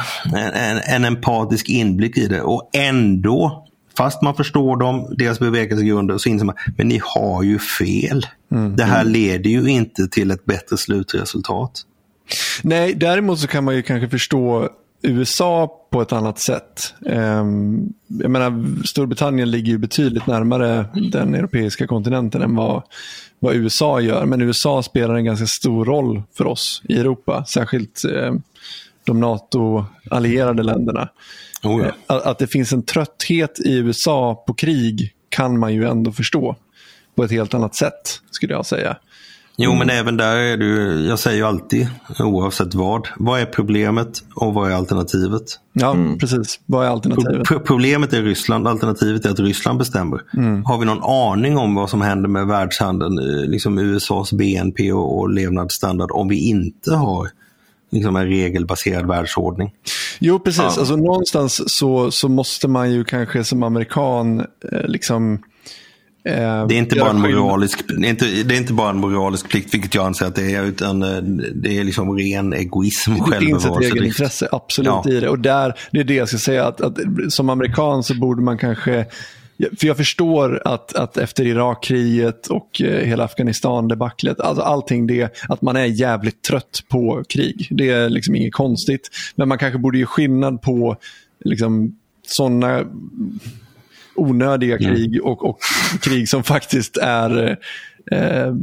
en, 0.54 0.80
en 0.94 1.04
empatisk 1.04 1.68
inblick 1.68 2.18
i 2.18 2.26
det 2.26 2.42
och 2.42 2.70
ändå 2.72 3.66
Fast 3.96 4.22
man 4.22 4.34
förstår 4.34 4.76
dem, 4.76 5.14
deras 5.18 5.38
bevekelsegrunder, 5.38 6.18
så 6.18 6.28
inser 6.28 6.46
man 6.46 6.54
men 6.76 6.88
ni 6.88 7.00
har 7.04 7.42
ju 7.42 7.58
fel. 7.58 8.26
Mm. 8.52 8.76
Det 8.76 8.84
här 8.84 9.00
mm. 9.00 9.12
leder 9.12 9.50
ju 9.50 9.66
inte 9.66 10.08
till 10.08 10.30
ett 10.30 10.44
bättre 10.44 10.76
slutresultat. 10.76 11.82
Nej, 12.62 12.94
däremot 12.94 13.38
så 13.38 13.46
kan 13.46 13.64
man 13.64 13.74
ju 13.74 13.82
kanske 13.82 14.08
förstå 14.08 14.68
USA 15.02 15.78
på 15.90 16.02
ett 16.02 16.12
annat 16.12 16.38
sätt. 16.38 16.94
Um, 17.00 17.92
jag 18.06 18.30
menar, 18.30 18.64
Storbritannien 18.86 19.50
ligger 19.50 19.72
ju 19.72 19.78
betydligt 19.78 20.26
närmare 20.26 20.86
den 21.12 21.34
europeiska 21.34 21.86
kontinenten 21.86 22.42
än 22.42 22.54
vad, 22.54 22.82
vad 23.38 23.54
USA 23.54 24.00
gör. 24.00 24.26
Men 24.26 24.42
USA 24.42 24.82
spelar 24.82 25.14
en 25.14 25.24
ganska 25.24 25.46
stor 25.46 25.84
roll 25.84 26.22
för 26.36 26.46
oss 26.46 26.82
i 26.88 26.98
Europa, 26.98 27.44
särskilt 27.44 28.02
um, 28.04 28.42
de 29.04 29.20
NATO-allierade 29.20 30.62
länderna. 30.62 31.08
Oh 31.64 31.84
ja. 31.86 31.92
att, 32.16 32.22
att 32.22 32.38
det 32.38 32.46
finns 32.46 32.72
en 32.72 32.82
trötthet 32.82 33.60
i 33.64 33.76
USA 33.76 34.44
på 34.46 34.54
krig 34.54 35.14
kan 35.28 35.58
man 35.58 35.74
ju 35.74 35.84
ändå 35.84 36.12
förstå 36.12 36.56
på 37.16 37.24
ett 37.24 37.30
helt 37.30 37.54
annat 37.54 37.74
sätt, 37.74 38.20
skulle 38.30 38.52
jag 38.52 38.66
säga. 38.66 38.96
Jo, 39.56 39.74
men 39.74 39.90
även 39.90 40.16
där 40.16 40.36
är 40.36 40.56
du, 40.56 41.00
jag 41.06 41.18
säger 41.18 41.36
ju 41.36 41.44
alltid, 41.44 41.88
oavsett 42.18 42.74
vad, 42.74 43.08
vad 43.16 43.40
är 43.40 43.46
problemet 43.46 44.22
och 44.34 44.54
vad 44.54 44.70
är 44.70 44.74
alternativet? 44.74 45.42
Ja, 45.72 45.90
mm. 45.90 46.18
precis. 46.18 46.60
Vad 46.66 46.86
är 46.86 46.90
alternativet? 46.90 47.48
Pro 47.48 47.60
problemet 47.60 48.12
är 48.12 48.22
Ryssland, 48.22 48.68
alternativet 48.68 49.26
är 49.26 49.30
att 49.30 49.40
Ryssland 49.40 49.78
bestämmer. 49.78 50.20
Mm. 50.36 50.64
Har 50.64 50.78
vi 50.78 50.84
någon 50.84 51.02
aning 51.02 51.58
om 51.58 51.74
vad 51.74 51.90
som 51.90 52.00
händer 52.00 52.28
med 52.28 52.46
världshandeln, 52.46 53.18
eh, 53.18 53.50
liksom 53.50 53.78
USAs 53.78 54.32
BNP 54.32 54.92
och, 54.92 55.18
och 55.18 55.30
levnadsstandard, 55.30 56.10
om 56.10 56.28
vi 56.28 56.48
inte 56.48 56.94
har 56.94 57.28
liksom 57.92 58.16
en 58.16 58.26
regelbaserad 58.26 59.06
världsordning. 59.06 59.70
Jo, 60.18 60.38
precis. 60.38 60.58
Ja. 60.58 60.64
Alltså, 60.64 60.96
någonstans 60.96 61.62
så, 61.66 62.10
så 62.10 62.28
måste 62.28 62.68
man 62.68 62.92
ju 62.92 63.04
kanske 63.04 63.44
som 63.44 63.62
amerikan 63.62 64.40
eh, 64.40 64.84
liksom 64.84 65.34
eh, 66.24 66.66
det 66.66 66.74
är, 66.74 66.78
inte 66.78 66.96
bara 66.96 67.10
en 67.10 67.20
moralisk, 67.20 67.84
det, 67.88 68.06
är 68.06 68.10
inte, 68.10 68.24
det 68.24 68.54
är 68.54 68.58
inte 68.58 68.72
bara 68.72 68.90
en 68.90 68.96
moralisk 68.96 69.48
plikt, 69.48 69.74
vilket 69.74 69.94
jag 69.94 70.06
anser 70.06 70.26
att 70.26 70.34
det 70.34 70.54
är, 70.54 70.64
utan 70.64 71.02
eh, 71.02 71.22
det 71.54 71.78
är 71.78 71.84
liksom 71.84 72.18
ren 72.18 72.52
egoism 72.52 73.12
och 73.20 73.30
Det 73.30 73.38
finns 73.38 73.64
ett 73.64 73.80
egenintresse, 73.80 74.48
absolut, 74.52 74.92
ja. 75.04 75.10
i 75.10 75.20
det. 75.20 75.28
Och 75.28 75.38
där, 75.38 75.74
det 75.90 76.00
är 76.00 76.04
det 76.04 76.14
jag 76.14 76.28
ska 76.28 76.38
säga, 76.38 76.66
att, 76.66 76.80
att 76.80 76.98
som 77.28 77.50
amerikan 77.50 78.02
så 78.02 78.14
borde 78.14 78.42
man 78.42 78.58
kanske 78.58 79.06
för 79.78 79.86
jag 79.86 79.96
förstår 79.96 80.62
att, 80.64 80.94
att 80.94 81.16
efter 81.16 81.46
Irakkriget 81.46 82.46
och 82.46 82.82
eh, 82.82 83.06
hela 83.06 83.24
Afghanistan-debaclet, 83.24 84.40
alltså 84.40 84.62
allting 84.62 85.06
det, 85.06 85.36
att 85.48 85.62
man 85.62 85.76
är 85.76 85.84
jävligt 85.84 86.42
trött 86.42 86.84
på 86.88 87.24
krig. 87.28 87.68
Det 87.70 87.90
är 87.90 88.08
liksom 88.08 88.34
inget 88.34 88.52
konstigt. 88.52 89.10
Men 89.34 89.48
man 89.48 89.58
kanske 89.58 89.78
borde 89.78 89.98
ge 89.98 90.06
skillnad 90.06 90.62
på 90.62 90.96
liksom, 91.44 91.96
sådana 92.26 92.84
onödiga 94.14 94.76
mm. 94.76 94.94
krig 94.94 95.24
och, 95.24 95.44
och 95.44 95.58
krig 96.00 96.28
som 96.28 96.42
faktiskt 96.42 96.96
är 96.96 97.58
eh, 98.10 98.54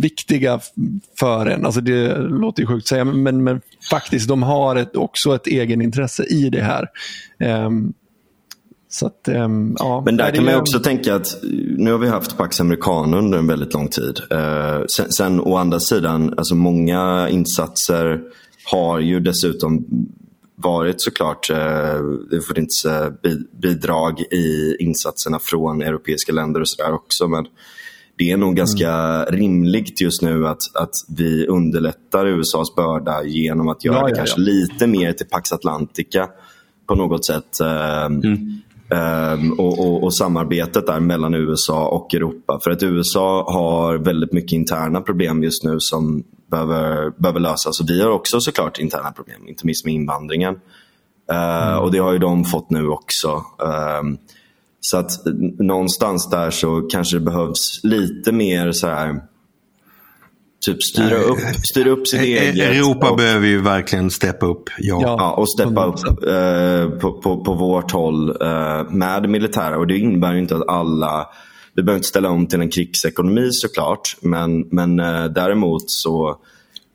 viktiga 0.00 0.60
för 1.18 1.46
en. 1.46 1.66
Alltså 1.66 1.80
det 1.80 2.18
låter 2.18 2.62
ju 2.62 2.66
sjukt 2.66 2.84
att 2.84 2.88
säga, 2.88 3.04
men, 3.04 3.44
men 3.44 3.60
faktiskt 3.90 4.28
de 4.28 4.42
har 4.42 4.76
ett, 4.76 4.96
också 4.96 5.34
ett 5.34 5.46
egenintresse 5.46 6.24
i 6.24 6.50
det 6.50 6.62
här. 6.62 6.88
Eh, 7.38 7.70
att, 9.06 9.28
um, 9.28 9.76
ja, 9.78 10.02
Men 10.04 10.16
där 10.16 10.30
kan 10.30 10.44
man 10.44 10.54
också 10.54 10.80
tänka 10.80 11.14
att 11.14 11.38
nu 11.76 11.92
har 11.92 11.98
vi 11.98 12.08
haft 12.08 12.36
Pax 12.36 12.60
Americana 12.60 13.18
under 13.18 13.38
en 13.38 13.46
väldigt 13.46 13.74
lång 13.74 13.88
tid. 13.88 14.20
Uh, 14.32 14.84
sen, 14.96 15.12
sen 15.12 15.40
å 15.40 15.56
andra 15.56 15.80
sidan, 15.80 16.34
alltså 16.36 16.54
många 16.54 17.28
insatser 17.28 18.20
har 18.70 19.00
ju 19.00 19.20
dessutom 19.20 19.86
varit 20.56 21.02
såklart 21.02 21.50
uh, 21.50 21.56
det 22.30 22.40
funnits 22.40 22.86
uh, 22.86 23.32
bidrag 23.62 24.20
i 24.20 24.76
insatserna 24.80 25.38
från 25.42 25.82
europeiska 25.82 26.32
länder 26.32 26.60
och 26.60 26.68
sådär 26.68 26.92
också. 26.92 27.28
Men 27.28 27.46
det 28.18 28.30
är 28.30 28.36
nog 28.36 28.56
ganska 28.56 29.24
rimligt 29.24 30.00
just 30.00 30.22
nu 30.22 30.46
att, 30.46 30.62
att 30.74 30.94
vi 31.08 31.46
underlättar 31.46 32.26
USAs 32.26 32.74
börda 32.74 33.22
genom 33.22 33.68
att 33.68 33.84
göra 33.84 33.96
Ja, 33.96 34.04
det 34.04 34.10
ja, 34.10 34.16
kanske 34.16 34.40
lite 34.40 34.86
mer 34.86 35.12
till 35.12 35.26
Pax 35.26 35.52
Atlantica 35.52 36.28
på 36.86 36.94
något 36.94 37.26
sätt. 37.26 37.60
Ehm, 37.60 38.20
ehm, 38.90 39.52
och, 39.52 39.78
och, 39.78 40.04
och 40.04 40.16
samarbetet 40.16 40.86
där 40.86 41.00
mellan 41.00 41.34
USA 41.34 41.88
och 41.88 42.14
Europa. 42.14 42.60
För 42.64 42.70
att 42.70 42.82
USA 42.82 43.52
har 43.52 43.98
väldigt 43.98 44.32
mycket 44.32 44.52
interna 44.52 45.00
problem 45.00 45.42
just 45.42 45.64
nu 45.64 45.76
som 45.78 46.24
behöver, 46.50 47.10
behöver 47.22 47.40
lösas. 47.40 47.80
Och 47.80 47.90
vi 47.90 48.02
har 48.02 48.10
också 48.10 48.40
såklart 48.40 48.78
interna 48.78 49.12
problem, 49.12 49.48
inte 49.48 49.66
minst 49.66 49.84
med 49.84 49.94
invandringen. 49.94 50.54
Eh, 51.32 51.76
Och 51.76 51.92
det 51.92 51.98
har 51.98 52.12
ju 52.12 52.18
de 52.18 52.44
fått 52.44 52.70
nu 52.70 52.88
också. 52.88 53.42
Ehm, 53.62 54.18
så 54.80 54.96
att 54.96 55.10
någonstans 55.58 56.30
där 56.30 56.50
så 56.50 56.82
kanske 56.82 57.16
det 57.16 57.24
behövs 57.24 57.80
lite 57.82 58.32
mer 58.32 58.72
så 58.72 58.86
här 58.86 59.20
Typ 60.66 60.82
styra 60.82 61.16
upp, 61.16 61.38
styra 61.64 61.90
upp 61.90 62.08
sitt 62.08 62.20
E- 62.20 62.38
eget. 62.38 62.70
Europa 62.70 63.10
och- 63.10 63.16
behöver 63.16 63.46
ju 63.46 63.60
verkligen 63.62 64.10
steppa 64.10 64.46
upp. 64.46 64.62
Ja. 64.78 64.98
Ja. 65.02 65.32
Och 65.34 65.50
steppa 65.50 65.84
upp 65.86 65.94
100%. 65.96 66.82
eh, 66.84 66.98
på, 66.98 67.12
på, 67.12 67.44
på 67.44 67.54
vårt 67.54 67.92
håll 67.92 68.30
eh, 68.42 68.90
med 68.90 69.22
det 69.22 69.28
militära. 69.28 69.78
Och 69.78 69.86
det 69.86 69.98
innebär 69.98 70.32
ju 70.32 70.38
inte 70.38 70.56
att 70.56 70.68
alla... 70.68 71.26
Vi 71.74 71.82
behöver 71.82 71.98
inte 71.98 72.08
ställa 72.08 72.30
om 72.30 72.46
till 72.46 72.60
en 72.60 72.68
krigsekonomi 72.70 73.48
såklart. 73.52 74.16
Men, 74.20 74.60
men 74.70 75.00
eh, 75.00 75.24
däremot 75.24 75.82
så 75.90 76.36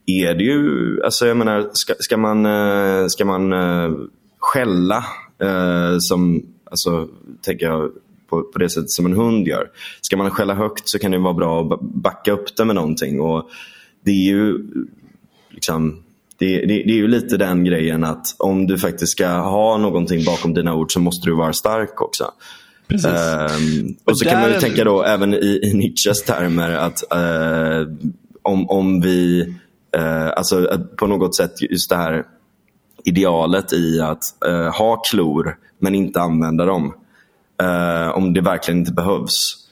är 0.05 0.33
det 0.33 0.43
ju... 0.43 0.97
Alltså 1.03 1.27
jag 1.27 1.37
menar, 1.37 1.69
ska, 1.73 1.93
ska 1.99 2.17
man, 2.17 2.45
eh, 2.45 3.07
ska 3.07 3.25
man 3.25 3.53
eh, 3.53 3.91
skälla 4.39 4.97
eh, 5.43 5.95
som... 5.99 6.41
Alltså, 6.71 7.07
tänker 7.45 7.65
jag 7.65 7.91
på, 8.31 8.41
på 8.53 8.59
det 8.59 8.69
sättet 8.69 8.91
som 8.91 9.05
en 9.05 9.13
hund 9.13 9.47
gör. 9.47 9.69
Ska 10.01 10.17
man 10.17 10.31
skälla 10.31 10.53
högt 10.53 10.89
så 10.89 10.99
kan 10.99 11.11
det 11.11 11.17
vara 11.17 11.33
bra 11.33 11.61
att 11.61 11.69
ba- 11.69 11.79
backa 11.81 12.31
upp 12.31 12.55
det 12.57 12.65
med 12.65 12.75
någonting. 12.75 13.21
Och 13.21 13.49
det 14.05 14.11
är 14.11 14.25
ju 14.25 14.57
liksom, 15.49 16.03
det, 16.37 16.57
det, 16.59 16.65
det 16.65 16.91
är 16.91 16.95
ju 16.95 17.07
lite 17.07 17.37
den 17.37 17.63
grejen 17.63 18.03
att 18.03 18.35
om 18.39 18.67
du 18.67 18.77
faktiskt 18.77 19.11
ska 19.11 19.27
ha 19.27 19.77
någonting 19.77 20.25
bakom 20.25 20.53
dina 20.53 20.75
ord 20.75 20.91
så 20.93 20.99
måste 20.99 21.29
du 21.29 21.35
vara 21.35 21.53
stark 21.53 22.01
också. 22.01 22.31
Ehm, 22.91 23.95
och 24.05 24.17
så 24.17 24.25
kan 24.25 24.39
man 24.39 24.47
ju 24.47 24.53
där- 24.53 24.59
tänka 24.61 24.83
då 24.83 25.03
även 25.03 25.33
i, 25.33 25.59
i 25.63 25.73
Nietzsches 25.73 26.23
termer 26.23 26.71
att 26.71 27.13
eh, 27.13 27.87
om, 28.41 28.69
om 28.69 29.01
vi, 29.01 29.41
eh, 29.97 30.27
alltså 30.27 30.79
på 30.97 31.07
något 31.07 31.35
sätt 31.35 31.61
just 31.61 31.89
det 31.89 31.95
här 31.95 32.23
idealet 33.03 33.73
i 33.73 34.01
att 34.01 34.23
eh, 34.47 34.73
ha 34.77 34.95
klor 35.11 35.57
men 35.79 35.95
inte 35.95 36.21
använda 36.21 36.65
dem. 36.65 36.93
Eh, 37.61 38.17
om 38.17 38.33
det 38.33 38.41
verkligen 38.41 38.79
inte 38.79 38.93
behövs. 38.93 39.67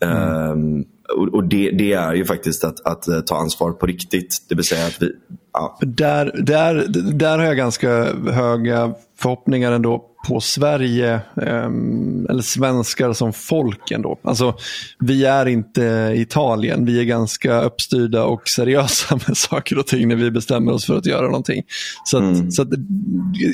Ehm, 0.00 0.84
och 1.16 1.34
och 1.34 1.44
det, 1.44 1.70
det 1.70 1.92
är 1.92 2.14
ju 2.14 2.24
faktiskt 2.24 2.64
att, 2.64 2.86
att 2.86 3.08
eh, 3.08 3.20
ta 3.20 3.36
ansvar 3.36 3.72
på 3.72 3.86
riktigt. 3.86 4.46
Det 4.48 4.54
vill 4.54 4.64
säga 4.64 4.86
att 4.86 5.02
vi... 5.02 5.12
Ja, 5.52 5.78
Där, 5.80 6.32
där, 6.42 6.84
där 7.12 7.38
har 7.38 7.44
jag 7.44 7.56
ganska 7.56 7.88
höga 8.32 8.94
förhoppningar 9.18 9.72
ändå 9.72 10.04
på 10.28 10.40
Sverige, 10.40 11.20
ehm, 11.42 12.26
eller 12.30 12.42
svenskar 12.42 13.12
som 13.12 13.32
folk 13.32 13.90
ändå. 13.90 14.18
Alltså, 14.22 14.54
vi 14.98 15.24
är 15.24 15.46
inte 15.46 16.12
Italien, 16.16 16.84
vi 16.84 17.00
är 17.00 17.04
ganska 17.04 17.60
uppstyrda 17.60 18.24
och 18.24 18.48
seriösa 18.48 19.18
med 19.26 19.36
saker 19.36 19.78
och 19.78 19.86
ting 19.86 20.08
när 20.08 20.16
vi 20.16 20.30
bestämmer 20.30 20.72
oss 20.72 20.86
för 20.86 20.96
att 20.96 21.06
göra 21.06 21.26
någonting. 21.26 21.62
Så, 22.04 22.18
att, 22.18 22.54
så 22.54 22.62
att, 22.62 22.68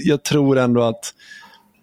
jag 0.05 0.23
tror 0.23 0.59
ändå 0.59 0.83
att 0.83 1.15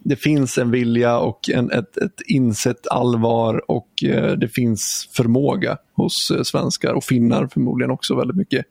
det 0.04 0.16
finns 0.16 0.58
en 0.58 0.72
vilja 0.72 1.18
och 1.18 1.50
en, 1.50 1.72
ett, 1.72 1.97
ett 1.97 2.22
insett 2.28 2.88
allvar 2.88 3.72
och 3.72 4.04
eh, 4.04 4.32
det 4.32 4.47
finns 4.47 5.10
förmåga 5.12 5.78
hos 5.93 6.32
eh, 6.36 6.43
svenskar 6.43 6.93
och 6.93 7.04
finnar 7.04 7.47
förmodligen 7.47 7.91
också 7.91 8.16
väldigt 8.16 8.38
mycket. 8.38 8.66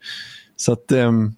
Så 0.56 0.72
att 0.72 0.92
ehm, 0.92 1.34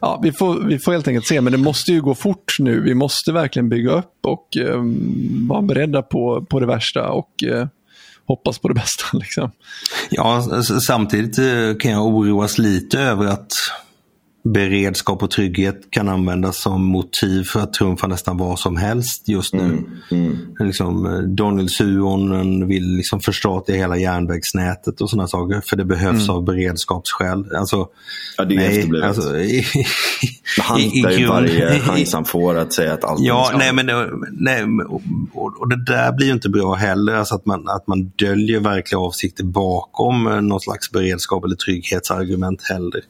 ja, 0.00 0.20
vi, 0.22 0.32
får, 0.32 0.60
vi 0.60 0.78
får 0.78 0.92
helt 0.92 1.08
enkelt 1.08 1.26
se, 1.26 1.40
men 1.40 1.52
det 1.52 1.58
måste 1.58 1.92
ju 1.92 2.02
gå 2.02 2.14
fort 2.14 2.52
nu. 2.58 2.80
Vi 2.80 2.94
måste 2.94 3.32
verkligen 3.32 3.68
bygga 3.68 3.92
upp 3.92 4.18
och 4.22 4.56
ehm, 4.56 5.48
vara 5.48 5.62
beredda 5.62 6.02
på, 6.02 6.46
på 6.50 6.60
det 6.60 6.66
värsta 6.66 7.08
och 7.08 7.44
eh, 7.44 7.66
hoppas 8.26 8.58
på 8.58 8.68
det 8.68 8.74
bästa. 8.84 9.04
Liksom. 9.12 9.50
Ja, 10.10 10.42
samtidigt 10.86 11.36
kan 11.80 11.90
jag 11.90 12.06
oroas 12.06 12.58
lite 12.58 13.00
över 13.00 13.26
att 13.26 13.52
beredskap 14.44 15.22
och 15.22 15.30
trygghet 15.30 15.80
kan 15.90 16.08
användas 16.08 16.56
som 16.62 16.84
motiv 16.84 17.44
för 17.44 17.60
att 17.60 17.72
trumfa 17.72 18.06
nästan 18.06 18.36
vad 18.36 18.58
som 18.58 18.76
helst 18.76 19.28
just 19.28 19.54
nu. 19.54 19.84
Liksom, 20.60 21.06
eh, 21.06 21.18
Daniel 21.18 21.68
Suhonen 21.68 22.68
vill 22.68 22.96
liksom 22.96 23.20
förstatliga 23.20 23.78
hela 23.78 23.96
järnvägsnätet 23.96 25.00
och 25.00 25.10
sådana 25.10 25.28
saker 25.28 25.62
för 25.66 25.76
det 25.76 25.84
behövs 25.84 26.28
av 26.28 26.44
beredskapsskäl. 26.44 27.44
Alltså, 27.56 27.86
Ja, 28.38 28.44
det 28.44 28.54
är 28.54 28.86
nej, 28.88 29.02
alltså, 29.02 29.36
i, 29.38 29.64
han 30.62 30.80
hittar 30.80 31.10
ju 31.10 31.26
varje 31.26 31.80
chans 31.80 32.12
han 32.14 32.24
får 32.24 32.54
att 32.58 32.72
säga 32.72 32.92
att 32.92 33.04
allt 33.04 33.20
Ja, 33.20 33.44
ska- 33.48 33.56
nej 33.58 33.72
men, 33.72 33.88
eh, 33.88 33.96
nej, 34.32 34.64
och, 35.34 35.60
och, 35.60 35.68
det 35.68 35.84
där 35.84 36.12
blir 36.12 36.26
ju 36.26 36.32
inte 36.32 36.48
bra 36.48 36.74
heller. 36.74 37.14
Alltså 37.14 37.34
att, 37.34 37.46
man, 37.46 37.68
att 37.68 37.86
man 37.86 38.12
döljer 38.18 38.60
verkliga 38.60 38.98
avsikter 38.98 39.44
bakom 39.44 40.26
eh, 40.26 40.40
någon 40.40 40.60
slags 40.60 40.90
beredskap 40.90 41.44
eller 41.44 41.56
trygghetsargument 41.56 42.62
heller. 42.62 43.00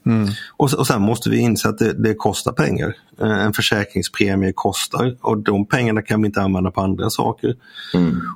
Och, 0.57 0.73
och 0.75 0.87
sen 0.87 1.03
måste 1.03 1.24
vi 1.31 1.39
inse 1.39 1.69
att 1.69 1.79
det, 1.79 1.93
det 1.93 2.15
kostar 2.15 2.53
pengar. 2.53 2.97
Eh, 3.21 3.45
En 3.45 3.53
försäkringspremie 3.53 4.53
kostar 4.53 5.17
och 5.21 5.39
de 5.39 5.67
pengarna 5.67 6.03
kan 6.03 6.23
vi 6.23 6.27
inte 6.27 6.43
använda 6.43 6.71
på 6.71 6.81
andra 6.81 7.11
saker. 7.11 7.57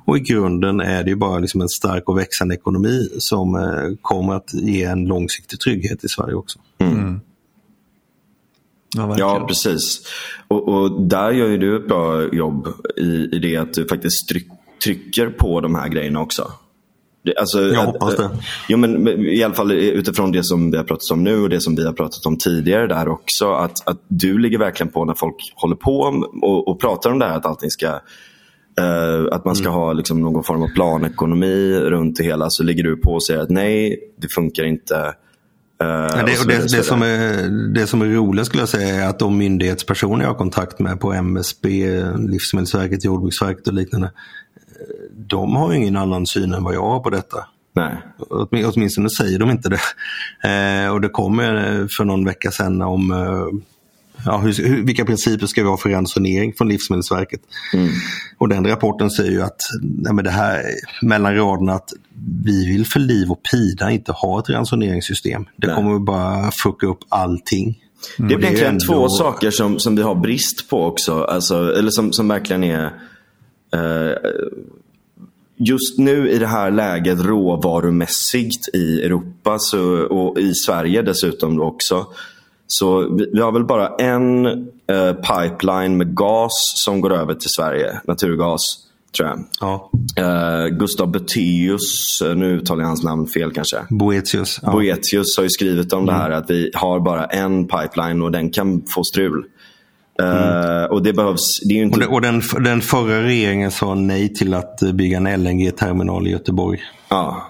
Och 0.05 0.17
i 0.17 0.19
grunden 0.19 0.79
är 0.79 1.03
det 1.03 1.09
ju 1.09 1.15
bara 1.15 1.39
liksom 1.39 1.61
en 1.61 1.69
stark 1.69 2.09
och 2.09 2.17
växande 2.17 2.55
ekonomi 2.55 3.09
som 3.17 3.55
eh, 3.55 3.97
kommer 4.01 4.33
att 4.33 4.53
ge 4.53 4.83
en 4.83 5.05
långsiktig 5.05 5.59
trygghet 5.59 6.03
i 6.03 6.07
Sverige 6.07 6.33
också. 6.35 6.59
Ja, 8.95 9.05
verkligen. 9.07 9.29
Ja, 9.29 9.45
precis. 9.47 10.01
Och, 10.47 10.67
och 10.67 11.01
där 11.01 11.31
gör 11.31 11.47
ju 11.47 11.57
du 11.57 11.75
ett 11.75 11.87
bra 11.87 12.33
jobb 12.33 12.67
i, 12.97 13.35
i 13.35 13.39
det 13.39 13.57
att 13.57 13.73
du 13.73 13.87
faktiskt 13.87 14.29
tryck, 14.29 14.47
trycker 14.83 15.29
på 15.29 15.61
de 15.61 15.75
här 15.75 15.87
grejerna 15.89 16.21
också. 16.21 16.51
Alltså, 17.37 17.61
Jag 17.61 17.75
att- 17.75 17.85
hoppas 17.85 18.15
det. 18.15 18.29
Jo, 18.67 18.77
men 18.77 19.07
i 19.07 19.43
alla 19.43 19.53
fall 19.53 19.71
utifrån 19.71 20.31
det 20.31 20.43
som 20.43 20.71
vi 20.71 20.77
har 20.77 20.83
pratat 20.83 21.11
om 21.11 21.23
nu 21.23 21.41
och 21.41 21.49
det 21.49 21.61
som 21.61 21.75
vi 21.75 21.85
har 21.85 21.93
pratat 21.93 22.25
om 22.25 22.37
tidigare 22.37 22.87
där 22.87 23.07
också. 23.07 23.51
Att, 23.53 23.87
att 23.87 23.97
du 24.07 24.37
ligger 24.37 24.57
verkligen 24.59 24.91
på 24.91 25.05
när 25.05 25.13
folk 25.13 25.35
håller 25.55 25.75
på 25.75 26.23
och, 26.41 26.67
och 26.67 26.79
pratar 26.81 27.09
om 27.11 27.19
det 27.19 27.25
här 27.25 27.37
att 27.37 27.45
allting 27.45 27.69
ska 27.69 27.87
eh, 28.79 29.25
att 29.31 29.45
man 29.45 29.55
ska 29.55 29.69
ha 29.69 29.93
liksom 29.93 30.21
någon 30.21 30.43
form 30.43 30.61
av 30.61 30.67
planekonomi 30.67 31.79
runt 31.79 32.17
det 32.17 32.23
hela. 32.23 32.49
Så 32.49 32.63
ligger 32.63 32.83
du 32.83 32.97
på 32.97 33.13
och 33.13 33.25
säger 33.25 33.39
att 33.41 33.49
nej, 33.49 33.99
det 34.17 34.27
funkar 34.27 34.63
inte. 34.63 34.95
Eh, 35.81 35.87
Ja, 35.87 36.23
det, 36.25 36.39
och 36.41 36.47
det, 36.47 36.77
det, 36.77 36.83
som 36.83 37.01
är, 37.01 37.49
det 37.73 37.87
som 37.87 38.01
är 38.01 38.05
roligt 38.05 38.45
skulle 38.45 38.61
jag 38.61 38.69
säga 38.69 38.95
är 38.95 39.09
att 39.09 39.19
de 39.19 39.37
myndighetspersoner 39.37 40.23
jag 40.23 40.29
har 40.29 40.35
kontakt 40.37 40.79
med 40.79 40.99
på 40.99 41.13
MSB, 41.13 41.67
Livsmedelsverket, 42.17 43.05
Jordbruksverket 43.05 43.67
och 43.67 43.73
liknande. 43.73 44.11
De 45.29 45.55
har 45.55 45.71
ju 45.71 45.77
ingen 45.77 45.95
annan 45.97 46.25
syn 46.27 46.53
än 46.53 46.63
vad 46.63 46.75
jag 46.75 46.81
har 46.89 46.99
på 46.99 47.09
detta. 47.09 47.45
Nej. 47.75 47.97
Åtmin- 48.29 48.71
Åtminstone 48.75 49.09
säger 49.09 49.39
de 49.39 49.49
inte 49.51 49.69
det. 49.69 49.79
Eh, 50.83 50.89
och 50.93 51.01
det 51.01 51.09
kom 51.09 51.39
eh, 51.39 51.45
för 51.97 52.03
någon 52.03 52.25
vecka 52.25 52.51
sedan 52.51 52.81
om 52.81 53.11
eh, 53.11 53.59
ja, 54.25 54.37
hur, 54.37 54.67
hur, 54.67 54.83
vilka 54.85 55.05
principer 55.05 55.45
ska 55.47 55.63
vi 55.63 55.69
ha 55.69 55.77
för 55.77 55.89
ransonering 55.89 56.53
från 56.57 56.67
Livsmedelsverket. 56.69 57.41
Och 58.37 58.49
den 58.49 58.67
rapporten 58.67 59.09
säger 59.11 59.31
ju 59.31 59.41
att 59.41 59.61
nej, 59.81 60.13
men 60.13 60.25
det 60.25 60.31
här 60.31 60.61
mellan 61.01 61.35
raderna 61.35 61.73
att 61.73 61.89
vi 62.45 62.65
vill 62.65 62.85
för 62.85 62.99
liv 62.99 63.31
och 63.31 63.41
pina 63.51 63.91
inte 63.91 64.11
ha 64.11 64.39
ett 64.39 64.49
ransoneringssystem. 64.49 65.45
Det 65.55 65.67
Nej. 65.67 65.75
kommer 65.75 65.99
bara 65.99 66.51
fucka 66.51 66.87
upp 66.87 66.99
allting. 67.09 67.79
Och 68.19 68.25
det 68.25 68.33
är 68.33 68.39
egentligen 68.39 68.71
ändå- 68.73 68.85
två 68.85 69.09
saker 69.09 69.51
som, 69.51 69.79
som 69.79 69.95
vi 69.95 70.01
har 70.01 70.15
brist 70.15 70.69
på 70.69 70.85
också. 70.85 71.23
Alltså, 71.23 71.73
eller 71.77 71.91
som, 71.91 72.13
som 72.13 72.27
verkligen 72.27 72.63
är... 72.63 72.85
Eh, 73.73 74.11
just 75.59 75.97
nu 75.97 76.29
i 76.29 76.37
det 76.37 76.47
här 76.47 76.71
läget 76.71 77.19
råvarumässigt 77.19 78.75
i 78.75 79.01
Europa 79.01 79.59
så, 79.59 80.01
och 80.03 80.39
i 80.39 80.53
Sverige 80.53 81.01
dessutom 81.01 81.61
också. 81.61 82.05
Så 82.67 83.15
vi, 83.15 83.29
vi 83.33 83.41
har 83.41 83.51
väl 83.51 83.65
bara 83.65 83.87
en 83.87 84.45
eh, 84.87 85.13
pipeline 85.13 85.97
med 85.97 86.15
gas 86.15 86.51
som 86.75 87.01
går 87.01 87.13
över 87.13 87.33
till 87.33 87.49
Sverige. 87.49 88.01
Naturgas, 88.05 88.61
tror 89.17 89.29
jag. 89.29 89.39
Ja, 89.59 89.91
Eh, 90.17 90.67
Gustav 90.67 91.11
Beteus, 91.11 92.21
eh, 92.21 92.35
nu 92.35 92.57
uttalar 92.57 92.81
jag 92.81 92.87
hans 92.87 93.03
namn 93.03 93.27
fel 93.27 93.51
kanske. 93.51 93.77
Boetius. 93.89 94.59
Ja. 94.61 94.71
Boetius 94.71 95.37
har 95.37 95.43
ju 95.43 95.49
skrivit 95.49 95.93
om 95.93 96.05
det 96.05 96.13
här 96.13 96.31
att 96.31 96.49
vi 96.49 96.71
har 96.73 96.99
bara 96.99 97.25
en 97.25 97.67
pipeline 97.67 98.21
och 98.21 98.31
den 98.31 98.49
kan 98.49 98.81
få 98.95 99.03
strul. 99.03 99.45
Eh, 100.19 100.83
och 100.91 101.03
det 101.03 101.13
behövs, 101.13 101.59
det 101.67 101.73
är 101.73 101.77
ju 101.77 101.83
inte... 101.83 101.95
Och, 101.95 101.99
det, 102.01 102.07
och 102.07 102.21
den, 102.21 102.41
den 102.63 102.81
förra 102.81 103.23
regeringen 103.23 103.71
sa 103.71 103.95
nej 103.95 104.33
till 104.33 104.53
att 104.53 104.81
eh, 104.81 104.91
bygga 104.91 105.17
en 105.17 105.43
LNG-terminal 105.43 106.27
i 106.27 106.31
Göteborg. 106.31 106.79
Ja. 107.09 107.47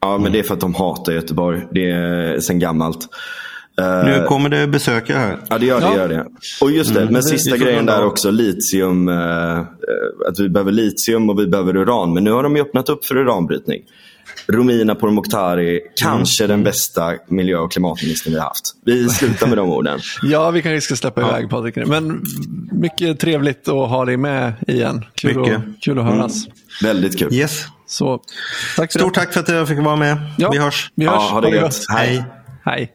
ja, 0.00 0.18
men 0.18 0.32
det 0.32 0.38
är 0.38 0.42
för 0.42 0.54
att 0.54 0.60
de 0.60 0.74
hatar 0.74 1.12
Göteborg. 1.12 1.60
Det 1.70 1.90
är 1.90 2.40
sen 2.40 2.58
gammalt. 2.58 2.98
Eh, 3.80 4.04
Nu 4.04 4.24
kommer 4.28 4.48
det 4.48 4.66
besökare 4.66 5.18
här. 5.18 5.38
Ja, 5.50 5.58
det 5.58 5.66
gör 5.66 5.80
det. 5.80 5.86
Ja. 5.86 5.96
Gör 5.96 6.08
det. 6.08 6.26
Och 6.60 6.70
just 6.70 6.94
det, 6.94 7.08
men 7.10 7.22
sista 7.22 7.56
grejen 7.56 7.86
där 7.86 8.04
också, 8.04 8.30
litium. 8.30 9.08
eh, 9.08 9.58
eh, 9.58 9.64
att 10.28 10.38
vi 10.38 10.48
behöver 10.48 10.72
litium 10.72 11.30
och 11.30 11.38
vi 11.40 11.46
behöver 11.46 11.76
uran. 11.76 12.14
Men 12.14 12.24
nu 12.24 12.30
har 12.32 12.42
de 12.42 12.56
ju 12.56 12.62
öppnat 12.62 12.88
upp 12.88 13.04
för 13.04 13.16
uranbrytning. 13.16 13.82
Romina 14.52 14.94
Pourmokhtari, 14.94 15.80
kanske 16.02 16.46
den 16.46 16.62
bästa 16.64 17.12
miljö 17.28 17.56
och 17.58 17.72
klimatministern 17.72 18.32
vi 18.32 18.38
har 18.38 18.46
haft. 18.46 18.64
Vi 18.84 19.08
slutar 19.08 19.46
med 19.46 19.58
de 19.58 19.70
orden. 19.70 20.00
Ja, 20.22 20.50
vi 20.50 20.62
kanske 20.62 20.80
ska 20.80 20.96
släppa 20.96 21.20
iväg 21.20 21.50
Patrik. 21.50 21.76
Men 21.86 22.22
mycket 22.72 23.20
trevligt 23.20 23.68
att 23.68 23.88
ha 23.90 24.04
dig 24.04 24.16
med 24.16 24.52
igen. 24.68 25.04
Kul, 25.14 25.38
Mycket. 25.38 25.56
att, 25.56 25.64
kul 25.80 25.98
att 25.98 26.04
höras. 26.04 26.44
Väldigt 26.82 27.18
kul. 27.18 27.34
Yes. 27.34 27.64
Så, 27.86 28.20
tack 28.76 28.92
Stort 28.92 29.14
det. 29.14 29.20
tack 29.20 29.32
för 29.32 29.40
att 29.40 29.48
jag 29.48 29.68
fick 29.68 29.78
vara 29.78 29.96
med. 29.96 30.16
Ja, 30.38 30.50
Vi 30.52 30.58
hörs. 30.58 30.90
Vi 30.94 31.04
hörs. 31.06 31.14
Ja, 31.14 31.28
ha 31.30 31.40
det 31.40 31.50
gött. 31.56 31.80
Hej. 31.88 32.24
Hej. 32.64 32.92